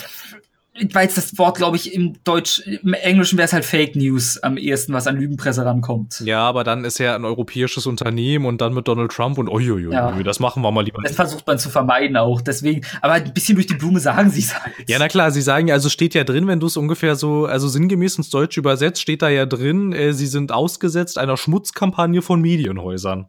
[0.94, 4.58] weil das Wort, glaube ich, im Deutsch, im Englischen wäre es halt Fake News am
[4.58, 6.22] ehesten, was an Lügenpresse rankommt.
[6.22, 9.92] Ja, aber dann ist ja ein europäisches Unternehmen und dann mit Donald Trump und uiuiui,
[9.92, 10.12] ja.
[10.24, 11.02] das machen wir mal lieber.
[11.04, 14.42] Das versucht man zu vermeiden auch, deswegen, aber ein bisschen durch die Blume sagen sie
[14.42, 14.74] es halt.
[14.88, 17.46] Ja, na klar, sie sagen ja, also steht ja drin, wenn du es ungefähr so,
[17.46, 22.22] also sinngemäß ins Deutsche übersetzt, steht da ja drin, äh, sie sind ausgesetzt einer Schmutzkampagne
[22.22, 23.28] von Medienhäusern.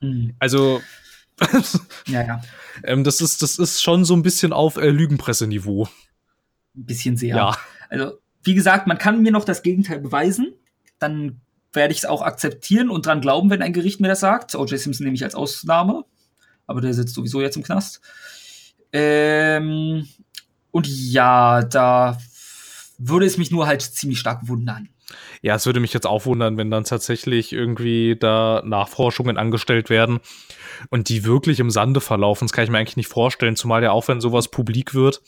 [0.00, 0.34] Hm.
[0.38, 0.80] Also,
[2.06, 2.42] ja, ja.
[2.84, 5.88] ähm, das ist, das ist schon so ein bisschen auf äh, Lügenpresse-Niveau
[6.76, 7.36] ein bisschen sehr.
[7.36, 7.56] Ja.
[7.88, 10.54] Also, wie gesagt, man kann mir noch das Gegenteil beweisen.
[10.98, 11.40] Dann
[11.72, 14.54] werde ich es auch akzeptieren und dran glauben, wenn ein Gericht mir das sagt.
[14.54, 14.78] O.J.
[14.78, 16.04] Simpson nehme ich als Ausnahme.
[16.66, 18.00] Aber der sitzt sowieso jetzt im Knast.
[18.92, 20.08] Ähm,
[20.70, 22.18] und ja, da
[22.98, 24.88] würde es mich nur halt ziemlich stark wundern.
[25.42, 30.20] Ja, es würde mich jetzt auch wundern, wenn dann tatsächlich irgendwie da Nachforschungen angestellt werden
[30.90, 32.46] und die wirklich im Sande verlaufen.
[32.46, 35.22] Das kann ich mir eigentlich nicht vorstellen, zumal ja auch, wenn sowas publik wird,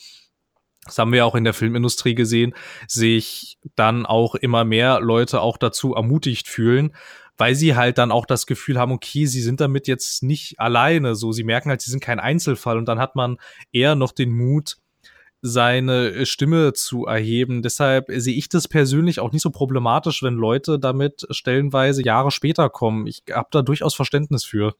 [0.85, 2.53] das haben wir auch in der Filmindustrie gesehen,
[2.87, 6.95] sich dann auch immer mehr Leute auch dazu ermutigt fühlen,
[7.37, 11.15] weil sie halt dann auch das Gefühl haben, okay, sie sind damit jetzt nicht alleine,
[11.15, 13.37] so sie merken halt, sie sind kein Einzelfall und dann hat man
[13.71, 14.77] eher noch den Mut,
[15.45, 17.61] seine Stimme zu erheben.
[17.61, 22.69] Deshalb sehe ich das persönlich auch nicht so problematisch, wenn Leute damit stellenweise Jahre später
[22.69, 23.07] kommen.
[23.07, 24.73] Ich habe da durchaus Verständnis für.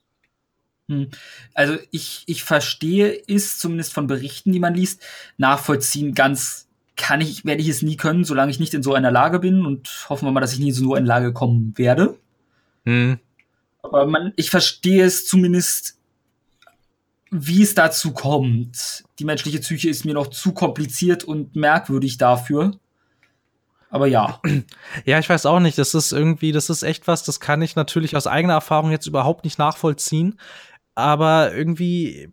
[0.89, 1.10] Hm.
[1.53, 5.01] Also ich, ich verstehe es zumindest von Berichten, die man liest,
[5.38, 6.14] nachvollziehen.
[6.14, 9.39] Ganz kann ich, werde ich es nie können, solange ich nicht in so einer Lage
[9.39, 12.18] bin und hoffen wir mal, dass ich nie in so eine Lage kommen werde.
[12.85, 13.19] Hm.
[13.81, 15.97] Aber man, ich verstehe es zumindest,
[17.31, 19.03] wie es dazu kommt.
[19.19, 22.77] Die menschliche Psyche ist mir noch zu kompliziert und merkwürdig dafür.
[23.89, 24.39] Aber ja.
[25.05, 25.77] Ja, ich weiß auch nicht.
[25.77, 29.07] Das ist irgendwie, das ist echt was, das kann ich natürlich aus eigener Erfahrung jetzt
[29.07, 30.39] überhaupt nicht nachvollziehen
[30.95, 32.32] aber irgendwie,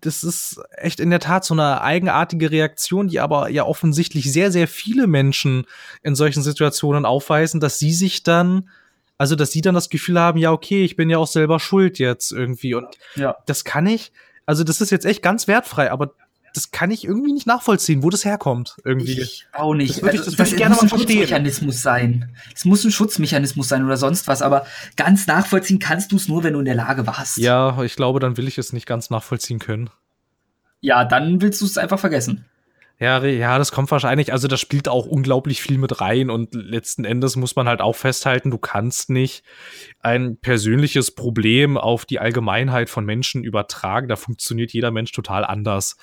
[0.00, 4.50] das ist echt in der Tat so eine eigenartige Reaktion, die aber ja offensichtlich sehr,
[4.50, 5.66] sehr viele Menschen
[6.02, 8.70] in solchen Situationen aufweisen, dass sie sich dann,
[9.18, 11.98] also dass sie dann das Gefühl haben, ja, okay, ich bin ja auch selber schuld
[11.98, 12.74] jetzt irgendwie.
[12.74, 13.36] Und ja.
[13.46, 14.12] das kann ich,
[14.46, 16.12] also das ist jetzt echt ganz wertfrei, aber
[16.54, 18.76] das kann ich irgendwie nicht nachvollziehen, wo das herkommt.
[18.84, 19.20] Irgendwie.
[19.20, 19.96] Ich auch nicht.
[19.96, 21.18] Das würde ich, also, das also, ich gerne mal verstehen.
[21.18, 22.34] Schutzmechanismus sein.
[22.54, 24.66] Es muss ein Schutzmechanismus sein oder sonst was, aber
[24.96, 27.36] ganz nachvollziehen kannst du es nur, wenn du in der Lage warst.
[27.38, 29.90] Ja, ich glaube, dann will ich es nicht ganz nachvollziehen können.
[30.80, 32.44] Ja, dann willst du es einfach vergessen.
[33.00, 37.04] Ja, ja, das kommt wahrscheinlich, also das spielt auch unglaublich viel mit rein und letzten
[37.04, 39.44] Endes muss man halt auch festhalten, du kannst nicht
[40.00, 45.96] ein persönliches Problem auf die Allgemeinheit von Menschen übertragen, da funktioniert jeder Mensch total anders.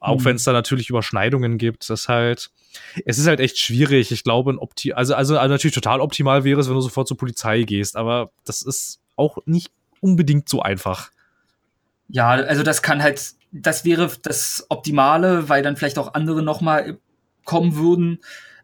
[0.00, 0.24] Auch mhm.
[0.24, 2.50] wenn es da natürlich Überschneidungen gibt, das halt,
[3.04, 4.10] es ist halt echt schwierig.
[4.10, 7.06] Ich glaube, ein Opti also, also, also natürlich total optimal wäre es, wenn du sofort
[7.06, 9.70] zur Polizei gehst, aber das ist auch nicht
[10.00, 11.10] unbedingt so einfach.
[12.08, 16.98] Ja, also das kann halt, das wäre das Optimale, weil dann vielleicht auch andere nochmal
[17.44, 18.20] kommen würden.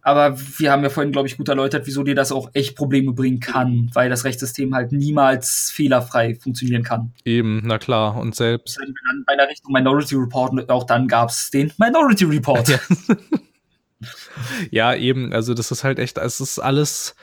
[0.07, 3.13] Aber wir haben ja vorhin, glaube ich, gut erläutert, wieso dir das auch echt Probleme
[3.13, 7.13] bringen kann, weil das Rechtssystem halt niemals fehlerfrei funktionieren kann.
[7.25, 8.17] Eben, na klar.
[8.17, 8.79] Und selbst.
[8.79, 12.69] Dann bei der Richtung Minority Report, auch dann gab es den Minority Report.
[12.69, 12.79] Ja.
[14.71, 15.33] ja, eben.
[15.33, 17.17] Also, das ist halt echt, es ist alles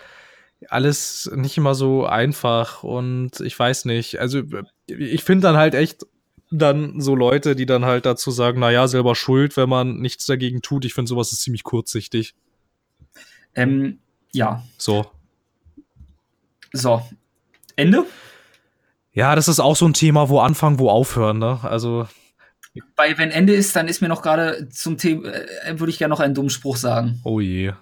[0.70, 4.20] alles nicht immer so einfach und ich weiß nicht.
[4.20, 4.42] Also
[4.88, 6.06] ich finde dann halt echt
[6.52, 10.26] dann so Leute, die dann halt dazu sagen, na ja, selber schuld, wenn man nichts
[10.26, 10.86] dagegen tut.
[10.86, 12.36] Ich finde sowas ist ziemlich kurzsichtig.
[13.56, 14.00] Ähm,
[14.32, 14.64] ja.
[14.78, 15.06] So.
[16.72, 17.06] So.
[17.76, 18.06] Ende?
[19.14, 21.60] Ja, das ist auch so ein Thema, wo anfangen, wo aufhören, ne?
[21.64, 22.08] Also.
[22.96, 26.12] Weil wenn Ende ist, dann ist mir noch gerade zum Thema, äh, würde ich gerne
[26.12, 27.22] noch einen dummen Spruch sagen.
[27.24, 27.74] Oh je.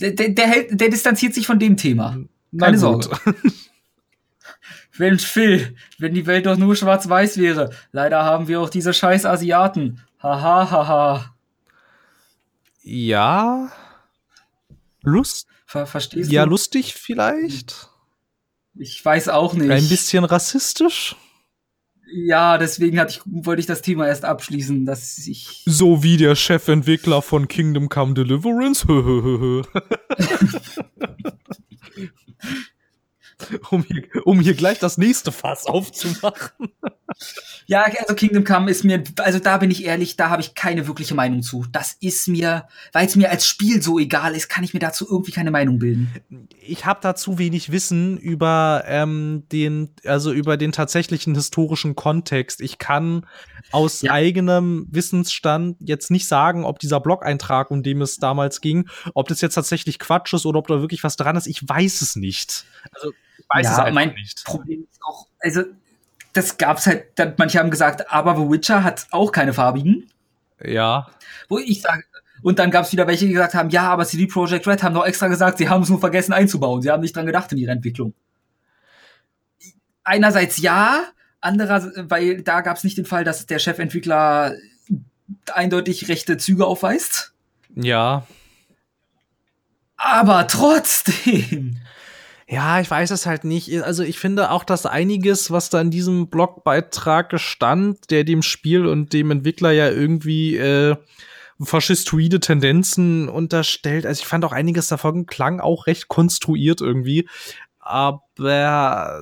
[0.00, 2.16] Der, der, der, hält, der distanziert sich von dem Thema.
[2.56, 3.08] Keine Sorge.
[4.98, 7.70] Mensch, Phil, wenn die Welt doch nur schwarz-weiß wäre.
[7.92, 10.02] Leider haben wir auch diese scheiß Asiaten.
[10.20, 10.88] Haha, haha.
[10.88, 11.34] Ha,
[12.82, 13.70] Ja.
[15.08, 15.46] Lust?
[15.66, 16.46] Ver verstehst ja, du?
[16.46, 17.88] Ja, lustig vielleicht.
[18.74, 19.70] Ich weiß auch nicht.
[19.70, 21.16] Ein bisschen rassistisch?
[22.10, 25.62] Ja, deswegen hatte ich, wollte ich das Thema erst abschließen, dass ich.
[25.66, 28.86] So wie der Chefentwickler von Kingdom Come Deliverance.
[33.70, 36.68] um, hier, um hier gleich das nächste Fass aufzumachen.
[37.66, 40.86] Ja, also Kingdom Come ist mir, also da bin ich ehrlich, da habe ich keine
[40.86, 41.66] wirkliche Meinung zu.
[41.70, 45.06] Das ist mir, weil es mir als Spiel so egal ist, kann ich mir dazu
[45.08, 46.10] irgendwie keine Meinung bilden.
[46.60, 52.60] Ich habe da zu wenig Wissen über ähm, den, also über den tatsächlichen historischen Kontext.
[52.62, 53.26] Ich kann
[53.70, 54.12] aus ja.
[54.12, 59.42] eigenem Wissensstand jetzt nicht sagen, ob dieser Blog-Eintrag, um den es damals ging, ob das
[59.42, 61.46] jetzt tatsächlich Quatsch ist oder ob da wirklich was dran ist.
[61.46, 62.64] Ich weiß es nicht.
[62.92, 63.12] Also
[63.48, 64.44] weiß ja, es einfach mein nicht.
[64.44, 65.62] Problem ist auch, also
[66.32, 67.06] das gab's halt,
[67.38, 70.10] manche haben gesagt, aber The Witcher hat auch keine farbigen.
[70.62, 71.08] Ja.
[71.48, 72.04] Wo ich sage,
[72.42, 74.94] und dann gab es wieder welche, die gesagt haben, ja, aber CD Projekt Red haben
[74.94, 76.82] doch extra gesagt, sie haben es nur vergessen einzubauen.
[76.82, 78.14] Sie haben nicht dran gedacht in ihrer Entwicklung.
[80.04, 81.04] Einerseits ja,
[81.40, 84.54] andererseits, weil da gab es nicht den Fall, dass der Chefentwickler
[85.52, 87.34] eindeutig rechte Züge aufweist.
[87.74, 88.26] Ja.
[89.96, 91.78] Aber trotzdem.
[92.50, 93.82] Ja, ich weiß es halt nicht.
[93.82, 98.86] Also ich finde auch, dass einiges, was da in diesem Blogbeitrag gestand, der dem Spiel
[98.86, 100.96] und dem Entwickler ja irgendwie äh,
[101.60, 104.06] faschistoide Tendenzen unterstellt.
[104.06, 107.28] Also ich fand auch einiges davon klang auch recht konstruiert irgendwie.
[107.80, 109.20] Aber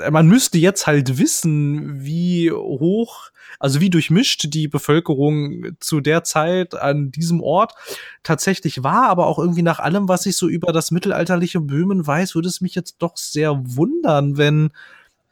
[0.00, 6.24] äh, man müsste jetzt halt wissen, wie hoch also wie durchmischt die Bevölkerung zu der
[6.24, 7.74] Zeit an diesem Ort
[8.22, 12.34] tatsächlich war, aber auch irgendwie nach allem, was ich so über das mittelalterliche Böhmen weiß,
[12.34, 14.70] würde es mich jetzt doch sehr wundern, wenn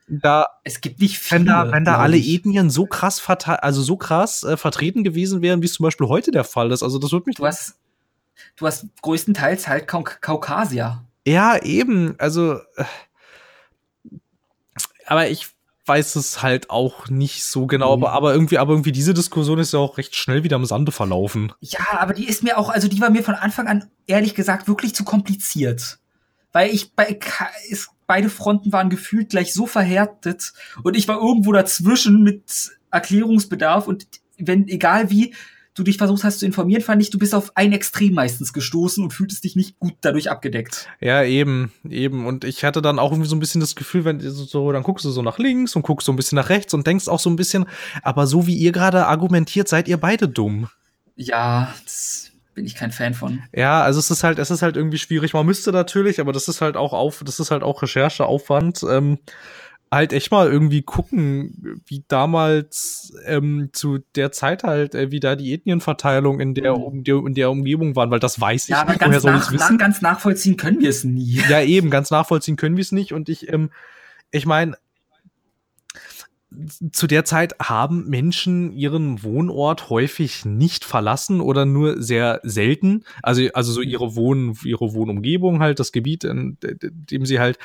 [0.07, 3.97] da es gibt nicht viele, wenn da wenn da alle Ethnien so krass also so
[3.97, 6.83] krass äh, vertreten gewesen wären, wie es zum Beispiel heute der Fall ist.
[6.83, 7.77] Also das würde mich du hast
[8.57, 11.03] du hast größtenteils halt Kauk Kaukasier.
[11.27, 12.85] Ja eben, also äh,
[15.07, 15.54] aber ich
[15.87, 18.05] weiß es halt auch nicht so genau, mhm.
[18.05, 20.93] aber, aber irgendwie, aber irgendwie diese Diskussion ist ja auch recht schnell wieder im Sande
[20.93, 21.53] verlaufen.
[21.61, 24.69] Ja, aber die ist mir auch, also die war mir von Anfang an ehrlich gesagt
[24.69, 25.99] wirklich zu kompliziert.
[26.53, 27.19] Weil ich bei,
[27.69, 30.53] ist, beide Fronten waren gefühlt gleich so verhärtet
[30.83, 34.07] und ich war irgendwo dazwischen mit Erklärungsbedarf und
[34.39, 35.35] wenn, egal wie,
[35.75, 39.03] du dich versucht hast zu informieren, fand ich, du bist auf ein Extrem meistens gestoßen
[39.03, 40.89] und fühltest dich nicht gut dadurch abgedeckt.
[41.01, 42.27] Ja, eben, eben.
[42.27, 45.05] Und ich hatte dann auch irgendwie so ein bisschen das Gefühl, wenn so, dann guckst
[45.05, 47.29] du so nach links und guckst so ein bisschen nach rechts und denkst auch so
[47.29, 47.67] ein bisschen,
[48.03, 50.69] aber so wie ihr gerade argumentiert, seid ihr beide dumm.
[51.17, 53.43] Ja, das bin ich kein Fan von.
[53.53, 55.35] Ja, also es ist halt, es ist halt irgendwie schwierig.
[55.35, 58.85] Man müsste natürlich, aber das ist halt auch auf, das ist halt auch Rechercheaufwand.
[58.89, 59.19] Ähm,
[59.95, 65.37] halt echt mal irgendwie gucken, wie damals ähm, zu der Zeit halt, äh, wie da
[65.37, 69.07] die Ethnienverteilung in der, um, in der Umgebung waren, weil das weiß ja, ich nicht.
[69.07, 69.79] Woher soll ich wissen?
[69.79, 71.41] Ganz nachvollziehen können wir es nie.
[71.49, 73.13] Ja, eben, ganz nachvollziehen können wir es nicht.
[73.13, 73.71] Und ich, ähm,
[74.31, 74.77] ich meine,
[76.93, 83.05] zu der Zeit haben Menschen ihren Wohnort häufig nicht verlassen oder nur sehr selten.
[83.23, 87.59] Also, also so ihre Wohn, ihre Wohnumgebung halt, das Gebiet, in dem sie halt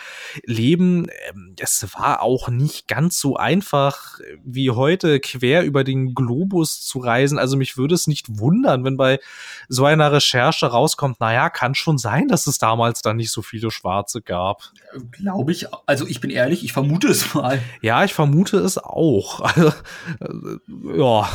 [0.45, 1.07] leben.
[1.29, 6.99] Ähm, es war auch nicht ganz so einfach wie heute quer über den Globus zu
[6.99, 7.37] reisen.
[7.37, 9.19] Also mich würde es nicht wundern, wenn bei
[9.67, 13.71] so einer Recherche rauskommt, naja, kann schon sein, dass es damals dann nicht so viele
[13.71, 14.71] Schwarze gab.
[15.11, 15.67] Glaube ich.
[15.85, 17.61] Also ich bin ehrlich, ich vermute es mal.
[17.81, 19.39] Ja, ich vermute es auch.
[20.19, 20.59] Also,
[20.95, 21.29] ja.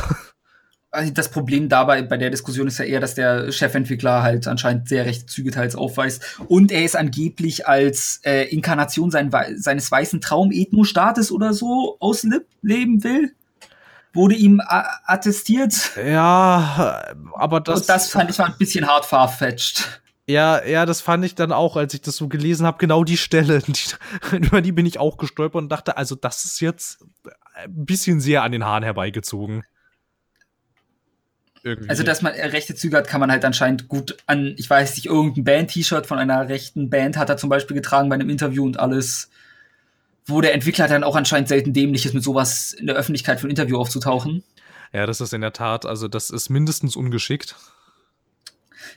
[0.91, 4.89] Also das Problem dabei bei der Diskussion ist ja eher, dass der Chefentwickler halt anscheinend
[4.89, 6.39] sehr recht Züge teils aufweist.
[6.47, 13.33] Und er ist angeblich als äh, Inkarnation sein, seines weißen Traum-Ethno-Staates oder so ausleben will.
[14.13, 15.91] Wurde ihm attestiert.
[15.97, 17.03] Ja,
[17.35, 17.81] aber das.
[17.81, 20.03] Und das fand ich war ein bisschen hart farfetched.
[20.27, 23.19] Ja, ja, das fand ich dann auch, als ich das so gelesen habe, genau die
[23.19, 27.05] Stelle, die, über die bin ich auch gestolpert und dachte, also das ist jetzt
[27.55, 29.65] ein bisschen sehr an den Haaren herbeigezogen.
[31.63, 31.89] Irgendwie.
[31.89, 35.07] Also, dass man rechte Züge hat, kann man halt anscheinend gut an, ich weiß nicht,
[35.07, 38.79] irgendein Band-T-Shirt von einer rechten Band hat er zum Beispiel getragen bei einem Interview und
[38.79, 39.31] alles,
[40.27, 43.47] wo der Entwickler dann auch anscheinend selten dämlich ist, mit sowas in der Öffentlichkeit für
[43.47, 44.43] ein Interview aufzutauchen.
[44.93, 47.57] Ja, das ist in der Tat, also das ist mindestens ungeschickt.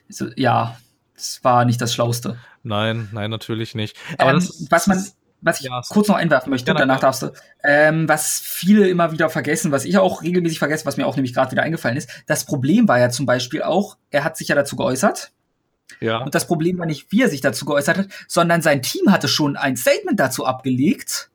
[0.10, 0.78] Also, ja,
[1.18, 2.38] das war nicht das Schlauste.
[2.64, 3.98] Nein, nein, natürlich nicht.
[4.18, 5.06] Aber ähm, das, was man,
[5.42, 7.32] was ich ja, kurz noch einwerfen möchte, ja, danach darfst du,
[7.64, 11.34] ähm, was viele immer wieder vergessen, was ich auch regelmäßig vergesse, was mir auch nämlich
[11.34, 14.56] gerade wieder eingefallen ist, das Problem war ja zum Beispiel auch, er hat sich ja
[14.56, 15.32] dazu geäußert.
[16.00, 16.20] Ja.
[16.20, 19.28] Und das Problem war nicht, wie er sich dazu geäußert hat, sondern sein Team hatte
[19.28, 21.32] schon ein Statement dazu abgelegt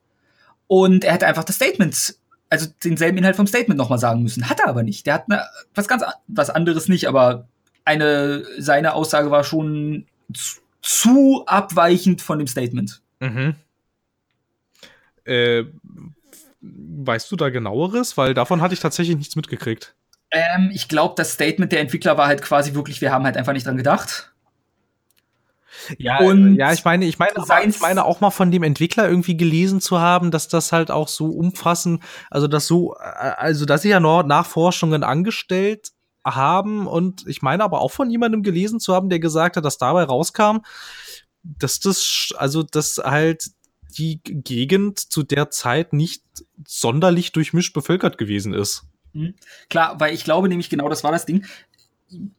[0.69, 2.17] und er hätte einfach das Statement,
[2.51, 4.49] also denselben Inhalt vom Statement nochmal sagen müssen.
[4.49, 5.07] Hat er aber nicht.
[5.07, 5.45] Der hat eine,
[5.75, 7.49] was ganz was anderes nicht, aber
[7.85, 13.01] eine, seine Aussage war schon zu, zu abweichend von dem Statement.
[13.21, 13.55] Mhm.
[15.25, 15.65] Äh,
[16.61, 18.17] weißt du da genaueres?
[18.17, 19.95] Weil davon hatte ich tatsächlich nichts mitgekriegt.
[20.31, 23.53] Ähm, ich glaube, das Statement der Entwickler war halt quasi wirklich, wir haben halt einfach
[23.53, 24.33] nicht dran gedacht.
[25.99, 27.33] Ja, und ja, ich meine, ich meine,
[27.67, 31.09] ich meine auch mal von dem Entwickler irgendwie gelesen zu haben, dass das halt auch
[31.09, 32.99] so umfassend, also dass so, äh,
[33.37, 35.93] also dass sie ja noch Nachforschungen angestellt
[36.24, 39.78] haben und ich meine aber auch von jemandem gelesen zu haben, der gesagt hat, dass
[39.78, 40.59] dabei rauskam,
[41.43, 43.51] dass das, also dass halt
[43.99, 46.23] die Gegend zu der Zeit nicht
[46.66, 48.85] sonderlich durchmischt bevölkert gewesen ist.
[49.12, 49.35] Mhm.
[49.69, 51.44] Klar, weil ich glaube nämlich genau, das war das Ding.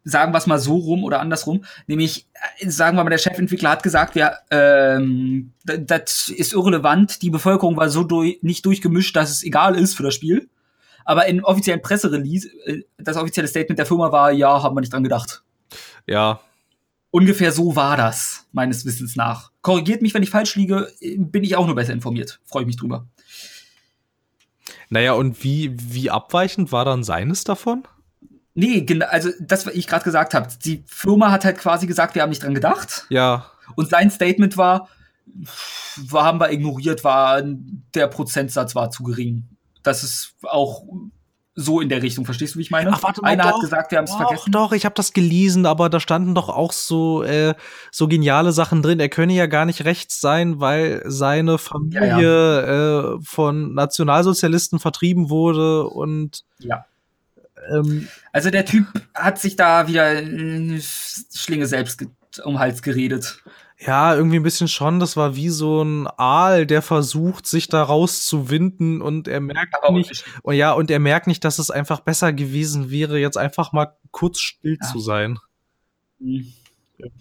[0.04, 2.28] Sagen wir es mal so rum oder andersrum, nämlich
[2.60, 7.76] äh, sagen wir mal, der Chefentwickler hat gesagt, ja, ähm, das ist irrelevant, die Bevölkerung
[7.76, 10.48] war so durch, nicht durchgemischt, dass es egal ist für das Spiel.
[11.06, 14.94] Aber in offiziellen Presserelease, äh, das offizielle Statement der Firma war, ja, haben wir nicht
[14.94, 15.44] dran gedacht.
[16.08, 16.40] Ja.
[17.12, 19.52] Ungefähr so war das, meines Wissens nach.
[19.62, 22.40] Korrigiert mich, wenn ich falsch liege, bin ich auch nur besser informiert.
[22.46, 23.08] Freue ich mich drüber.
[24.90, 27.84] Naja, und wie, wie abweichend war dann seines davon?
[28.56, 30.48] Nee, also das, was ich gerade gesagt habe.
[30.64, 33.06] Die Firma hat halt quasi gesagt, wir haben nicht dran gedacht.
[33.10, 33.50] Ja.
[33.76, 34.90] Und sein Statement war,
[35.98, 39.48] war haben wir ignoriert, war der Prozentsatz war zu gering.
[39.84, 40.84] Das ist auch
[41.56, 42.26] so in der Richtung.
[42.26, 42.92] Verstehst du, wie ich meine?
[42.92, 44.52] Ach, warte mal, Einer doch, hat gesagt, wir haben es vergessen.
[44.52, 47.54] Doch, ich habe das gelesen, aber da standen doch auch so äh,
[47.92, 49.00] so geniale Sachen drin.
[49.00, 53.14] Er könne ja gar nicht rechts sein, weil seine Familie ja, ja.
[53.16, 56.86] Äh, von Nationalsozialisten vertrieben wurde und ja.
[57.70, 62.06] Ähm, also der Typ hat sich da wieder eine Schlinge selbst
[62.44, 63.44] um Hals geredet.
[63.80, 65.00] Ja, irgendwie ein bisschen schon.
[65.00, 69.92] Das war wie so ein Aal, der versucht, sich da rauszuwinden und er merkt Aber
[69.92, 73.74] nicht, und ja, und er merkt nicht, dass es einfach besser gewesen wäre, jetzt einfach
[73.74, 74.88] mal kurz still ja.
[74.88, 75.40] zu sein.
[76.20, 76.54] Mhm.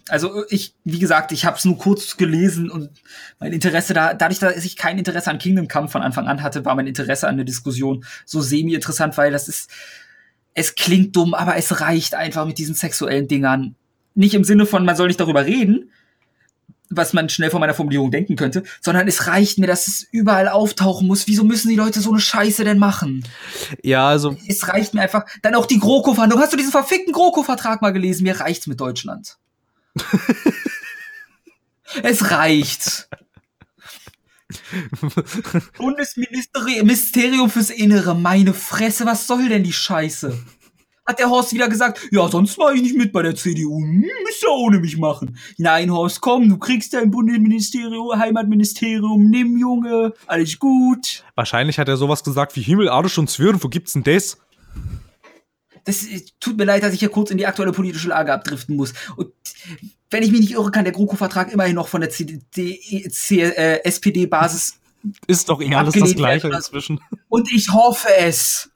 [0.07, 2.89] Also ich, wie gesagt, ich habe es nur kurz gelesen und
[3.39, 6.63] mein Interesse da, dadurch, dass ich kein Interesse an Kingdom Come von Anfang an hatte,
[6.63, 9.69] war mein Interesse an der Diskussion so semi-interessant, weil das ist,
[10.53, 13.75] es klingt dumm, aber es reicht einfach mit diesen sexuellen Dingern.
[14.15, 15.91] Nicht im Sinne von, man soll nicht darüber reden,
[16.95, 20.47] was man schnell von meiner Formulierung denken könnte, sondern es reicht mir, dass es überall
[20.47, 21.27] auftauchen muss.
[21.27, 23.23] Wieso müssen die Leute so eine Scheiße denn machen?
[23.81, 24.35] Ja, also.
[24.47, 25.25] Es reicht mir einfach.
[25.41, 26.41] Dann auch die GroKo-Verhandlung.
[26.41, 28.23] Hast du diesen verfickten GroKo-Vertrag mal gelesen?
[28.23, 29.37] Mir reicht's mit Deutschland.
[32.03, 33.07] es reicht.
[35.77, 40.37] Bundesministerium fürs Innere, meine Fresse, was soll denn die Scheiße?
[41.05, 43.79] Hat der Horst wieder gesagt, ja, sonst war ich nicht mit bei der CDU.
[43.79, 45.37] Hm, müsst ihr ohne mich machen.
[45.57, 51.23] Nein, Horst, komm, du kriegst dein Bundesministerium, Heimatministerium, nimm, Junge, alles gut.
[51.35, 54.37] Wahrscheinlich hat er sowas gesagt wie Himmel, Arsch und Zwirn, wo gibt's denn das?
[55.85, 58.75] Das äh, tut mir leid, dass ich hier kurz in die aktuelle politische Lage abdriften
[58.75, 58.93] muss.
[59.17, 59.33] Und
[60.09, 64.79] wenn ich mich nicht irre, kann der GroKo-Vertrag immerhin noch von der CD, äh, SPD-Basis
[65.27, 67.01] ist doch eh alles das Gleiche inzwischen.
[67.29, 68.69] Und ich hoffe es.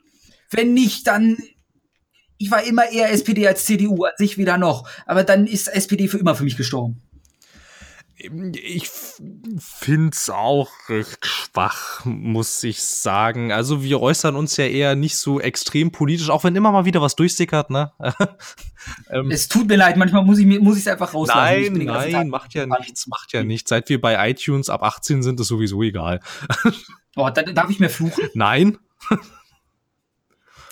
[0.49, 1.37] Wenn nicht, dann
[2.37, 4.87] ich war immer eher SPD als CDU, als ich wieder noch.
[5.05, 7.01] Aber dann ist SPD für immer für mich gestorben.
[8.19, 8.89] Ich
[9.59, 13.51] find's auch recht schwach, muss ich sagen.
[13.51, 16.99] Also wir äußern uns ja eher nicht so extrem politisch, auch wenn immer mal wieder
[16.99, 17.91] was durchsickert, ne?
[19.11, 21.73] ähm, es tut mir leid, manchmal muss ich muss einfach rauslassen.
[21.73, 23.69] Nein, nein, macht ja nichts, macht ja nichts.
[23.69, 26.19] Seit wir bei iTunes ab 18 sind, ist sowieso egal.
[27.15, 28.29] oh, da, darf ich mir fluchen?
[28.33, 28.79] Nein.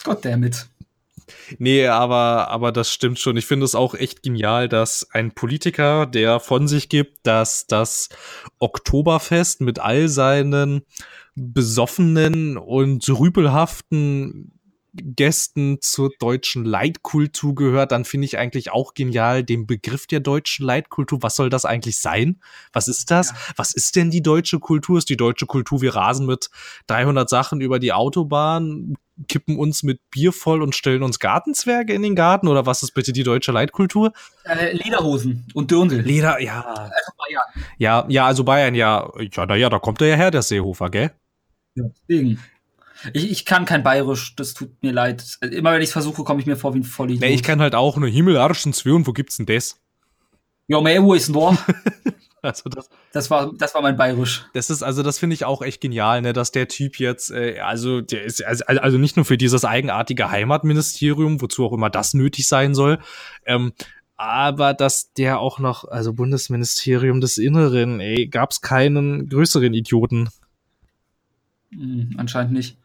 [0.04, 0.68] Gott damit.
[1.58, 3.38] Nee, aber, aber das stimmt schon.
[3.38, 8.10] Ich finde es auch echt genial, dass ein Politiker, der von sich gibt, dass das
[8.60, 10.84] Oktoberfest mit all seinen
[11.36, 14.55] besoffenen und rüpelhaften
[14.96, 20.66] Gästen zur deutschen Leitkultur gehört, dann finde ich eigentlich auch genial den Begriff der deutschen
[20.66, 21.22] Leitkultur.
[21.22, 22.40] Was soll das eigentlich sein?
[22.74, 23.30] Was ist das?
[23.30, 23.36] Ja.
[23.58, 24.98] Was ist denn die deutsche Kultur?
[24.98, 26.50] Ist die deutsche Kultur, wir rasen mit
[26.88, 28.96] 300 Sachen über die Autobahn,
[29.28, 32.48] kippen uns mit Bier voll und stellen uns Gartenzwerge in den Garten?
[32.48, 34.14] Oder was ist bitte die deutsche Leitkultur?
[34.44, 36.02] Äh, Lederhosen und Dirndl.
[36.02, 36.62] Leder, ja.
[36.62, 37.68] Also Bayern.
[37.78, 39.12] Ja, ja, also Bayern, ja.
[39.34, 41.12] Ja, naja, da kommt er ja her, der Seehofer, gell?
[41.76, 42.40] Ja, deswegen.
[43.14, 45.38] Ich, ich kann kein Bayerisch, das tut mir leid.
[45.42, 47.22] Immer wenn ich es versuche, komme ich mir vor wie ein Vollidiot.
[47.22, 49.80] Nee, ich kann halt auch nur Himmel, Arsch und Zwirn, wo gibt's denn das?
[50.68, 51.36] Ja, mehr wo ist denn
[52.46, 54.46] Also das, das war das war mein Bayerisch.
[54.54, 57.60] Das ist also das finde ich auch echt genial, ne, dass der Typ jetzt äh,
[57.60, 62.14] also der ist also, also nicht nur für dieses eigenartige Heimatministerium, wozu auch immer das
[62.14, 63.00] nötig sein soll,
[63.48, 63.74] ähm,
[64.16, 70.30] aber dass der auch noch also Bundesministerium des Inneren, ey, gab's keinen größeren Idioten.
[71.72, 72.78] Hm, anscheinend nicht.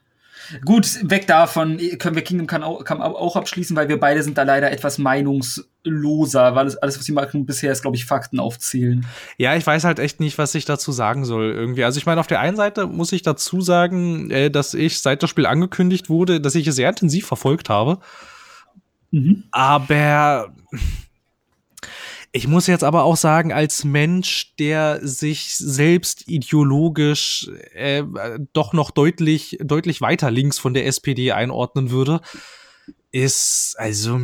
[0.64, 4.70] Gut, weg davon können wir Kingdom Come auch, abschließen, weil wir beide sind da leider
[4.70, 9.06] etwas meinungsloser, weil es, alles, was sie machen bisher ist, glaube ich, Fakten aufzählen.
[9.36, 11.84] Ja, ich weiß halt echt nicht, was ich dazu sagen soll irgendwie.
[11.84, 15.22] Also ich meine, auf der einen Seite muss ich dazu sagen, äh, dass ich, seit
[15.22, 17.98] das Spiel angekündigt wurde, dass ich es sehr intensiv verfolgt habe.
[19.10, 19.44] Mhm.
[19.50, 20.52] Aber
[22.32, 28.04] ich muss jetzt aber auch sagen, als Mensch, der sich selbst ideologisch äh,
[28.52, 32.20] doch noch deutlich, deutlich weiter links von der SPD einordnen würde,
[33.10, 34.20] ist, also,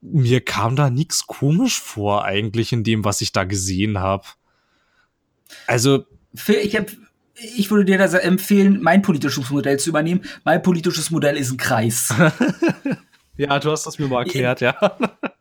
[0.00, 4.26] mir kam da nichts komisch vor, eigentlich, in dem, was ich da gesehen habe.
[5.66, 6.04] Also.
[6.46, 6.86] Ich hab,
[7.34, 10.22] ich würde dir da empfehlen, mein politisches Modell zu übernehmen.
[10.44, 12.14] Mein politisches Modell ist ein Kreis.
[13.36, 14.76] ja, du hast das mir mal erklärt, ja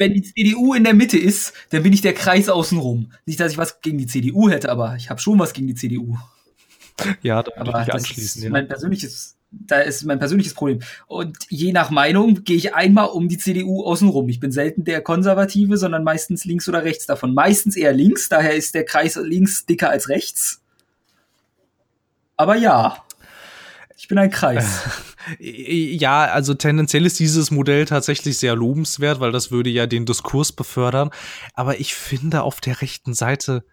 [0.00, 3.12] wenn die CDU in der Mitte ist, dann bin ich der Kreis außenrum.
[3.26, 5.74] Nicht, dass ich was gegen die CDU hätte, aber ich habe schon was gegen die
[5.74, 6.16] CDU.
[7.22, 8.42] Ja, da würde ich anschließen.
[8.42, 8.50] Ja.
[8.50, 10.80] Mein persönliches da ist mein persönliches Problem.
[11.06, 14.28] Und je nach Meinung gehe ich einmal um die CDU außenrum.
[14.28, 17.34] Ich bin selten der Konservative, sondern meistens links oder rechts davon.
[17.34, 20.62] Meistens eher links, daher ist der Kreis links dicker als rechts.
[22.36, 23.04] Aber ja,
[23.96, 24.82] ich bin ein Kreis.
[25.38, 30.52] Ja, also tendenziell ist dieses Modell tatsächlich sehr lobenswert, weil das würde ja den Diskurs
[30.52, 31.10] befördern.
[31.54, 33.64] Aber ich finde auf der rechten Seite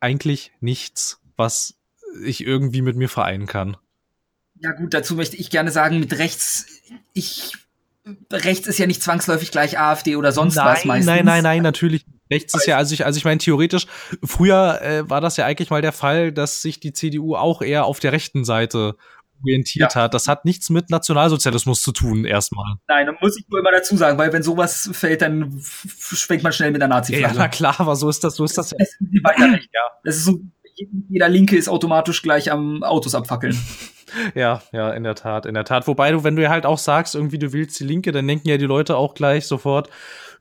[0.00, 1.74] eigentlich nichts, was
[2.24, 3.76] ich irgendwie mit mir vereinen kann.
[4.60, 6.66] Ja gut, dazu möchte ich gerne sagen, mit rechts,
[7.12, 7.52] ich,
[8.32, 11.06] rechts ist ja nicht zwangsläufig gleich AfD oder sonst nein, was meistens.
[11.06, 12.06] Nein, nein, nein, natürlich.
[12.30, 13.86] Rechts ist ja, also ich, also ich meine, theoretisch,
[14.24, 17.84] früher äh, war das ja eigentlich mal der Fall, dass sich die CDU auch eher
[17.84, 18.96] auf der rechten Seite
[19.42, 20.02] orientiert ja.
[20.02, 20.14] hat.
[20.14, 22.76] Das hat nichts mit Nationalsozialismus zu tun, erstmal.
[22.88, 26.52] Nein, da muss ich nur immer dazu sagen, weil wenn sowas fällt, dann schwenkt man
[26.52, 28.96] schnell mit der nazi Ja, na klar, aber so ist das, so ist das, das
[29.00, 29.46] ja.
[29.46, 29.58] ja.
[30.04, 30.40] Das ist so,
[31.08, 33.56] jeder Linke ist automatisch gleich am Autos abfackeln.
[34.34, 35.88] Ja, ja, in der Tat, in der Tat.
[35.88, 38.56] Wobei du, wenn du halt auch sagst, irgendwie du willst die Linke, dann denken ja
[38.56, 39.90] die Leute auch gleich sofort,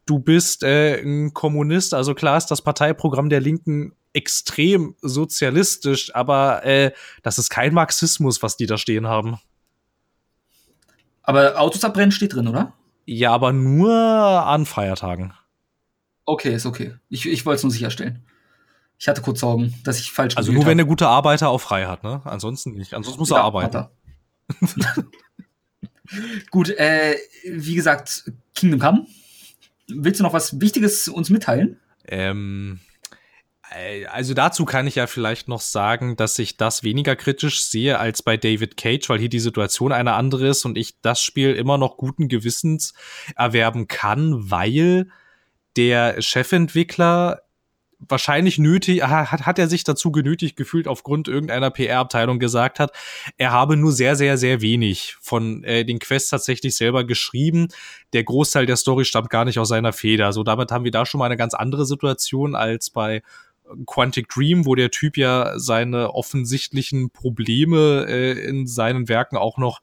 [0.06, 1.94] du bist äh, ein Kommunist.
[1.94, 6.92] Also klar ist das Parteiprogramm der Linken extrem sozialistisch, aber äh,
[7.24, 9.38] das ist kein Marxismus, was die da stehen haben.
[11.24, 12.74] Aber Autos abbrennen steht drin, oder?
[13.06, 15.34] Ja, aber nur an Feiertagen.
[16.26, 16.96] Okay, ist okay.
[17.10, 18.26] Ich, ich wollte es nur sicherstellen.
[18.98, 20.70] Ich hatte kurz Sorgen, dass ich falsch Also nur hab.
[20.70, 22.22] wenn der gute Arbeiter auch frei hat, ne?
[22.24, 22.94] Ansonsten nicht.
[22.94, 23.88] Ansonsten muss ja, er arbeiten.
[26.52, 29.08] Gut, äh, wie gesagt, Kingdom Come.
[29.88, 31.80] Willst du noch was Wichtiges uns mitteilen?
[32.08, 32.95] Ähm, äh,
[34.12, 38.22] also dazu kann ich ja vielleicht noch sagen, dass ich das weniger kritisch sehe als
[38.22, 41.78] bei David Cage, weil hier die Situation eine andere ist und ich das Spiel immer
[41.78, 42.94] noch guten Gewissens
[43.36, 45.08] erwerben kann, weil
[45.76, 47.42] der Chefentwickler
[48.00, 52.92] wahrscheinlich nötig, hat, hat er sich dazu genötigt gefühlt, aufgrund irgendeiner PR-Abteilung gesagt hat,
[53.38, 57.70] er habe nur sehr, sehr, sehr wenig von äh, den Quests tatsächlich selber geschrieben.
[58.14, 60.34] Der Großteil der Story stammt gar nicht aus seiner Feder.
[60.34, 63.22] So, damit haben wir da schon mal eine ganz andere Situation als bei
[63.86, 69.82] Quantic Dream, wo der Typ ja seine offensichtlichen Probleme äh, in seinen Werken auch noch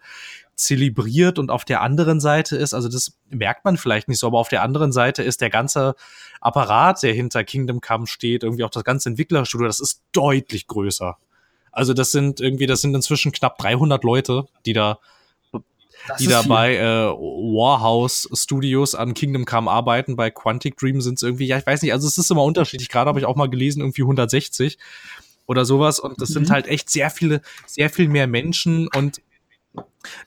[0.54, 4.38] zelebriert und auf der anderen Seite ist, also das merkt man vielleicht nicht so, aber
[4.38, 5.94] auf der anderen Seite ist der ganze
[6.40, 11.16] Apparat, der hinter Kingdom Come steht, irgendwie auch das ganze Entwicklerstudio, das ist deutlich größer.
[11.72, 14.98] Also das sind irgendwie, das sind inzwischen knapp 300 Leute, die da
[16.09, 20.16] das die da bei äh, Warhouse Studios an Kingdom Come arbeiten.
[20.16, 22.89] Bei Quantic Dream sind es irgendwie, ja, ich weiß nicht, also es ist immer unterschiedlich.
[22.89, 24.79] Gerade habe ich auch mal gelesen, irgendwie 160
[25.47, 26.01] oder sowas.
[26.01, 26.35] Und das mhm.
[26.35, 29.20] sind halt echt sehr viele, sehr viel mehr Menschen und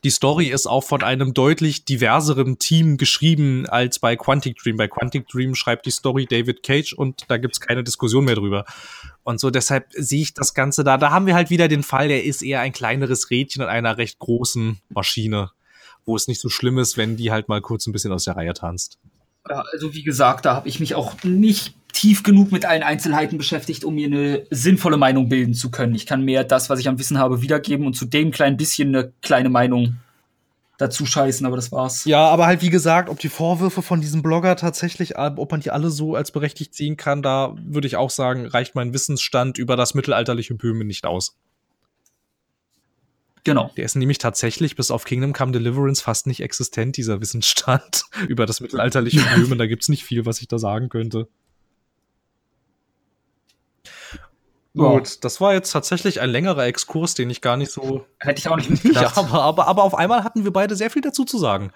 [0.04, 4.78] die Story ist auch von einem deutlich diverseren Team geschrieben als bei Quantic Dream.
[4.78, 8.66] Bei Quantic Dream schreibt die Story David Cage und da gibt's keine Diskussion mehr drüber.
[9.24, 10.98] Und so deshalb sehe ich das Ganze da.
[10.98, 13.98] Da haben wir halt wieder den Fall, der ist eher ein kleineres Rädchen in einer
[13.98, 15.52] recht großen Maschine
[16.06, 18.36] wo es nicht so schlimm ist, wenn die halt mal kurz ein bisschen aus der
[18.36, 19.00] Reihe tanzt.
[19.50, 23.38] Ja, also wie gesagt, da habe ich mich auch nicht tief genug mit allen Einzelheiten
[23.38, 25.96] beschäftigt, um mir eine sinnvolle Meinung bilden zu können.
[25.96, 28.96] Ich kann mehr das, was ich am Wissen habe, wiedergeben und zu dem kleinen bisschen
[28.96, 29.98] eine kleine Meinung
[30.78, 32.04] dazu scheißen, aber das war's.
[32.04, 35.72] Ja, aber halt wie gesagt, ob die Vorwürfe von diesem Blogger tatsächlich, ob man die
[35.72, 39.78] alle so als berechtigt ziehen kann, da würde ich auch sagen, reicht mein Wissensstand über
[39.78, 41.38] das mittelalterliche Böhmen nicht aus.
[43.46, 43.72] Genau.
[43.78, 48.46] Der ist nämlich tatsächlich bis auf Kingdom Come Deliverance fast nicht existent, dieser Wissensstand über
[48.46, 49.58] das mittelalterliche Böhmen.
[49.58, 51.30] da gibt's nicht viel, was ich da sagen könnte.
[54.74, 54.98] Wow.
[54.98, 58.06] Gut, das war jetzt tatsächlich ein längerer Exkurs, den ich gar nicht so.
[58.20, 59.16] Hätte ich auch nicht mitgedacht.
[59.16, 61.72] ja, aber, aber, aber auf einmal hatten wir beide sehr viel dazu zu sagen.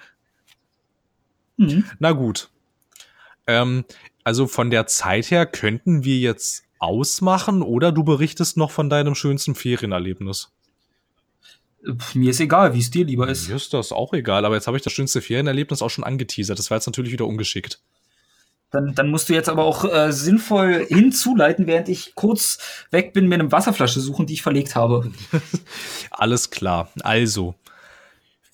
[1.55, 1.85] Mhm.
[1.99, 2.49] Na gut.
[3.47, 3.85] Ähm,
[4.23, 9.13] also von der Zeit her könnten wir jetzt ausmachen oder du berichtest noch von deinem
[9.13, 10.51] schönsten Ferienerlebnis.
[12.13, 13.47] Mir ist egal, wie es dir lieber ist.
[13.47, 16.59] Mir ist das auch egal, aber jetzt habe ich das schönste Ferienerlebnis auch schon angeteasert.
[16.59, 17.79] Das war jetzt natürlich wieder ungeschickt.
[18.71, 22.59] Dann, dann musst du jetzt aber auch äh, sinnvoll hinzuleiten, während ich kurz
[22.91, 25.11] weg bin, mir eine Wasserflasche suchen, die ich verlegt habe.
[26.11, 26.91] Alles klar.
[27.01, 27.55] Also,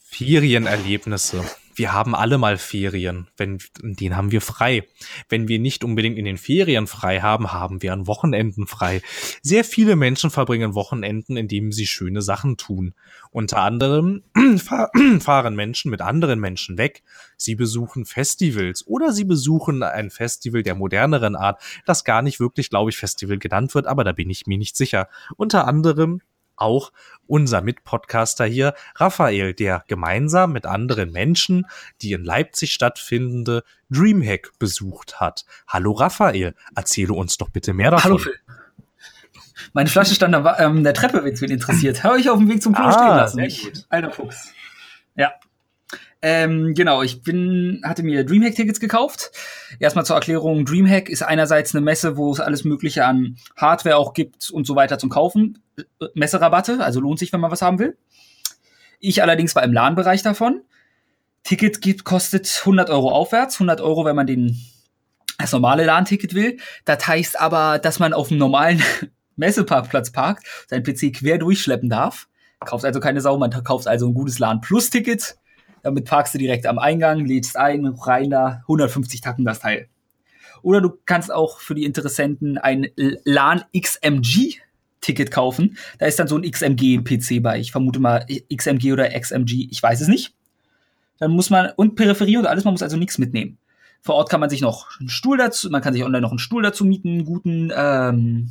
[0.06, 1.44] Ferienerlebnisse
[1.76, 4.88] wir haben alle mal Ferien, wenn, den haben wir frei.
[5.30, 9.02] Wenn wir nicht unbedingt in den Ferien frei haben, haben wir an Wochenenden frei.
[9.42, 12.94] Sehr viele Menschen verbringen Wochenenden, indem sie schöne Sachen tun.
[13.32, 14.24] Unter anderem
[15.20, 17.04] fahren Menschen mit anderen Menschen weg.
[17.38, 22.70] Sie besuchen Festivals oder sie besuchen ein Festival der moderneren Art, das gar nicht wirklich,
[22.70, 25.10] glaube ich, Festival genannt wird, aber da bin ich mir nicht sicher.
[25.36, 26.22] Unter anderem
[26.58, 26.92] auch
[27.28, 31.66] unser Mitpodcaster hier, Raphael, der gemeinsam mit anderen Menschen
[32.02, 35.46] die in Leipzig stattfindende Dreamhack besucht hat.
[35.68, 38.04] Hallo Raphael, erzähle uns doch bitte mehr davon.
[38.04, 38.36] Hallo Phil.
[39.74, 42.04] Meine Flasche stand an ähm, der Treppe, wenn es wen interessiert.
[42.04, 43.86] Habe ich auf dem Weg zum Klo Ah, stehen lassen.
[43.90, 44.52] alter Fuchs.
[45.16, 45.34] Ja.
[46.28, 49.30] Ähm, genau, ich bin, hatte mir Dreamhack-Tickets gekauft.
[49.78, 54.16] Erstmal zur Erklärung, Dreamhack ist einerseits eine Messe, wo es alles Mögliche an Hardware auch
[54.16, 55.60] gibt und so weiter zum Kaufen.
[55.78, 55.84] Äh,
[56.16, 57.96] Messerabatte, also lohnt sich, wenn man was haben will.
[59.00, 60.62] Ich allerdings war im LAN-Bereich davon.
[61.44, 64.60] Ticket gibt, kostet 100 Euro aufwärts, 100 Euro, wenn man den
[65.38, 66.58] das normale LAN-Ticket will.
[66.86, 68.82] Das heißt aber, dass man auf dem normalen
[69.36, 72.28] Messeparkplatz parkt, seinen PC quer durchschleppen darf.
[72.62, 75.36] Kauft also keine Sau, man kauft also ein gutes LAN Plus-Ticket.
[75.86, 79.88] Damit parkst du direkt am Eingang, lädst ein, rein da, 150 Tacken das Teil.
[80.64, 82.88] Oder du kannst auch für die Interessenten ein
[83.24, 84.56] LAN XMG
[85.02, 85.78] Ticket kaufen.
[86.00, 87.60] Da ist dann so ein XMG-PC bei.
[87.60, 90.34] Ich vermute mal XMG oder XMG, ich weiß es nicht.
[91.20, 93.60] Dann muss man, und Peripherie und alles, man muss also nichts mitnehmen.
[94.02, 96.40] Vor Ort kann man sich noch einen Stuhl dazu, man kann sich online noch einen
[96.40, 98.50] Stuhl dazu mieten, einen guten ähm,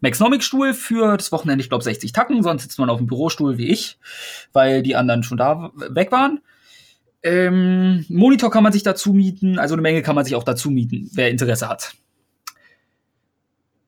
[0.00, 3.68] Maxnomic-Stuhl für das Wochenende, ich glaube 60 Tacken, sonst sitzt man auf dem Bürostuhl wie
[3.68, 3.98] ich,
[4.52, 6.40] weil die anderen schon da weg waren.
[7.22, 10.70] Ähm, Monitor kann man sich dazu mieten, also eine Menge kann man sich auch dazu
[10.70, 11.94] mieten, wer Interesse hat.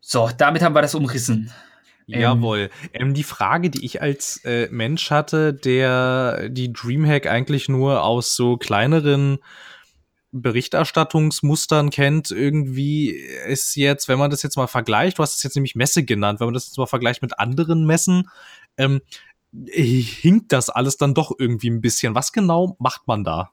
[0.01, 1.51] So, damit haben wir das umrissen.
[2.09, 2.71] Ähm, Jawohl.
[2.93, 8.37] Ähm, die Frage, die ich als äh, Mensch hatte, der die Dreamhack eigentlich nur aus
[8.37, 9.39] so kleineren
[10.33, 15.55] Berichterstattungsmustern kennt, irgendwie ist jetzt, wenn man das jetzt mal vergleicht, du hast es jetzt
[15.55, 18.29] nämlich Messe genannt, wenn man das jetzt mal vergleicht mit anderen Messen,
[18.79, 19.03] ähm,
[19.53, 22.15] hinkt das alles dann doch irgendwie ein bisschen.
[22.15, 23.51] Was genau macht man da?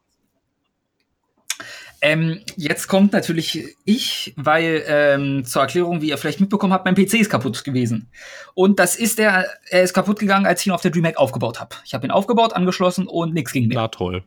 [2.01, 6.95] Ähm, jetzt kommt natürlich ich, weil ähm, zur Erklärung, wie ihr vielleicht mitbekommen habt, mein
[6.95, 8.09] PC ist kaputt gewesen.
[8.53, 11.59] Und das ist der, er ist kaputt gegangen, als ich ihn auf der DreamHack aufgebaut
[11.59, 11.75] habe.
[11.83, 13.77] Ich habe ihn aufgebaut, angeschlossen und nichts ging mehr.
[13.77, 14.23] Na toll.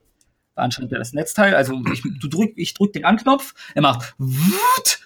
[0.55, 1.55] War anscheinend das Netzteil.
[1.55, 5.01] Also ich, drück, ich drück den Anknopf, er macht wut,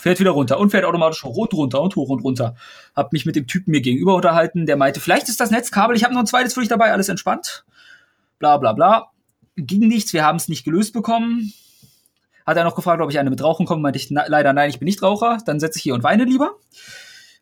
[0.00, 2.54] fährt wieder runter und fährt automatisch und runter und hoch und runter.
[2.94, 6.04] Hab mich mit dem Typen mir gegenüber unterhalten, der meinte, vielleicht ist das Netzkabel, ich
[6.04, 7.64] habe noch ein zweites für dich dabei, alles entspannt.
[8.38, 9.10] Bla bla bla.
[9.56, 11.52] Ging nichts, wir haben es nicht gelöst bekommen.
[12.44, 14.68] Hat er noch gefragt, ob ich eine mit Rauchen komme, meinte ich, na, leider nein,
[14.68, 16.56] ich bin nicht Raucher, dann setze ich hier und weine lieber.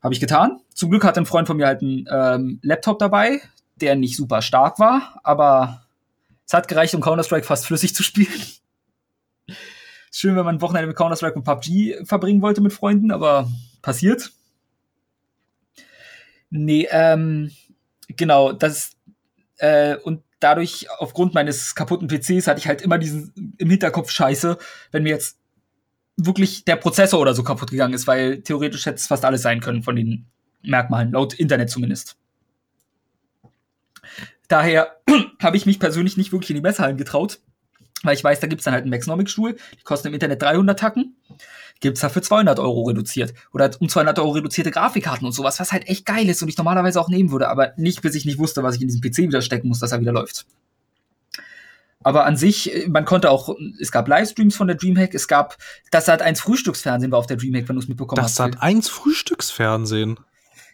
[0.02, 0.60] Habe ich getan.
[0.74, 3.40] Zum Glück hatte ein Freund von mir halt einen ähm, Laptop dabei,
[3.76, 5.86] der nicht super stark war, aber
[6.50, 8.42] es hat gereicht, um Counter-Strike fast flüssig zu spielen.
[10.10, 13.48] Schön, wenn man ein Wochenende mit Counter-Strike und PUBG verbringen wollte mit Freunden, aber
[13.82, 14.32] passiert.
[16.50, 17.52] Nee, ähm,
[18.08, 18.96] genau, das,
[19.58, 24.58] äh, und dadurch, aufgrund meines kaputten PCs, hatte ich halt immer diesen im Hinterkopf Scheiße,
[24.90, 25.38] wenn mir jetzt
[26.16, 29.60] wirklich der Prozessor oder so kaputt gegangen ist, weil theoretisch hätte es fast alles sein
[29.60, 30.26] können von den
[30.64, 32.16] Merkmalen, laut Internet zumindest.
[34.50, 34.96] Daher
[35.40, 37.38] habe ich mich persönlich nicht wirklich in die Messehallen getraut,
[38.02, 41.14] weil ich weiß, da gibt's dann halt einen Maxnomic-Stuhl, die kosten im Internet 300 Tacken,
[41.78, 43.32] gibt's da für 200 Euro reduziert.
[43.54, 46.58] Oder um 200 Euro reduzierte Grafikkarten und sowas, was halt echt geil ist und ich
[46.58, 49.28] normalerweise auch nehmen würde, aber nicht, bis ich nicht wusste, was ich in diesem PC
[49.28, 50.46] wieder stecken muss, dass er wieder läuft.
[52.02, 55.58] Aber an sich, äh, man konnte auch, es gab Livestreams von der Dreamhack, es gab,
[55.92, 58.40] das Sat 1 Frühstücksfernsehen war auf der Dreamhack, wenn du es mitbekommen Das hast.
[58.40, 60.18] hat eins Frühstücksfernsehen.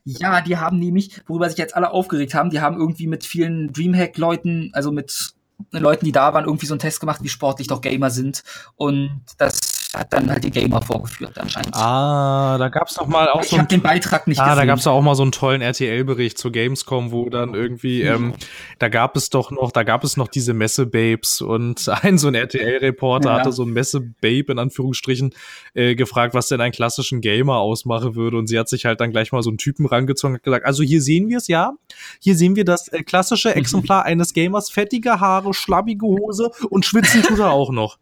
[0.08, 3.72] Ja, die haben nämlich, worüber sich jetzt alle aufgeregt haben, die haben irgendwie mit vielen
[3.72, 5.34] Dreamhack-Leuten, also mit
[5.72, 8.44] Leuten, die da waren, irgendwie so einen Test gemacht, wie sportlich doch Gamer sind.
[8.76, 9.65] Und das
[9.96, 11.74] hat dann halt die Gamer vorgeführt anscheinend.
[11.74, 14.56] Ah, da gab's doch mal auch ich so habe ein den Beitrag nicht Ah, gesehen.
[14.58, 18.34] da gab's auch mal so einen tollen RTL-Bericht zur Gamescom, wo dann irgendwie, ähm,
[18.78, 22.34] da gab es doch noch, da gab es noch diese Messe-Babes und ein so ein
[22.34, 23.38] RTL-Reporter Ja.
[23.40, 25.34] hatte so ein Messe-Babe in Anführungsstrichen
[25.74, 29.10] äh, gefragt, was denn einen klassischen Gamer ausmachen würde und sie hat sich halt dann
[29.10, 31.72] gleich mal so einen Typen rangezogen und gesagt, also hier sehen wir es, ja,
[32.20, 37.22] hier sehen wir das äh, klassische Exemplar eines Gamers, fettige Haare, schlabbige Hose und schwitzen
[37.22, 37.98] tut er auch noch.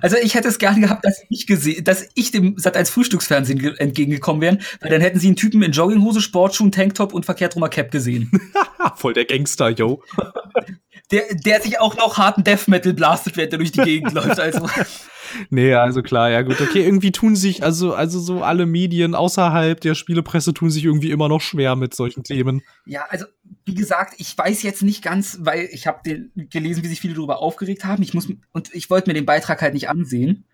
[0.00, 3.58] Also ich hätte es gerne gehabt, dass ich gesehen, dass ich dem Sat als Frühstücksfernsehen
[3.58, 7.56] ge- entgegengekommen wäre, weil dann hätten sie einen Typen in Jogginghose, Sportschuhen, Tanktop und verkehrt
[7.56, 8.30] rumer Cap gesehen.
[8.96, 10.02] Voll der Gangster, yo.
[11.10, 14.38] der, der sich auch noch harten Death Metal blastet, während er durch die Gegend läuft.
[14.38, 14.68] Also
[15.50, 19.80] Nee, also klar, ja gut, okay, irgendwie tun sich, also, also so alle Medien außerhalb
[19.80, 22.62] der Spielepresse tun sich irgendwie immer noch schwer mit solchen Themen.
[22.84, 23.26] Ja, also
[23.70, 26.00] wie gesagt, ich weiß jetzt nicht ganz, weil ich habe
[26.34, 28.02] gelesen, wie sich viele darüber aufgeregt haben.
[28.02, 30.44] Ich muss und ich wollte mir den Beitrag halt nicht ansehen.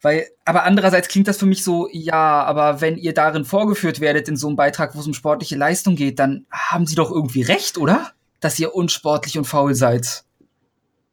[0.00, 4.28] Weil, aber andererseits klingt das für mich so, ja, aber wenn ihr darin vorgeführt werdet
[4.28, 7.42] in so einem Beitrag, wo es um sportliche Leistung geht, dann haben sie doch irgendwie
[7.42, 8.12] recht, oder?
[8.38, 10.24] Dass ihr unsportlich und faul seid.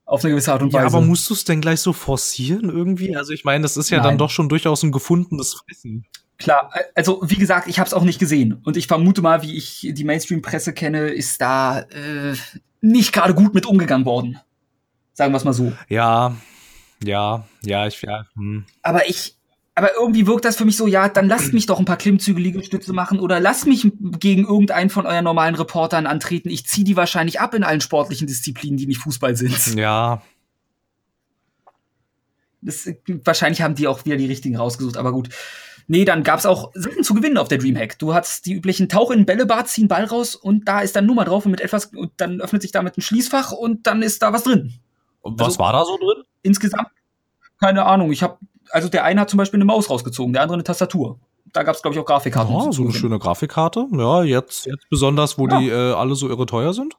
[0.05, 0.95] Auf eine gewisse Art und Ja, Weise.
[0.95, 3.15] aber musst du es denn gleich so forcieren irgendwie?
[3.17, 4.17] Also ich meine, das ist ja dann Nein.
[4.19, 6.05] doch schon durchaus ein gefundenes Fressen.
[6.37, 9.55] Klar, also wie gesagt, ich habe es auch nicht gesehen und ich vermute mal, wie
[9.55, 12.35] ich die Mainstream-Presse kenne, ist da äh,
[12.79, 14.39] nicht gerade gut mit umgegangen worden.
[15.13, 15.73] Sagen wir es mal so.
[15.89, 16.35] Ja,
[17.03, 18.65] ja, ja, ich, ja, hm.
[18.83, 19.37] Aber ich
[19.77, 22.41] aber irgendwie wirkt das für mich so, ja, dann lasst mich doch ein paar Klimmzüge
[22.41, 23.87] Liegestütze machen oder lasst mich
[24.19, 26.49] gegen irgendeinen von euren normalen Reportern antreten.
[26.49, 29.75] Ich ziehe die wahrscheinlich ab in allen sportlichen Disziplinen, die nicht Fußball sind.
[29.75, 30.23] Ja.
[32.61, 32.89] Das,
[33.23, 35.29] wahrscheinlich haben die auch wieder die richtigen rausgesucht, aber gut.
[35.87, 37.97] Nee, dann gab's auch Sachen zu gewinnen auf der Dreamhack.
[37.97, 41.23] Du hattest die üblichen Tauch in Bällebad, ziehen Ball raus und da ist dann Nummer
[41.23, 44.33] drauf und mit etwas und dann öffnet sich damit ein Schließfach und dann ist da
[44.33, 44.73] was drin.
[45.21, 46.23] Und was also, war da so drin?
[46.43, 46.89] Insgesamt
[47.59, 48.11] keine Ahnung.
[48.11, 48.37] Ich habe
[48.71, 51.19] also der eine hat zum Beispiel eine Maus rausgezogen, der andere eine Tastatur.
[51.53, 52.53] Da gab es, glaube ich, auch Grafikkarten.
[52.53, 53.87] Ja, so eine schöne Grafikkarte.
[53.91, 55.59] Ja, jetzt, jetzt besonders, wo ja.
[55.59, 56.97] die äh, alle so irre teuer sind.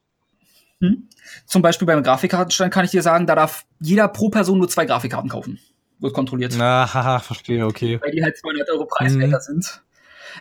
[0.80, 1.08] Hm.
[1.46, 4.86] Zum Beispiel beim Grafikkartenstand kann ich dir sagen, da darf jeder pro Person nur zwei
[4.86, 5.58] Grafikkarten kaufen.
[6.00, 6.54] Wird kontrolliert.
[6.56, 8.00] Na, haha, verstehe, okay.
[8.00, 9.42] Weil die halt 200 Euro preiswerter hm.
[9.42, 9.82] sind.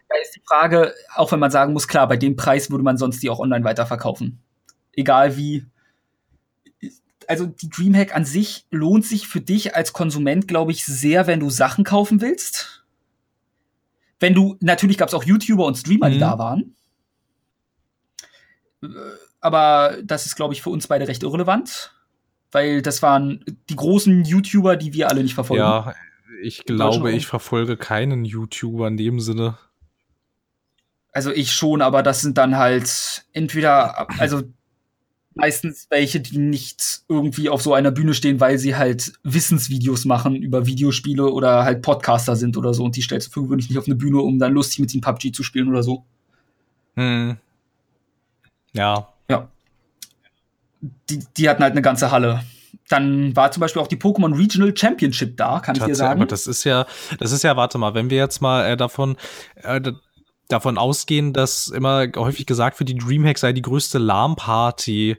[0.10, 2.98] Da ist die Frage, auch wenn man sagen muss, klar, bei dem Preis würde man
[2.98, 4.40] sonst die auch online weiterverkaufen.
[4.94, 5.66] Egal wie
[7.28, 11.40] also die Dreamhack an sich lohnt sich für dich als Konsument, glaube ich, sehr, wenn
[11.40, 12.86] du Sachen kaufen willst.
[14.20, 16.22] Wenn du, natürlich gab es auch YouTuber und Streamer, die mhm.
[16.22, 16.76] da waren.
[19.40, 21.94] Aber das ist, glaube ich, für uns beide recht irrelevant.
[22.58, 25.62] Weil das waren die großen YouTuber, die wir alle nicht verfolgen.
[25.62, 25.94] Ja,
[26.42, 29.60] ich glaube, ich verfolge keinen YouTuber in dem Sinne.
[31.12, 34.42] Also ich schon, aber das sind dann halt entweder, also
[35.36, 40.36] meistens welche, die nicht irgendwie auf so einer Bühne stehen, weil sie halt Wissensvideos machen
[40.36, 43.78] über Videospiele oder halt Podcaster sind oder so und die stellst du für gewöhnlich nicht
[43.78, 46.06] auf eine Bühne, um dann lustig mit ihnen PUBG zu spielen oder so.
[46.96, 47.38] Hm.
[48.74, 49.14] Ja.
[50.82, 52.44] Die, die hatten halt eine ganze Halle.
[52.90, 56.22] Dann war zum Beispiel auch die Pokémon Regional Championship da, kann ich dir sagen.
[56.22, 56.86] Aber das ist ja,
[57.20, 59.18] das ist ja, warte mal, wenn wir jetzt mal äh, davon,
[59.56, 59.82] äh,
[60.48, 65.18] davon ausgehen, dass immer häufig gesagt wird, die Dreamhack sei die größte LARM-Party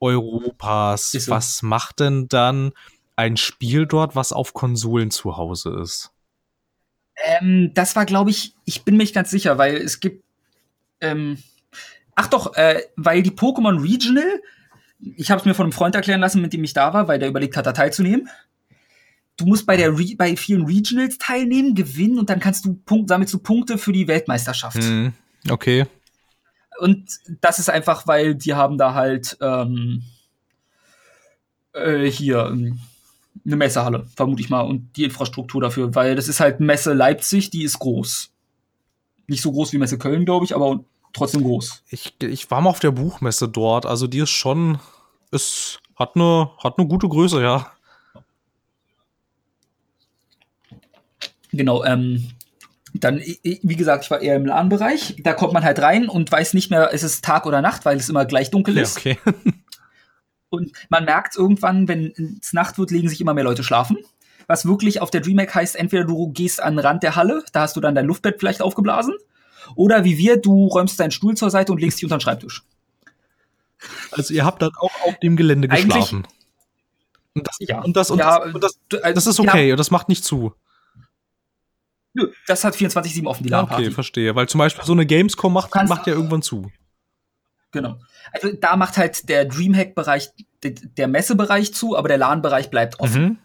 [0.00, 1.12] Europas.
[1.12, 1.30] So.
[1.30, 2.72] Was macht denn dann
[3.16, 6.10] ein Spiel dort, was auf Konsolen zu Hause ist?
[7.16, 10.24] Ähm, das war, glaube ich, ich bin mir nicht ganz sicher, weil es gibt.
[11.00, 11.38] Ähm,
[12.14, 14.40] ach doch, äh, weil die Pokémon Regional,
[15.16, 17.18] ich habe es mir von einem Freund erklären lassen, mit dem ich da war, weil
[17.18, 18.28] der überlegt hat, da teilzunehmen
[19.36, 23.08] du musst bei der Re bei vielen Regionals teilnehmen, gewinnen und dann kannst du Punkt,
[23.08, 24.76] sammelst du Punkte für die Weltmeisterschaft.
[24.76, 25.12] Mhm.
[25.50, 25.86] Okay.
[26.78, 27.08] Und
[27.40, 30.02] das ist einfach, weil die haben da halt ähm,
[31.72, 32.80] äh, hier ähm,
[33.44, 37.50] eine Messehalle, vermute ich mal, und die Infrastruktur dafür, weil das ist halt Messe Leipzig,
[37.50, 38.30] die ist groß.
[39.26, 41.84] Nicht so groß wie Messe Köln, glaube ich, aber trotzdem groß.
[41.88, 44.78] Ich, ich war mal auf der Buchmesse dort, also die ist schon,
[45.34, 47.70] es hat eine, hat eine gute Größe, ja.
[51.52, 52.30] Genau, ähm,
[52.94, 55.16] dann, wie gesagt, ich war eher im LAN-Bereich.
[55.22, 57.96] Da kommt man halt rein und weiß nicht mehr, ist es Tag oder Nacht, weil
[57.96, 59.04] es immer gleich dunkel ist.
[59.04, 59.32] Ja, okay.
[60.50, 63.98] und man merkt irgendwann, wenn es Nacht wird, legen sich immer mehr Leute schlafen.
[64.46, 67.62] Was wirklich auf der DreamHack heißt, entweder du gehst an den Rand der Halle, da
[67.62, 69.14] hast du dann dein Luftbett vielleicht aufgeblasen,
[69.74, 72.64] oder wie wir, du räumst deinen Stuhl zur Seite und legst dich unter den Schreibtisch.
[74.10, 76.26] Also ihr habt dann auch auf dem Gelände geschlafen.
[77.34, 78.78] Und das, ja, und das, und ja, das, und das,
[79.14, 79.76] das, ist okay, ja.
[79.76, 80.54] das macht nicht zu.
[82.14, 83.86] Nö, das hat 24-7 offen, die LAN-Party.
[83.86, 84.36] Okay, verstehe.
[84.36, 86.70] Weil zum Beispiel so eine Gamescom macht, macht ja irgendwann zu.
[87.72, 87.98] Genau.
[88.32, 90.30] Also da macht halt der Dreamhack-Bereich,
[90.62, 93.22] der Messebereich zu, aber der LAN-Bereich bleibt offen.
[93.22, 93.38] Mhm.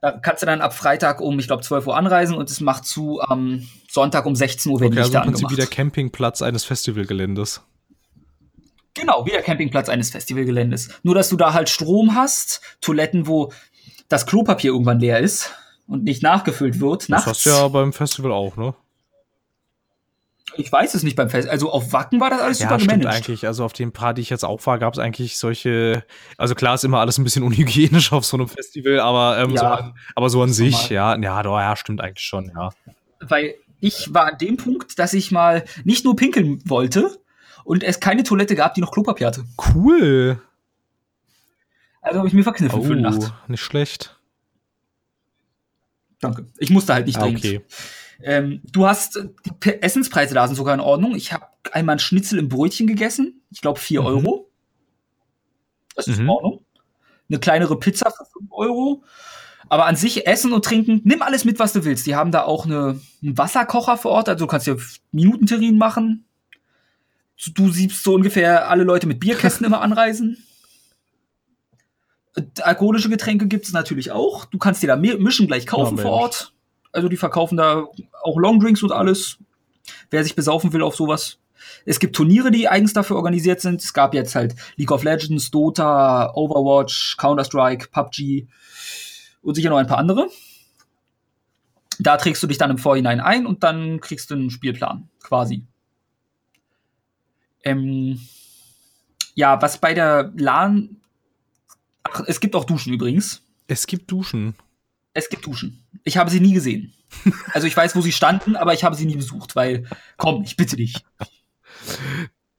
[0.00, 2.84] Da kannst du dann ab Freitag um, ich glaube, 12 Uhr anreisen und es macht
[2.84, 6.64] zu am Sonntag um 16 Uhr, wenn okay, also im Prinzip wie der Campingplatz eines
[6.64, 7.62] Festivalgeländes.
[8.96, 10.88] Genau, wie der Campingplatz eines Festivalgeländes.
[11.02, 13.52] Nur, dass du da halt Strom hast, Toiletten, wo
[14.08, 15.52] das Klopapier irgendwann leer ist
[15.86, 17.02] und nicht nachgefüllt wird.
[17.02, 17.26] Das nachts.
[17.26, 18.74] hast du ja beim Festival auch, ne?
[20.56, 21.52] Ich weiß es nicht beim Festival.
[21.52, 23.02] Also auf Wacken war das alles ja, super gemanagt.
[23.02, 23.46] Stimmt eigentlich.
[23.46, 26.02] Also auf dem Paar, die ich jetzt auch war, gab es eigentlich solche.
[26.38, 29.58] Also klar ist immer alles ein bisschen unhygienisch auf so einem Festival, aber, ähm, ja,
[29.58, 32.70] so an, aber so an sich, ja, ja, doch, ja, stimmt eigentlich schon, ja.
[33.20, 37.18] Weil ich war an dem Punkt, dass ich mal nicht nur pinkeln wollte
[37.66, 39.44] und es keine Toilette gab, die noch Klopapier hatte.
[39.74, 40.40] Cool.
[42.00, 43.20] Also habe ich mir verkniffen oh, für die Nacht.
[43.20, 44.16] Oh, nicht schlecht.
[46.20, 46.46] Danke.
[46.58, 47.44] Ich musste halt nicht ah, dringend.
[47.44, 47.64] Okay.
[48.22, 49.18] Ähm, du hast
[49.64, 51.16] die Essenspreise da sind sogar in Ordnung.
[51.16, 53.42] Ich habe einmal ein Schnitzel im Brötchen gegessen.
[53.50, 54.06] Ich glaube 4 mhm.
[54.06, 54.50] Euro.
[55.96, 56.24] Das ist mhm.
[56.24, 56.64] in Ordnung.
[57.28, 59.02] Eine kleinere Pizza für 5 Euro.
[59.68, 62.06] Aber an sich Essen und Trinken, nimm alles mit, was du willst.
[62.06, 64.76] Die haben da auch eine, einen Wasserkocher vor Ort, also du kannst ja
[65.10, 66.26] Minutenterrin machen.
[67.54, 70.42] Du siehst so ungefähr alle Leute mit Bierkästen immer anreisen.
[72.62, 74.44] Alkoholische Getränke gibt es natürlich auch.
[74.44, 76.52] Du kannst dir da mischen gleich kaufen ja, vor Ort.
[76.92, 77.86] Also die verkaufen da
[78.22, 79.38] auch Longdrinks und alles.
[80.10, 81.38] Wer sich besaufen will auf sowas.
[81.84, 83.82] Es gibt Turniere, die eigens dafür organisiert sind.
[83.82, 88.46] Es gab jetzt halt League of Legends, Dota, Overwatch, Counter-Strike, PUBG
[89.42, 90.28] und sicher noch ein paar andere.
[91.98, 95.64] Da trägst du dich dann im Vorhinein ein und dann kriegst du einen Spielplan, quasi.
[97.66, 98.20] Ähm,
[99.34, 101.00] ja, was bei der LAN.
[102.04, 103.42] Ach, es gibt auch Duschen übrigens.
[103.66, 104.54] Es gibt Duschen.
[105.12, 105.84] Es gibt Duschen.
[106.04, 106.94] Ich habe sie nie gesehen.
[107.52, 109.84] Also ich weiß, wo sie standen, aber ich habe sie nie besucht, weil,
[110.16, 111.04] komm, ich bitte dich.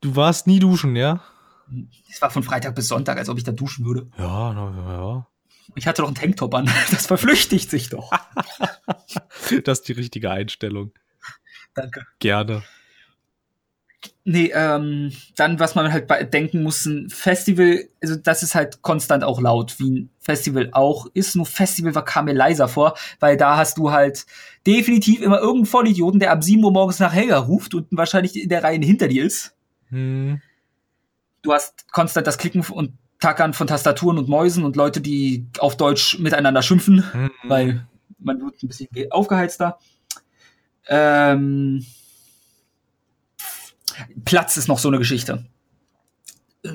[0.01, 1.23] Du warst nie duschen, ja?
[2.09, 4.09] Es war von Freitag bis Sonntag, als ob ich da duschen würde.
[4.17, 5.27] Ja, na, ja.
[5.75, 6.69] Ich hatte doch einen Tanktop an.
[6.91, 8.11] Das verflüchtigt sich doch.
[9.63, 10.91] das ist die richtige Einstellung.
[11.73, 12.05] Danke.
[12.19, 12.63] Gerne.
[14.29, 19.23] Nee, ähm, dann, was man halt denken muss, ein Festival, also das ist halt konstant
[19.23, 21.37] auch laut, wie ein Festival auch ist.
[21.37, 24.25] Nur Festival war kam mir leiser vor, weil da hast du halt
[24.65, 28.49] definitiv immer irgendeinen Vollidioten, der ab 7 Uhr morgens nach Helga ruft und wahrscheinlich in
[28.49, 29.55] der Reihe hinter dir ist.
[29.91, 30.41] Hm.
[31.41, 35.77] Du hast konstant das Klicken und Tackern von Tastaturen und Mäusen und Leute, die auf
[35.77, 37.31] Deutsch miteinander schimpfen, hm.
[37.45, 37.87] weil
[38.19, 39.79] man wird ein bisschen aufgeheizter.
[40.89, 41.85] Ähm,
[44.25, 45.45] Platz ist noch so eine Geschichte.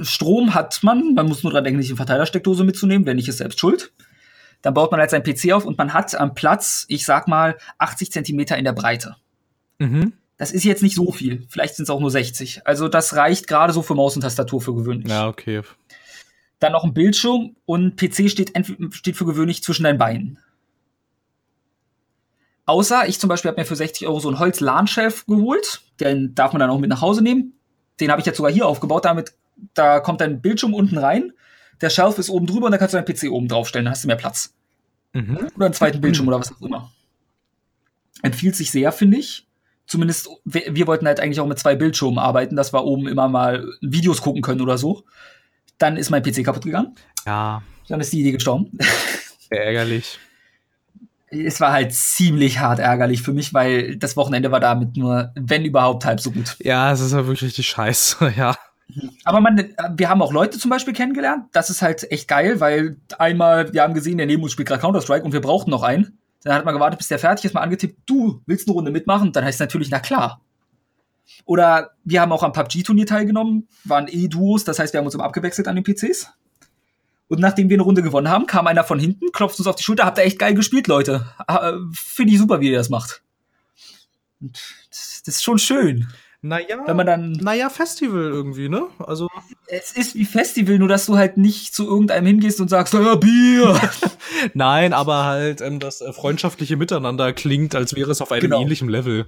[0.02, 3.38] Strom hat man, man muss nur dran denken, sich eine Verteilersteckdose mitzunehmen, wenn nicht, ist
[3.38, 3.92] selbst schuld.
[4.62, 7.58] Dann baut man halt seinen PC auf und man hat am Platz, ich sag mal,
[7.78, 9.16] 80 Zentimeter in der Breite.
[9.78, 10.12] Mhm.
[10.36, 11.44] Das ist jetzt nicht so viel.
[11.48, 12.66] Vielleicht sind es auch nur 60.
[12.66, 15.08] Also das reicht gerade so für Maus und Tastatur für gewöhnlich.
[15.08, 15.62] Ja, okay.
[16.58, 18.52] Dann noch ein Bildschirm und PC steht,
[18.90, 20.38] steht für gewöhnlich zwischen deinen Beinen.
[22.64, 25.82] Außer ich zum Beispiel habe mir für 60 Euro so einen Holz-LAN-Shelf geholt.
[26.00, 27.54] Den darf man dann auch mit nach Hause nehmen.
[28.00, 29.04] Den habe ich jetzt sogar hier aufgebaut.
[29.04, 29.32] Damit,
[29.74, 31.32] da kommt dein Bildschirm unten rein.
[31.80, 33.86] Der Shelf ist oben drüber und da kannst du deinen PC oben draufstellen.
[33.86, 34.54] Dann hast du mehr Platz.
[35.12, 35.48] Mhm.
[35.56, 36.92] Oder einen zweiten Bildschirm oder was auch immer.
[38.22, 39.48] Empfiehlt sich sehr, finde ich.
[39.86, 43.28] Zumindest, wir, wir, wollten halt eigentlich auch mit zwei Bildschirmen arbeiten, dass wir oben immer
[43.28, 45.02] mal Videos gucken können oder so.
[45.78, 46.94] Dann ist mein PC kaputt gegangen.
[47.26, 47.62] Ja.
[47.88, 48.78] Dann ist die Idee gestorben.
[49.50, 50.18] Sehr ärgerlich
[51.32, 55.64] es war halt ziemlich hart ärgerlich für mich, weil das Wochenende war damit nur, wenn
[55.64, 56.56] überhaupt, halb so gut.
[56.60, 58.54] Ja, es ist halt wirklich richtig scheiße, ja.
[59.24, 61.46] Aber man, wir haben auch Leute zum Beispiel kennengelernt.
[61.52, 64.82] Das ist halt echt geil, weil einmal, wir haben gesehen, der neben uns spielt gerade
[64.82, 66.18] Counter-Strike und wir brauchten noch einen.
[66.42, 69.32] Dann hat man gewartet, bis der fertig ist, mal angetippt, du willst eine Runde mitmachen?
[69.32, 70.42] Dann heißt es natürlich, na klar.
[71.46, 75.14] Oder wir haben auch am PUBG-Turnier teilgenommen, waren eh Duos, das heißt, wir haben uns
[75.14, 76.30] immer abgewechselt an den PCs.
[77.32, 79.82] Und nachdem wir eine Runde gewonnen haben, kam einer von hinten, klopft uns auf die
[79.82, 81.24] Schulter, habt ihr echt geil gespielt, Leute.
[81.38, 83.22] Ah, finde ich super, wie ihr das macht.
[84.38, 84.60] Und
[84.90, 86.08] das ist schon schön.
[86.42, 87.32] Naja, wenn man dann.
[87.32, 88.86] Naja, Festival irgendwie, ne?
[88.98, 89.28] Also.
[89.66, 93.14] Es ist wie Festival, nur dass du halt nicht zu irgendeinem hingehst und sagst, ja,
[93.14, 93.80] Bier.
[94.52, 98.60] Nein, aber halt ähm, das äh, freundschaftliche Miteinander klingt, als wäre es auf einem genau.
[98.60, 99.24] ähnlichen Level.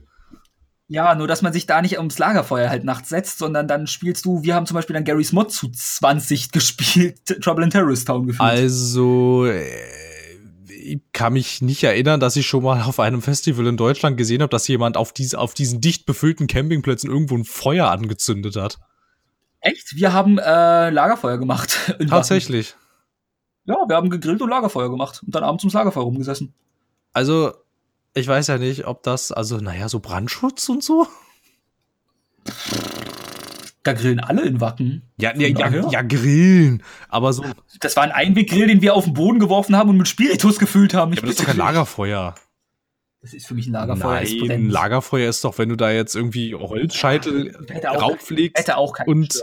[0.86, 4.27] Ja, nur dass man sich da nicht ums Lagerfeuer halt nachts setzt, sondern dann spielst
[4.27, 8.27] du, wir haben zum Beispiel dann Gary's Mod zu 20 gespielt, Trouble in Terrorist Town
[8.27, 8.48] gefühlt.
[8.48, 9.65] Also, äh,
[10.69, 14.43] ich kann mich nicht erinnern, dass ich schon mal auf einem Festival in Deutschland gesehen
[14.43, 18.78] habe, dass jemand auf, diese, auf diesen dicht befüllten Campingplätzen irgendwo ein Feuer angezündet hat.
[19.61, 19.97] Echt?
[19.97, 21.94] Wir haben äh, Lagerfeuer gemacht.
[22.09, 22.74] Tatsächlich.
[23.65, 26.52] Ja, wir haben gegrillt und Lagerfeuer gemacht und dann abends ums Lagerfeuer rumgesessen.
[27.15, 27.55] Also,
[28.15, 31.07] ich weiß ja nicht, ob das, also, naja, so Brandschutz und so.
[33.82, 35.03] Da grillen alle in Wacken.
[35.19, 36.82] Ja, ja, ja, ja, grillen.
[37.09, 37.45] Aber so.
[37.81, 40.95] Das war ein Einweggrill, den wir auf den Boden geworfen haben und mit Spiritus gefüllt
[40.95, 41.12] haben.
[41.12, 42.35] Ja, aber das ist doch kein Lagerfeuer.
[43.20, 44.20] Das ist für mich ein Lagerfeuer.
[44.20, 48.59] Nein, ein Lagerfeuer ist doch, wenn du da jetzt irgendwie Holzscheitel rauflegst.
[48.59, 49.43] Hätte auch keinen Und,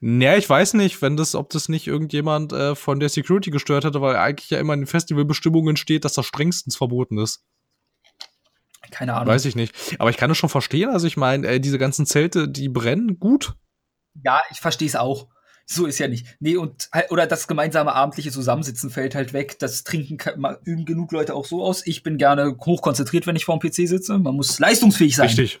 [0.00, 3.84] naja, ich weiß nicht, wenn das, ob das nicht irgendjemand äh, von der Security gestört
[3.84, 7.44] hätte, weil eigentlich ja immer in den Festivalbestimmungen steht, dass das strengstens verboten ist.
[8.90, 9.28] Keine Ahnung.
[9.28, 9.74] Weiß ich nicht.
[9.98, 10.90] Aber ich kann das schon verstehen.
[10.90, 13.54] Also ich meine, äh, diese ganzen Zelte, die brennen gut.
[14.22, 15.28] Ja, ich verstehe es auch.
[15.66, 16.26] So ist ja nicht.
[16.40, 19.56] Nee, und halt, oder das gemeinsame abendliche Zusammensitzen fällt halt weg.
[19.60, 20.18] Das trinken
[20.64, 21.86] üben genug Leute auch so aus.
[21.86, 24.18] Ich bin gerne hochkonzentriert, wenn ich vor dem PC sitze.
[24.18, 25.28] Man muss leistungsfähig sein.
[25.28, 25.60] Richtig.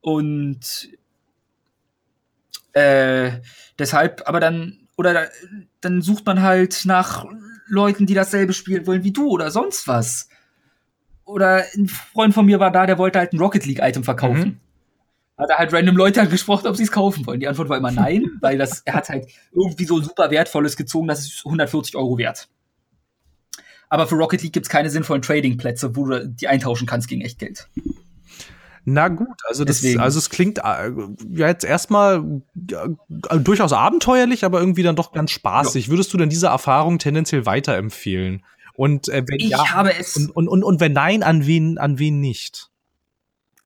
[0.00, 0.88] Und
[2.72, 3.40] äh,
[3.78, 5.28] deshalb, aber dann, oder
[5.80, 7.24] dann sucht man halt nach
[7.66, 10.28] Leuten, die dasselbe spielen wollen wie du oder sonst was
[11.24, 14.40] oder ein Freund von mir war da, der wollte halt ein Rocket League Item verkaufen.
[14.40, 14.60] Mhm.
[15.36, 17.40] Hat er halt random Leute angesprochen, ob sie es kaufen wollen.
[17.40, 21.08] Die Antwort war immer nein, weil das, er hat halt irgendwie so super wertvolles gezogen,
[21.08, 22.48] das ist 140 Euro wert.
[23.88, 27.38] Aber für Rocket League gibt's keine sinnvollen Trading-Plätze, wo du die eintauschen kannst gegen echt
[27.38, 27.68] Geld.
[28.86, 30.90] Na gut, also das, also es klingt äh,
[31.30, 35.86] ja jetzt erstmal äh, durchaus abenteuerlich, aber irgendwie dann doch ganz spaßig.
[35.86, 35.92] Ja.
[35.92, 38.44] Würdest du denn diese Erfahrung tendenziell weiterempfehlen?
[38.76, 40.16] Und äh, wenn ich ja, habe es.
[40.16, 42.70] Und, und, und, und wenn nein, an wen, an wen nicht?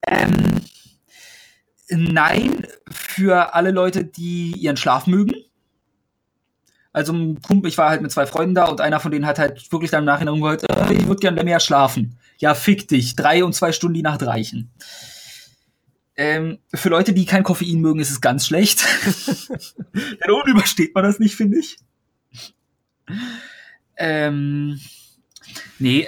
[0.07, 0.61] Ähm,
[1.89, 5.33] nein, für alle Leute, die ihren Schlaf mögen.
[6.91, 9.91] Also ich war halt mit zwei Freunden da und einer von denen hat halt wirklich
[9.91, 12.17] dann im Nachhinein gesagt, äh, ich würde gerne mehr schlafen.
[12.37, 13.15] Ja, fick dich.
[13.15, 14.71] Drei und zwei Stunden die Nacht reichen.
[16.15, 18.83] Ähm, für Leute, die kein Koffein mögen, ist es ganz schlecht.
[19.93, 21.77] Denn ohne übersteht man das nicht, finde ich.
[23.97, 24.79] Ähm,
[25.79, 26.07] nee,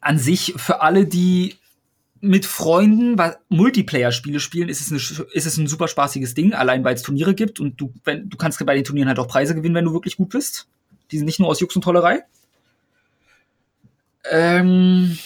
[0.00, 1.56] an sich für alle, die
[2.20, 6.94] mit Freunden Multiplayer-Spiele spielen, ist es, eine, ist es ein super spaßiges Ding, allein weil
[6.94, 9.74] es Turniere gibt und du, wenn, du kannst bei den Turnieren halt auch Preise gewinnen,
[9.74, 10.68] wenn du wirklich gut bist.
[11.10, 12.24] Die sind nicht nur aus Jux und Tollerei.
[14.30, 15.18] Ähm,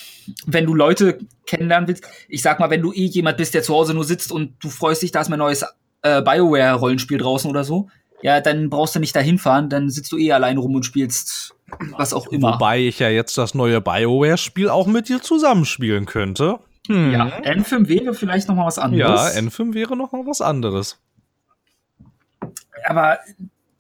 [0.47, 3.75] wenn du Leute kennenlernen willst, ich sag mal, wenn du eh jemand bist, der zu
[3.75, 5.65] Hause nur sitzt und du freust dich, da ist mein neues
[6.03, 7.89] äh, BioWare-Rollenspiel draußen oder so,
[8.23, 11.55] ja, dann brauchst du nicht dahin fahren, dann sitzt du eh allein rum und spielst
[11.93, 12.55] was auch immer.
[12.55, 16.59] Wobei ich ja jetzt das neue BioWare-Spiel auch mit dir zusammenspielen könnte.
[16.87, 17.13] Hm.
[17.13, 19.35] Ja, N5 wäre vielleicht noch mal was anderes.
[19.35, 20.99] Ja, N5 wäre noch mal was anderes.
[22.85, 23.19] Aber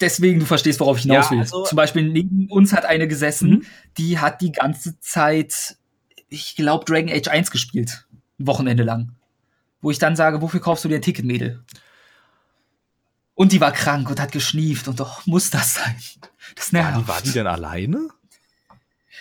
[0.00, 1.38] deswegen, du verstehst, worauf ich hinaus ja, will.
[1.40, 3.62] Also Zum Beispiel neben uns hat eine gesessen, mhm.
[3.98, 5.76] die hat die ganze Zeit,
[6.28, 8.06] ich glaube, Dragon Age 1 gespielt.
[8.38, 9.12] Ein Wochenende lang.
[9.82, 11.64] Wo ich dann sage, wofür kaufst du dir ein Ticket, Mädel?
[13.40, 15.96] Und die war krank und hat geschnieft und doch muss das sein.
[16.56, 16.92] Das nervt.
[16.92, 18.10] War die, war die denn alleine?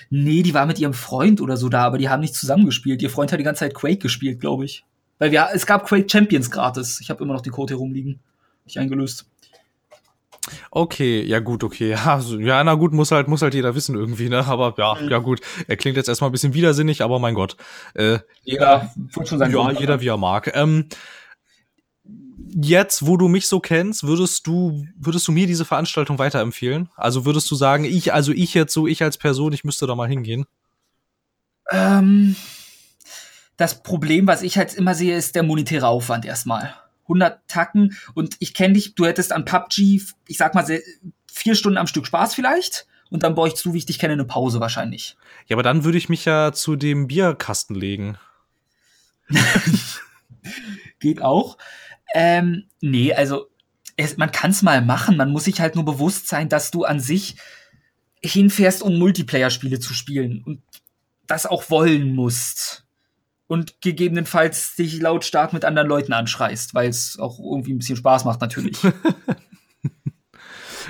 [0.10, 3.02] Nee, die war mit ihrem Freund oder so da, aber die haben nicht zusammengespielt.
[3.02, 4.84] Ihr Freund hat die ganze Zeit Quake gespielt, glaube ich.
[5.20, 7.00] Weil wir, es gab Quake Champions gratis.
[7.00, 8.20] Ich habe immer noch die Code hier rumliegen.
[8.66, 9.26] Nicht eingelöst.
[10.70, 11.91] Okay, ja gut, okay.
[12.06, 14.46] Ja, ja, na gut, muss halt, muss halt jeder wissen irgendwie, ne?
[14.46, 15.08] Aber ja, mhm.
[15.08, 15.40] ja gut.
[15.70, 17.56] Er klingt jetzt erstmal ein bisschen widersinnig, aber mein Gott.
[17.94, 20.52] Äh, jeder, schon sein ja, jeder wie er mag.
[20.54, 20.90] Ähm,
[22.55, 26.89] jetzt, wo du mich so kennst, würdest du, würdest du mir diese Veranstaltung weiterempfehlen?
[26.95, 29.95] Also würdest du sagen, ich, also ich jetzt so, ich als Person, ich müsste da
[29.95, 30.45] mal hingehen?
[31.71, 32.35] Ähm,
[33.57, 36.73] das Problem, was ich halt immer sehe, ist der monetäre Aufwand erstmal.
[37.03, 40.65] 100 Tacken und ich kenne dich, du hättest an PUBG, ich sag mal,
[41.31, 44.26] vier Stunden am Stück Spaß vielleicht und dann bräuchtest du, wie ich dich kenne, eine
[44.26, 45.17] Pause wahrscheinlich.
[45.47, 48.17] Ja, aber dann würde ich mich ja zu dem Bierkasten legen.
[50.99, 51.57] Geht auch.
[52.14, 53.48] Ähm, nee, also
[53.98, 55.18] es, man kann es mal machen.
[55.18, 57.36] Man muss sich halt nur bewusst sein, dass du an sich
[58.22, 60.61] hinfährst, um Multiplayer-Spiele zu spielen und
[61.27, 62.86] das auch wollen musst.
[63.48, 68.26] Und gegebenenfalls dich lautstark mit anderen Leuten anschreist, weil es auch irgendwie ein bisschen Spaß
[68.26, 68.77] macht, natürlich.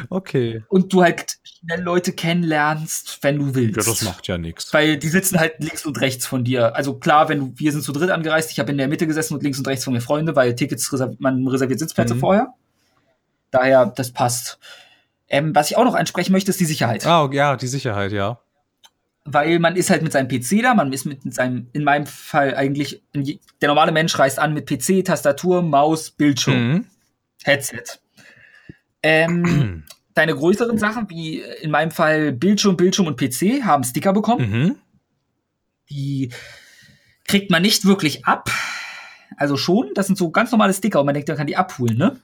[0.09, 0.63] okay.
[0.69, 3.77] Und du halt schnell Leute kennenlernst, wenn du willst.
[3.77, 4.73] Ja, das macht ja nichts.
[4.73, 6.75] Weil die sitzen halt links und rechts von dir.
[6.75, 9.33] Also klar, wenn du, wir sind zu dritt angereist, ich habe in der Mitte gesessen
[9.33, 12.19] und links und rechts von mir Freunde, weil Tickets reserviert, man reserviert Sitzplätze mhm.
[12.19, 12.53] vorher.
[13.51, 14.59] Daher, das passt.
[15.27, 17.05] Ähm, was ich auch noch ansprechen möchte, ist die Sicherheit.
[17.05, 18.39] Ah, ja, die Sicherheit, ja.
[19.25, 22.55] Weil man ist halt mit seinem PC da, man ist mit seinem, in meinem Fall
[22.55, 26.85] eigentlich, der normale Mensch reist an mit PC, Tastatur, Maus, Bildschirm, mhm.
[27.43, 27.99] Headset.
[29.03, 29.83] Ähm,
[30.13, 34.51] deine größeren Sachen, wie in meinem Fall Bildschirm, Bildschirm und PC, haben Sticker bekommen.
[34.51, 34.75] Mhm.
[35.89, 36.31] Die
[37.25, 38.49] kriegt man nicht wirklich ab.
[39.37, 41.97] Also schon, das sind so ganz normale Sticker und man denkt, man kann die abholen,
[41.97, 42.19] ne?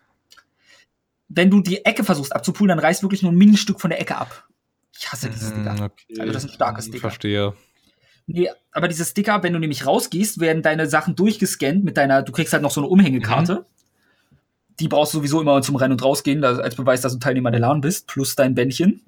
[1.28, 4.16] Wenn du die Ecke versuchst abzupulen, dann reißt wirklich nur ein Ministück von der Ecke
[4.16, 4.48] ab.
[4.98, 5.74] Ich hasse diese Sticker.
[5.74, 6.20] Mhm, okay.
[6.20, 7.00] Also das sind starke Sticker.
[7.00, 7.54] Verstehe.
[8.28, 12.32] Nee, aber diese Sticker, wenn du nämlich rausgehst, werden deine Sachen durchgescannt mit deiner, du
[12.32, 13.54] kriegst halt noch so eine Umhängekarte.
[13.54, 13.75] Mhm
[14.80, 17.60] die brauchst du sowieso immer zum Rein- und Rausgehen, als Beweis, dass du Teilnehmer der
[17.60, 19.02] LAN bist, plus dein Bändchen.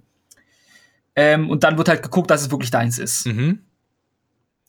[1.16, 3.26] Ähm, und dann wird halt geguckt, dass es wirklich deins ist.
[3.26, 3.60] Mhm.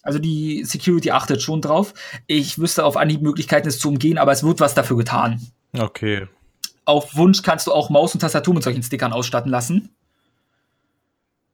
[0.02, 1.92] Also die Security achtet schon drauf.
[2.26, 5.40] Ich wüsste auf Anhieb Möglichkeiten, es zu umgehen, aber es wird was dafür getan.
[5.76, 6.26] Okay.
[6.84, 9.90] Auf Wunsch kannst du auch Maus und Tastatur mit solchen Stickern ausstatten lassen.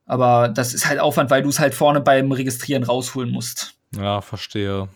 [0.07, 3.75] Aber das ist halt Aufwand, weil du es halt vorne beim Registrieren rausholen musst.
[3.97, 4.89] Ja, verstehe.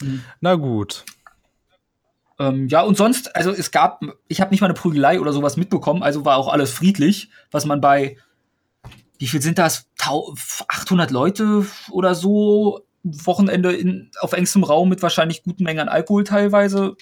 [0.00, 0.24] Mhm.
[0.40, 1.04] Na gut.
[2.40, 5.58] Ähm, ja, und sonst, also es gab, ich habe nicht mal eine Prügelei oder sowas
[5.58, 8.16] mitbekommen, also war auch alles friedlich, was man bei,
[9.18, 15.42] wie viel sind das, 800 Leute oder so, Wochenende in, auf engstem Raum mit wahrscheinlich
[15.42, 16.96] guten Mengen an Alkohol teilweise.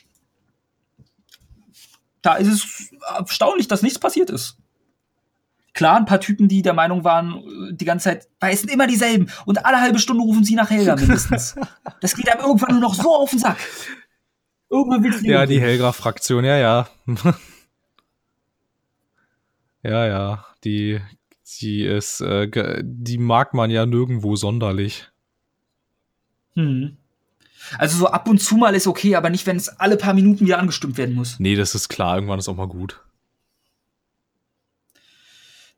[2.22, 4.58] Da ist es erstaunlich, dass nichts passiert ist.
[5.72, 8.88] Klar, ein paar Typen, die der Meinung waren, die ganze Zeit, weil es sind immer
[8.88, 11.54] dieselben und alle halbe Stunde rufen sie nach Helga mindestens.
[12.00, 13.58] das geht einem irgendwann nur noch so auf den Sack.
[14.70, 16.88] Irgendwann willst du Ja, die Helga-Fraktion, ja, ja.
[19.82, 20.46] ja, ja.
[20.64, 21.00] Die,
[21.60, 22.48] die ist, äh,
[22.82, 25.08] die mag man ja nirgendwo sonderlich.
[26.54, 26.96] Hm.
[27.78, 30.46] Also so ab und zu mal ist okay, aber nicht, wenn es alle paar Minuten
[30.46, 31.38] wieder angestimmt werden muss.
[31.38, 33.02] Nee, das ist klar, irgendwann ist auch mal gut.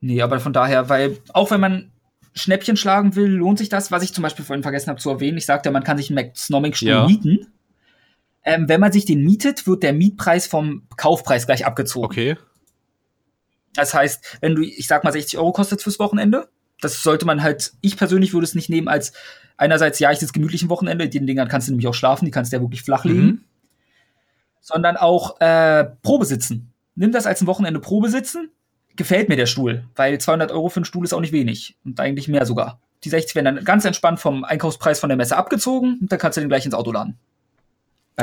[0.01, 1.93] Nee, aber von daher, weil auch wenn man
[2.35, 5.39] Schnäppchen schlagen will, lohnt sich das, was ich zum Beispiel vorhin vergessen habe zu erwähnen.
[5.39, 7.07] Ich sagte, man kann sich einen Max-Nomic-Stuhl ja.
[7.07, 7.47] mieten.
[8.45, 12.07] Ähm, wenn man sich den mietet, wird der Mietpreis vom Kaufpreis gleich abgezogen.
[12.07, 12.37] Okay.
[13.75, 16.49] Das heißt, wenn du, ich sag mal, 60 Euro kostet fürs Wochenende,
[16.81, 19.13] das sollte man halt, ich persönlich würde es nicht nehmen als
[19.57, 22.31] einerseits, ja, ich sitze gemütlich im Wochenende, den Dingern kannst du nämlich auch schlafen, die
[22.31, 23.45] kannst du ja wirklich flach legen, mhm.
[24.61, 26.73] sondern auch äh, Probe sitzen.
[26.95, 28.51] Nimm das als ein Wochenende Probe sitzen,
[28.97, 32.01] gefällt mir der Stuhl, weil 200 Euro für einen Stuhl ist auch nicht wenig und
[32.01, 32.81] eigentlich mehr sogar.
[33.05, 36.37] Die 60 werden dann ganz entspannt vom Einkaufspreis von der Messe abgezogen und dann kannst
[36.37, 37.19] du den gleich ins Auto laden.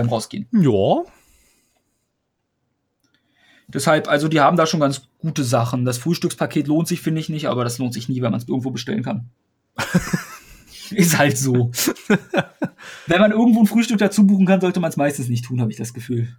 [0.01, 0.47] Beim Rausgehen.
[0.51, 1.03] Ja.
[3.67, 5.83] Deshalb, also die haben da schon ganz gute Sachen.
[5.83, 8.47] Das Frühstückspaket lohnt sich, finde ich nicht, aber das lohnt sich nie, wenn man es
[8.47, 9.29] irgendwo bestellen kann.
[10.91, 11.71] Ist halt so.
[13.07, 15.71] wenn man irgendwo ein Frühstück dazu buchen kann, sollte man es meistens nicht tun, habe
[15.71, 16.29] ich das Gefühl.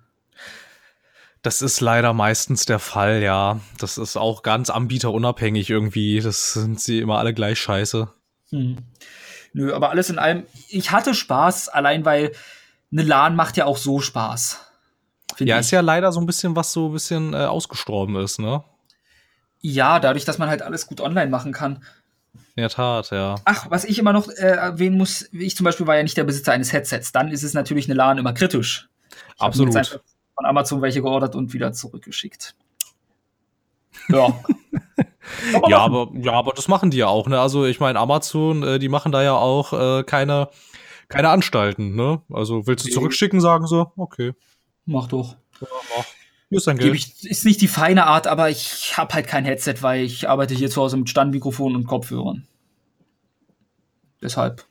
[1.43, 3.60] Das ist leider meistens der Fall, ja.
[3.78, 6.20] Das ist auch ganz anbieterunabhängig irgendwie.
[6.20, 8.09] Das sind sie immer alle gleich scheiße.
[8.51, 8.78] Hm.
[9.52, 12.32] Nö, aber alles in allem, ich hatte Spaß, allein weil
[12.93, 14.65] eine LAN macht ja auch so Spaß.
[15.39, 15.60] Ja, ich.
[15.60, 18.65] ist ja leider so ein bisschen, was so ein bisschen äh, ausgestorben ist, ne?
[19.60, 21.85] Ja, dadurch, dass man halt alles gut online machen kann.
[22.55, 23.36] In der Tat, ja.
[23.44, 26.24] Ach, was ich immer noch äh, erwähnen muss, ich zum Beispiel war ja nicht der
[26.24, 27.12] Besitzer eines Headsets.
[27.12, 28.89] Dann ist es natürlich eine LAN immer kritisch.
[29.36, 29.74] Ich Absolut.
[30.35, 32.55] von Amazon welche geordert und wieder zurückgeschickt.
[34.09, 34.32] Ja.
[35.69, 37.40] ja, aber, ja, aber das machen die ja auch, ne?
[37.40, 40.48] Also ich meine, Amazon, äh, die machen da ja auch äh, keine,
[41.09, 42.22] keine Anstalten, ne?
[42.30, 44.32] Also willst du zurückschicken, sagen sie, okay.
[44.85, 45.36] Mach doch.
[45.60, 45.66] Ja,
[45.97, 46.05] mach.
[46.51, 46.94] Hier ist dein Geld.
[46.94, 50.55] Ich, ist nicht die feine Art, aber ich habe halt kein Headset, weil ich arbeite
[50.55, 52.47] hier zu Hause mit Standmikrofon und Kopfhörern.
[54.22, 54.64] Deshalb.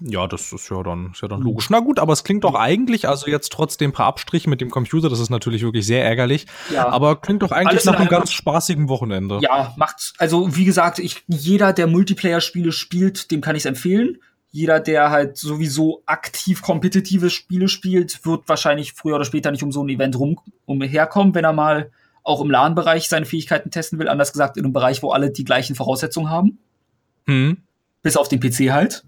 [0.00, 1.68] Ja, das ist ja dann, ist ja dann logisch.
[1.68, 4.70] Na gut, aber es klingt doch eigentlich, also jetzt trotzdem ein paar Abstriche mit dem
[4.70, 6.46] Computer, das ist natürlich wirklich sehr ärgerlich.
[6.72, 6.88] Ja.
[6.88, 9.40] Aber klingt doch eigentlich Alles nach einem ganz spaßigen Wochenende.
[9.42, 14.18] Ja, macht, also wie gesagt, ich, jeder, der Multiplayer-Spiele spielt, dem kann ich es empfehlen
[14.50, 19.70] jeder, der halt sowieso aktiv kompetitive Spiele spielt, wird wahrscheinlich früher oder später nicht um
[19.70, 21.90] so ein Event rum umherkommen, wenn er mal
[22.22, 24.08] auch im LAN-Bereich seine Fähigkeiten testen will.
[24.08, 26.58] Anders gesagt, in einem Bereich, wo alle die gleichen Voraussetzungen haben.
[27.26, 27.58] Hm.
[28.02, 29.04] Bis auf den PC halt.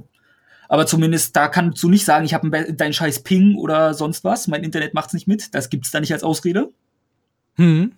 [0.68, 4.48] Aber zumindest da kannst du nicht sagen, ich habe deinen scheiß Ping oder sonst was.
[4.48, 5.54] Mein Internet macht's nicht mit.
[5.54, 6.70] Das gibt's da nicht als Ausrede.
[7.56, 7.92] Hm.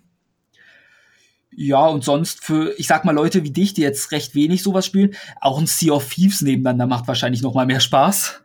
[1.56, 4.86] Ja, und sonst für, ich sag mal, Leute wie dich, die jetzt recht wenig sowas
[4.86, 8.40] spielen, auch ein Sea of Thieves nebeneinander macht wahrscheinlich noch mal mehr Spaß.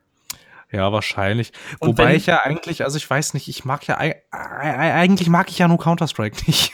[0.72, 1.52] Ja, wahrscheinlich.
[1.80, 3.98] Und Wobei ich ja eigentlich, also ich weiß nicht, ich mag ja,
[4.32, 6.74] eigentlich mag ich ja nur Counter-Strike nicht.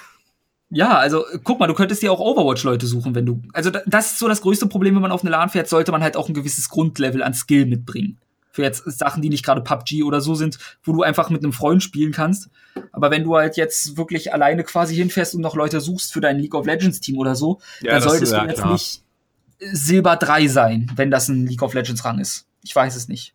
[0.69, 3.41] Ja, also guck mal, du könntest dir auch Overwatch-Leute suchen, wenn du.
[3.53, 6.03] Also das ist so das größte Problem, wenn man auf eine LAN fährt, sollte man
[6.03, 8.19] halt auch ein gewisses Grundlevel an Skill mitbringen
[8.55, 11.51] für jetzt Sachen, die nicht gerade PUBG oder so sind, wo du einfach mit einem
[11.51, 12.49] Freund spielen kannst.
[12.93, 16.39] Aber wenn du halt jetzt wirklich alleine quasi hinfährst und noch Leute suchst für dein
[16.39, 18.71] League of Legends Team oder so, ja, dann solltest du jetzt klar.
[18.71, 19.03] nicht
[19.59, 22.47] Silber 3 sein, wenn das ein League of Legends Rang ist.
[22.63, 23.33] Ich weiß es nicht.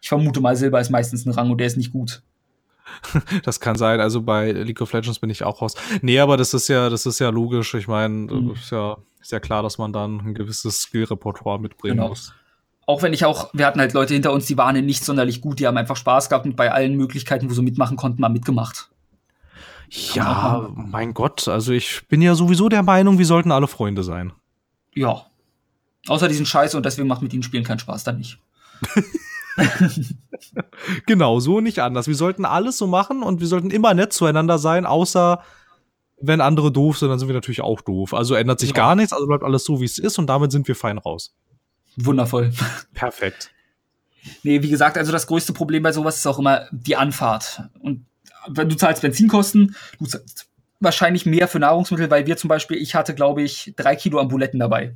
[0.00, 2.22] Ich vermute mal, Silber ist meistens ein Rang und der ist nicht gut.
[3.44, 4.00] Das kann sein.
[4.00, 5.74] Also bei League of Legends bin ich auch raus.
[6.00, 7.74] Nee, aber das ist ja, das ist ja logisch.
[7.74, 8.52] Ich meine, mhm.
[8.52, 12.08] ist ja, ist ja klar, dass man dann ein gewisses Skill-Repertoire mitbringen genau.
[12.08, 12.32] muss
[12.86, 15.60] auch wenn ich auch, wir hatten halt Leute hinter uns, die waren nicht sonderlich gut,
[15.60, 18.90] die haben einfach Spaß gehabt und bei allen Möglichkeiten, wo sie mitmachen konnten, mal mitgemacht.
[20.14, 24.32] Ja, mein Gott, also ich bin ja sowieso der Meinung, wir sollten alle Freunde sein.
[24.94, 25.26] Ja.
[26.08, 28.38] Außer diesen Scheiße und deswegen macht mit ihnen Spielen keinen Spaß, dann nicht.
[31.06, 32.08] genau, so nicht anders.
[32.08, 35.42] Wir sollten alles so machen und wir sollten immer nett zueinander sein, außer
[36.20, 38.14] wenn andere doof sind, dann sind wir natürlich auch doof.
[38.14, 38.76] Also ändert sich ja.
[38.76, 41.34] gar nichts, also bleibt alles so, wie es ist und damit sind wir fein raus.
[41.96, 42.52] Wundervoll.
[42.94, 43.50] Perfekt.
[44.42, 47.62] Nee, wie gesagt, also das größte Problem bei sowas ist auch immer die Anfahrt.
[47.80, 48.06] Und
[48.48, 50.48] wenn du zahlst Benzinkosten, du zahlst
[50.80, 54.60] wahrscheinlich mehr für Nahrungsmittel, weil wir zum Beispiel, ich hatte, glaube ich, drei Kilo Ambuletten
[54.60, 54.94] dabei.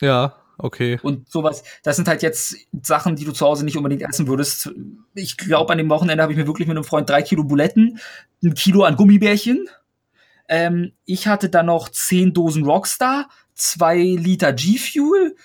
[0.00, 0.98] Ja, okay.
[1.02, 4.70] Und sowas, das sind halt jetzt Sachen, die du zu Hause nicht unbedingt essen würdest.
[5.14, 7.98] Ich glaube, an dem Wochenende habe ich mir wirklich mit einem Freund drei Kilo Buletten,
[8.42, 9.68] ein Kilo an Gummibärchen.
[10.48, 15.36] Ähm, ich hatte dann noch zehn Dosen Rockstar, zwei Liter G-Fuel,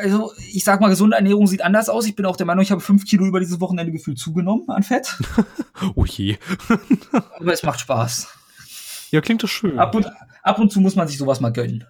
[0.00, 2.06] also ich sag mal, gesunde Ernährung sieht anders aus.
[2.06, 4.82] Ich bin auch der Meinung, ich habe fünf Kilo über dieses Wochenende gefühlt zugenommen an
[4.82, 5.16] Fett.
[5.94, 6.38] oh je.
[7.38, 8.28] Aber es macht Spaß.
[9.10, 9.78] Ja, klingt das schön.
[9.78, 10.10] Ab und,
[10.42, 11.84] ab und zu muss man sich sowas mal gönnen.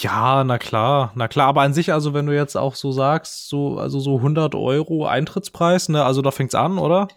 [0.00, 3.48] Ja, na klar, na klar, aber an sich, also wenn du jetzt auch so sagst,
[3.48, 7.08] so, also so 100 Euro Eintrittspreis, ne, also da fängt's an, oder?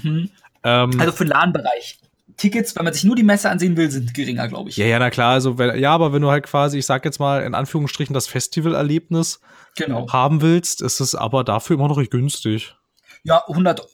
[0.00, 0.28] Hm.
[0.64, 2.00] Ähm, also für den LAN-Bereich.
[2.36, 4.76] Tickets, wenn man sich nur die Messe ansehen will, sind geringer, glaube ich.
[4.76, 5.32] Ja, ja, na klar.
[5.32, 8.26] Also, wenn, ja, aber wenn du halt quasi, ich sag jetzt mal in Anführungsstrichen, das
[8.26, 9.40] Festivalerlebnis
[9.76, 10.10] genau.
[10.12, 12.74] haben willst, ist es aber dafür immer noch recht günstig.
[13.22, 13.86] Ja, 100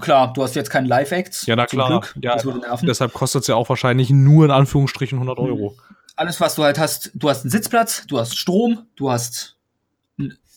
[0.00, 1.46] Klar, du hast jetzt keinen Live-Acts.
[1.46, 2.04] Ja, na klar.
[2.20, 2.36] Ja,
[2.82, 5.76] deshalb kostet es ja auch wahrscheinlich nur in Anführungsstrichen 100 Euro.
[6.14, 9.56] Alles, was du halt hast, du hast einen Sitzplatz, du hast Strom, du hast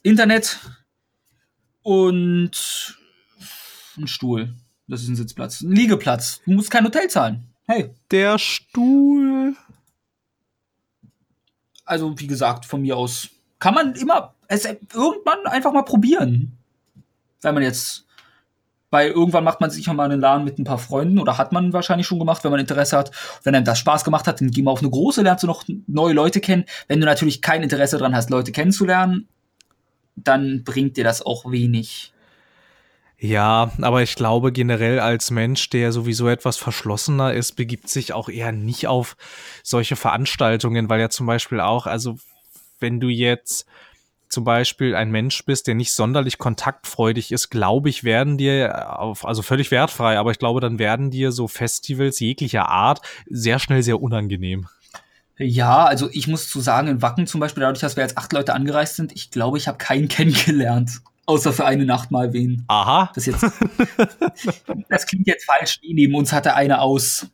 [0.03, 0.59] Internet
[1.81, 2.95] und
[3.97, 4.53] einen Stuhl.
[4.91, 5.61] Das ist ein Sitzplatz.
[5.61, 6.41] Ein Liegeplatz.
[6.45, 7.47] Du musst kein Hotel zahlen.
[7.65, 7.91] Hey.
[8.11, 9.55] Der Stuhl.
[11.85, 16.57] Also, wie gesagt, von mir aus kann man immer es irgendwann einfach mal probieren.
[17.41, 18.05] Wenn man jetzt
[18.93, 21.53] weil irgendwann macht man sich auch mal einen Laden mit ein paar Freunden oder hat
[21.53, 23.11] man wahrscheinlich schon gemacht, wenn man Interesse hat.
[23.41, 25.63] Wenn einem das Spaß gemacht hat, dann geh mal auf eine große, lernst du noch
[25.87, 26.65] neue Leute kennen.
[26.89, 29.29] Wenn du natürlich kein Interesse daran hast, Leute kennenzulernen,
[30.17, 32.10] dann bringt dir das auch wenig.
[33.23, 38.29] Ja, aber ich glaube generell als Mensch, der sowieso etwas verschlossener ist, begibt sich auch
[38.29, 39.15] eher nicht auf
[39.61, 42.17] solche Veranstaltungen, weil ja zum Beispiel auch, also
[42.79, 43.67] wenn du jetzt
[44.27, 49.23] zum Beispiel ein Mensch bist, der nicht sonderlich kontaktfreudig ist, glaube ich, werden dir auf,
[49.23, 53.83] also völlig wertfrei, aber ich glaube, dann werden dir so Festivals jeglicher Art sehr schnell
[53.83, 54.67] sehr unangenehm.
[55.37, 58.33] Ja, also ich muss zu sagen, in Wacken zum Beispiel, dadurch, dass wir jetzt acht
[58.33, 61.01] Leute angereist sind, ich glaube, ich habe keinen kennengelernt.
[61.25, 62.63] Außer für eine Nacht mal wen.
[62.67, 63.11] Aha.
[63.13, 63.43] Das, jetzt,
[64.89, 65.79] das klingt jetzt falsch.
[65.81, 67.27] Die neben uns hatte eine aus.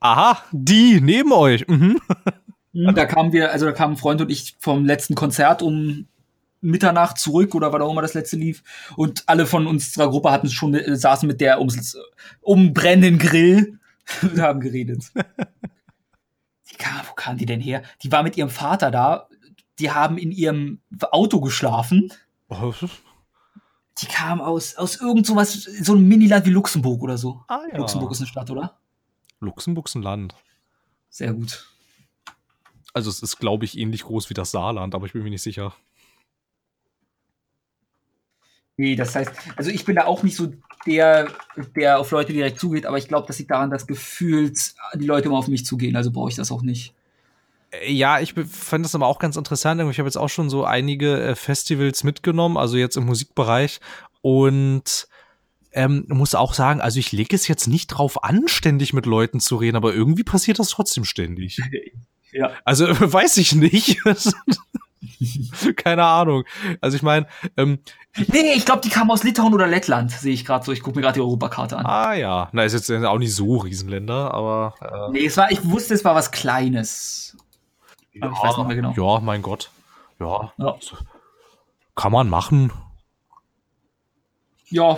[0.00, 1.66] Aha, die neben euch.
[1.66, 2.00] Mhm.
[2.72, 6.06] Da kamen wir, also da kamen ein Freund und ich vom letzten Konzert um
[6.60, 8.62] Mitternacht zurück oder wann auch immer das letzte lief.
[8.96, 11.96] Und alle von unserer Gruppe hatten schon, äh, saßen mit der ums,
[12.40, 13.78] um brennenden Grill
[14.22, 15.10] und haben geredet.
[16.70, 17.82] Die kam, wo kam die denn her?
[18.02, 19.28] Die war mit ihrem Vater da.
[19.78, 20.80] Die haben in ihrem
[21.10, 22.12] Auto geschlafen.
[24.00, 27.42] Die kam aus, aus irgend sowas, so ein Miniland wie Luxemburg oder so.
[27.48, 27.78] Ah, ja.
[27.78, 28.78] Luxemburg ist eine Stadt, oder?
[29.40, 30.34] Luxemburg ist ein Land.
[31.08, 31.66] Sehr gut.
[32.92, 35.42] Also es ist, glaube ich, ähnlich groß wie das Saarland, aber ich bin mir nicht
[35.42, 35.74] sicher.
[38.76, 40.52] Nee, das heißt, also ich bin da auch nicht so
[40.86, 41.28] der,
[41.76, 45.28] der auf Leute direkt zugeht, aber ich glaube, das liegt daran, dass gefühlt die Leute
[45.28, 46.94] immer auf mich zugehen, also brauche ich das auch nicht.
[47.70, 49.80] Äh, ja, ich fand das aber auch ganz interessant.
[49.90, 53.80] Ich habe jetzt auch schon so einige äh, Festivals mitgenommen, also jetzt im Musikbereich.
[54.22, 55.08] Und
[55.72, 59.40] ähm, muss auch sagen, also ich lege es jetzt nicht drauf an, ständig mit Leuten
[59.40, 61.60] zu reden, aber irgendwie passiert das trotzdem ständig.
[62.32, 62.52] ja.
[62.64, 63.98] Also weiß ich nicht.
[65.76, 66.44] Keine Ahnung.
[66.80, 67.26] Also ich meine,
[67.56, 67.78] ähm,
[68.16, 70.72] Nee, ich glaube, die kam aus Litauen oder Lettland, sehe ich gerade so.
[70.72, 71.86] Ich gucke mir gerade die Europakarte an.
[71.86, 75.64] Ah ja, na ist jetzt auch nicht so Riesenländer, aber äh, Nee, es war ich
[75.64, 77.36] wusste, es war was kleines.
[78.12, 78.92] Ja, aber ich weiß nicht mehr genau.
[78.96, 79.70] Ja, mein Gott.
[80.18, 80.52] Ja.
[80.58, 80.76] ja.
[81.94, 82.72] Kann man machen.
[84.68, 84.96] Ja,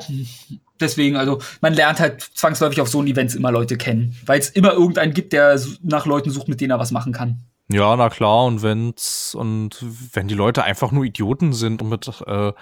[0.80, 4.50] deswegen, also man lernt halt zwangsläufig auf so einen Events immer Leute kennen, weil es
[4.50, 7.44] immer irgendeinen gibt, der nach Leuten sucht, mit denen er was machen kann.
[7.68, 9.78] Ja, na klar, und wenn's, und
[10.14, 12.52] wenn die Leute einfach nur Idioten sind und mit, äh,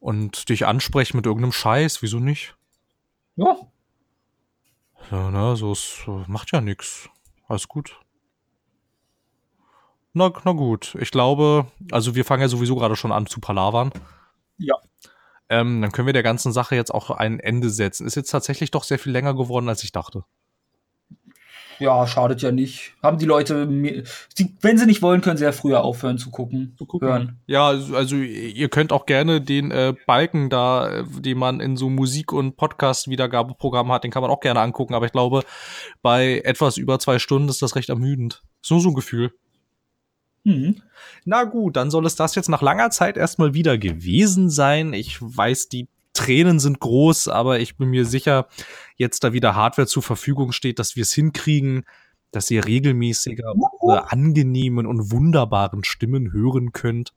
[0.00, 2.56] und dich ansprechen mit irgendeinem Scheiß, wieso nicht?
[3.36, 3.56] Ja.
[5.10, 7.08] Ja, ne, so ist, macht ja nix.
[7.46, 8.00] Alles gut.
[10.16, 13.92] Na, na gut, ich glaube, also wir fangen ja sowieso gerade schon an zu palavern.
[14.56, 14.76] Ja.
[15.50, 18.06] Ähm, dann können wir der ganzen Sache jetzt auch ein Ende setzen.
[18.06, 20.24] Ist jetzt tatsächlich doch sehr viel länger geworden, als ich dachte
[21.78, 22.94] ja, schadet ja nicht.
[23.02, 26.74] Haben die Leute, wenn sie nicht wollen, können sie ja früher aufhören zu gucken.
[26.78, 27.08] Zu gucken.
[27.08, 27.40] Hören.
[27.46, 32.32] Ja, also ihr könnt auch gerne den äh, Balken da, den man in so Musik-
[32.32, 34.94] und Podcast-Wiedergabeprogramm hat, den kann man auch gerne angucken.
[34.94, 35.42] Aber ich glaube,
[36.02, 38.42] bei etwas über zwei Stunden ist das recht ermüdend.
[38.62, 39.32] So so ein Gefühl.
[40.46, 40.76] Mhm.
[41.24, 44.92] Na gut, dann soll es das jetzt nach langer Zeit erstmal wieder gewesen sein.
[44.92, 48.46] Ich weiß, die Tränen sind groß, aber ich bin mir sicher,
[48.96, 51.84] jetzt da wieder Hardware zur Verfügung steht, dass wir es hinkriegen,
[52.30, 57.12] dass ihr regelmäßiger unsere angenehmen und wunderbaren Stimmen hören könnt.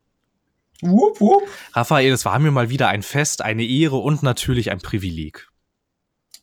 [0.82, 1.44] Wupp, wupp.
[1.74, 5.50] Raphael, es war mir mal wieder ein Fest, eine Ehre und natürlich ein Privileg.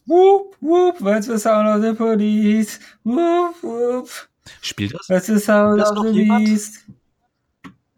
[0.07, 2.79] Wupp, wupp, what's the sound of the police?
[3.03, 4.29] Wupp, wupp.
[4.61, 5.09] Spielt das?
[5.09, 6.87] What's the sound of the beast?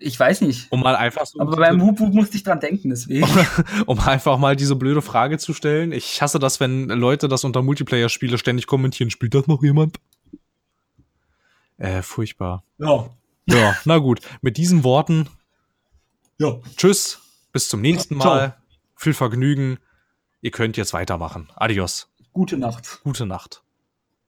[0.00, 0.70] Ich weiß nicht.
[0.70, 1.40] Um mal einfach so.
[1.40, 3.26] Aber beim Hup Hup musste ich dran denken, deswegen.
[3.86, 5.92] um einfach mal diese blöde Frage zu stellen.
[5.92, 9.10] Ich hasse das, wenn Leute das unter Multiplayer-Spiele ständig kommentieren.
[9.10, 9.98] Spielt das noch jemand?
[11.78, 12.62] Äh, furchtbar.
[12.78, 13.10] Ja.
[13.46, 14.20] Ja, na gut.
[14.40, 15.28] Mit diesen Worten.
[16.38, 16.60] Ja.
[16.76, 17.20] Tschüss.
[17.52, 18.50] Bis zum nächsten Mal.
[18.50, 18.52] Ciao.
[18.94, 19.78] Viel Vergnügen.
[20.42, 21.48] Ihr könnt jetzt weitermachen.
[21.56, 22.08] Adios.
[22.32, 23.00] Gute Nacht.
[23.02, 23.62] Gute Nacht.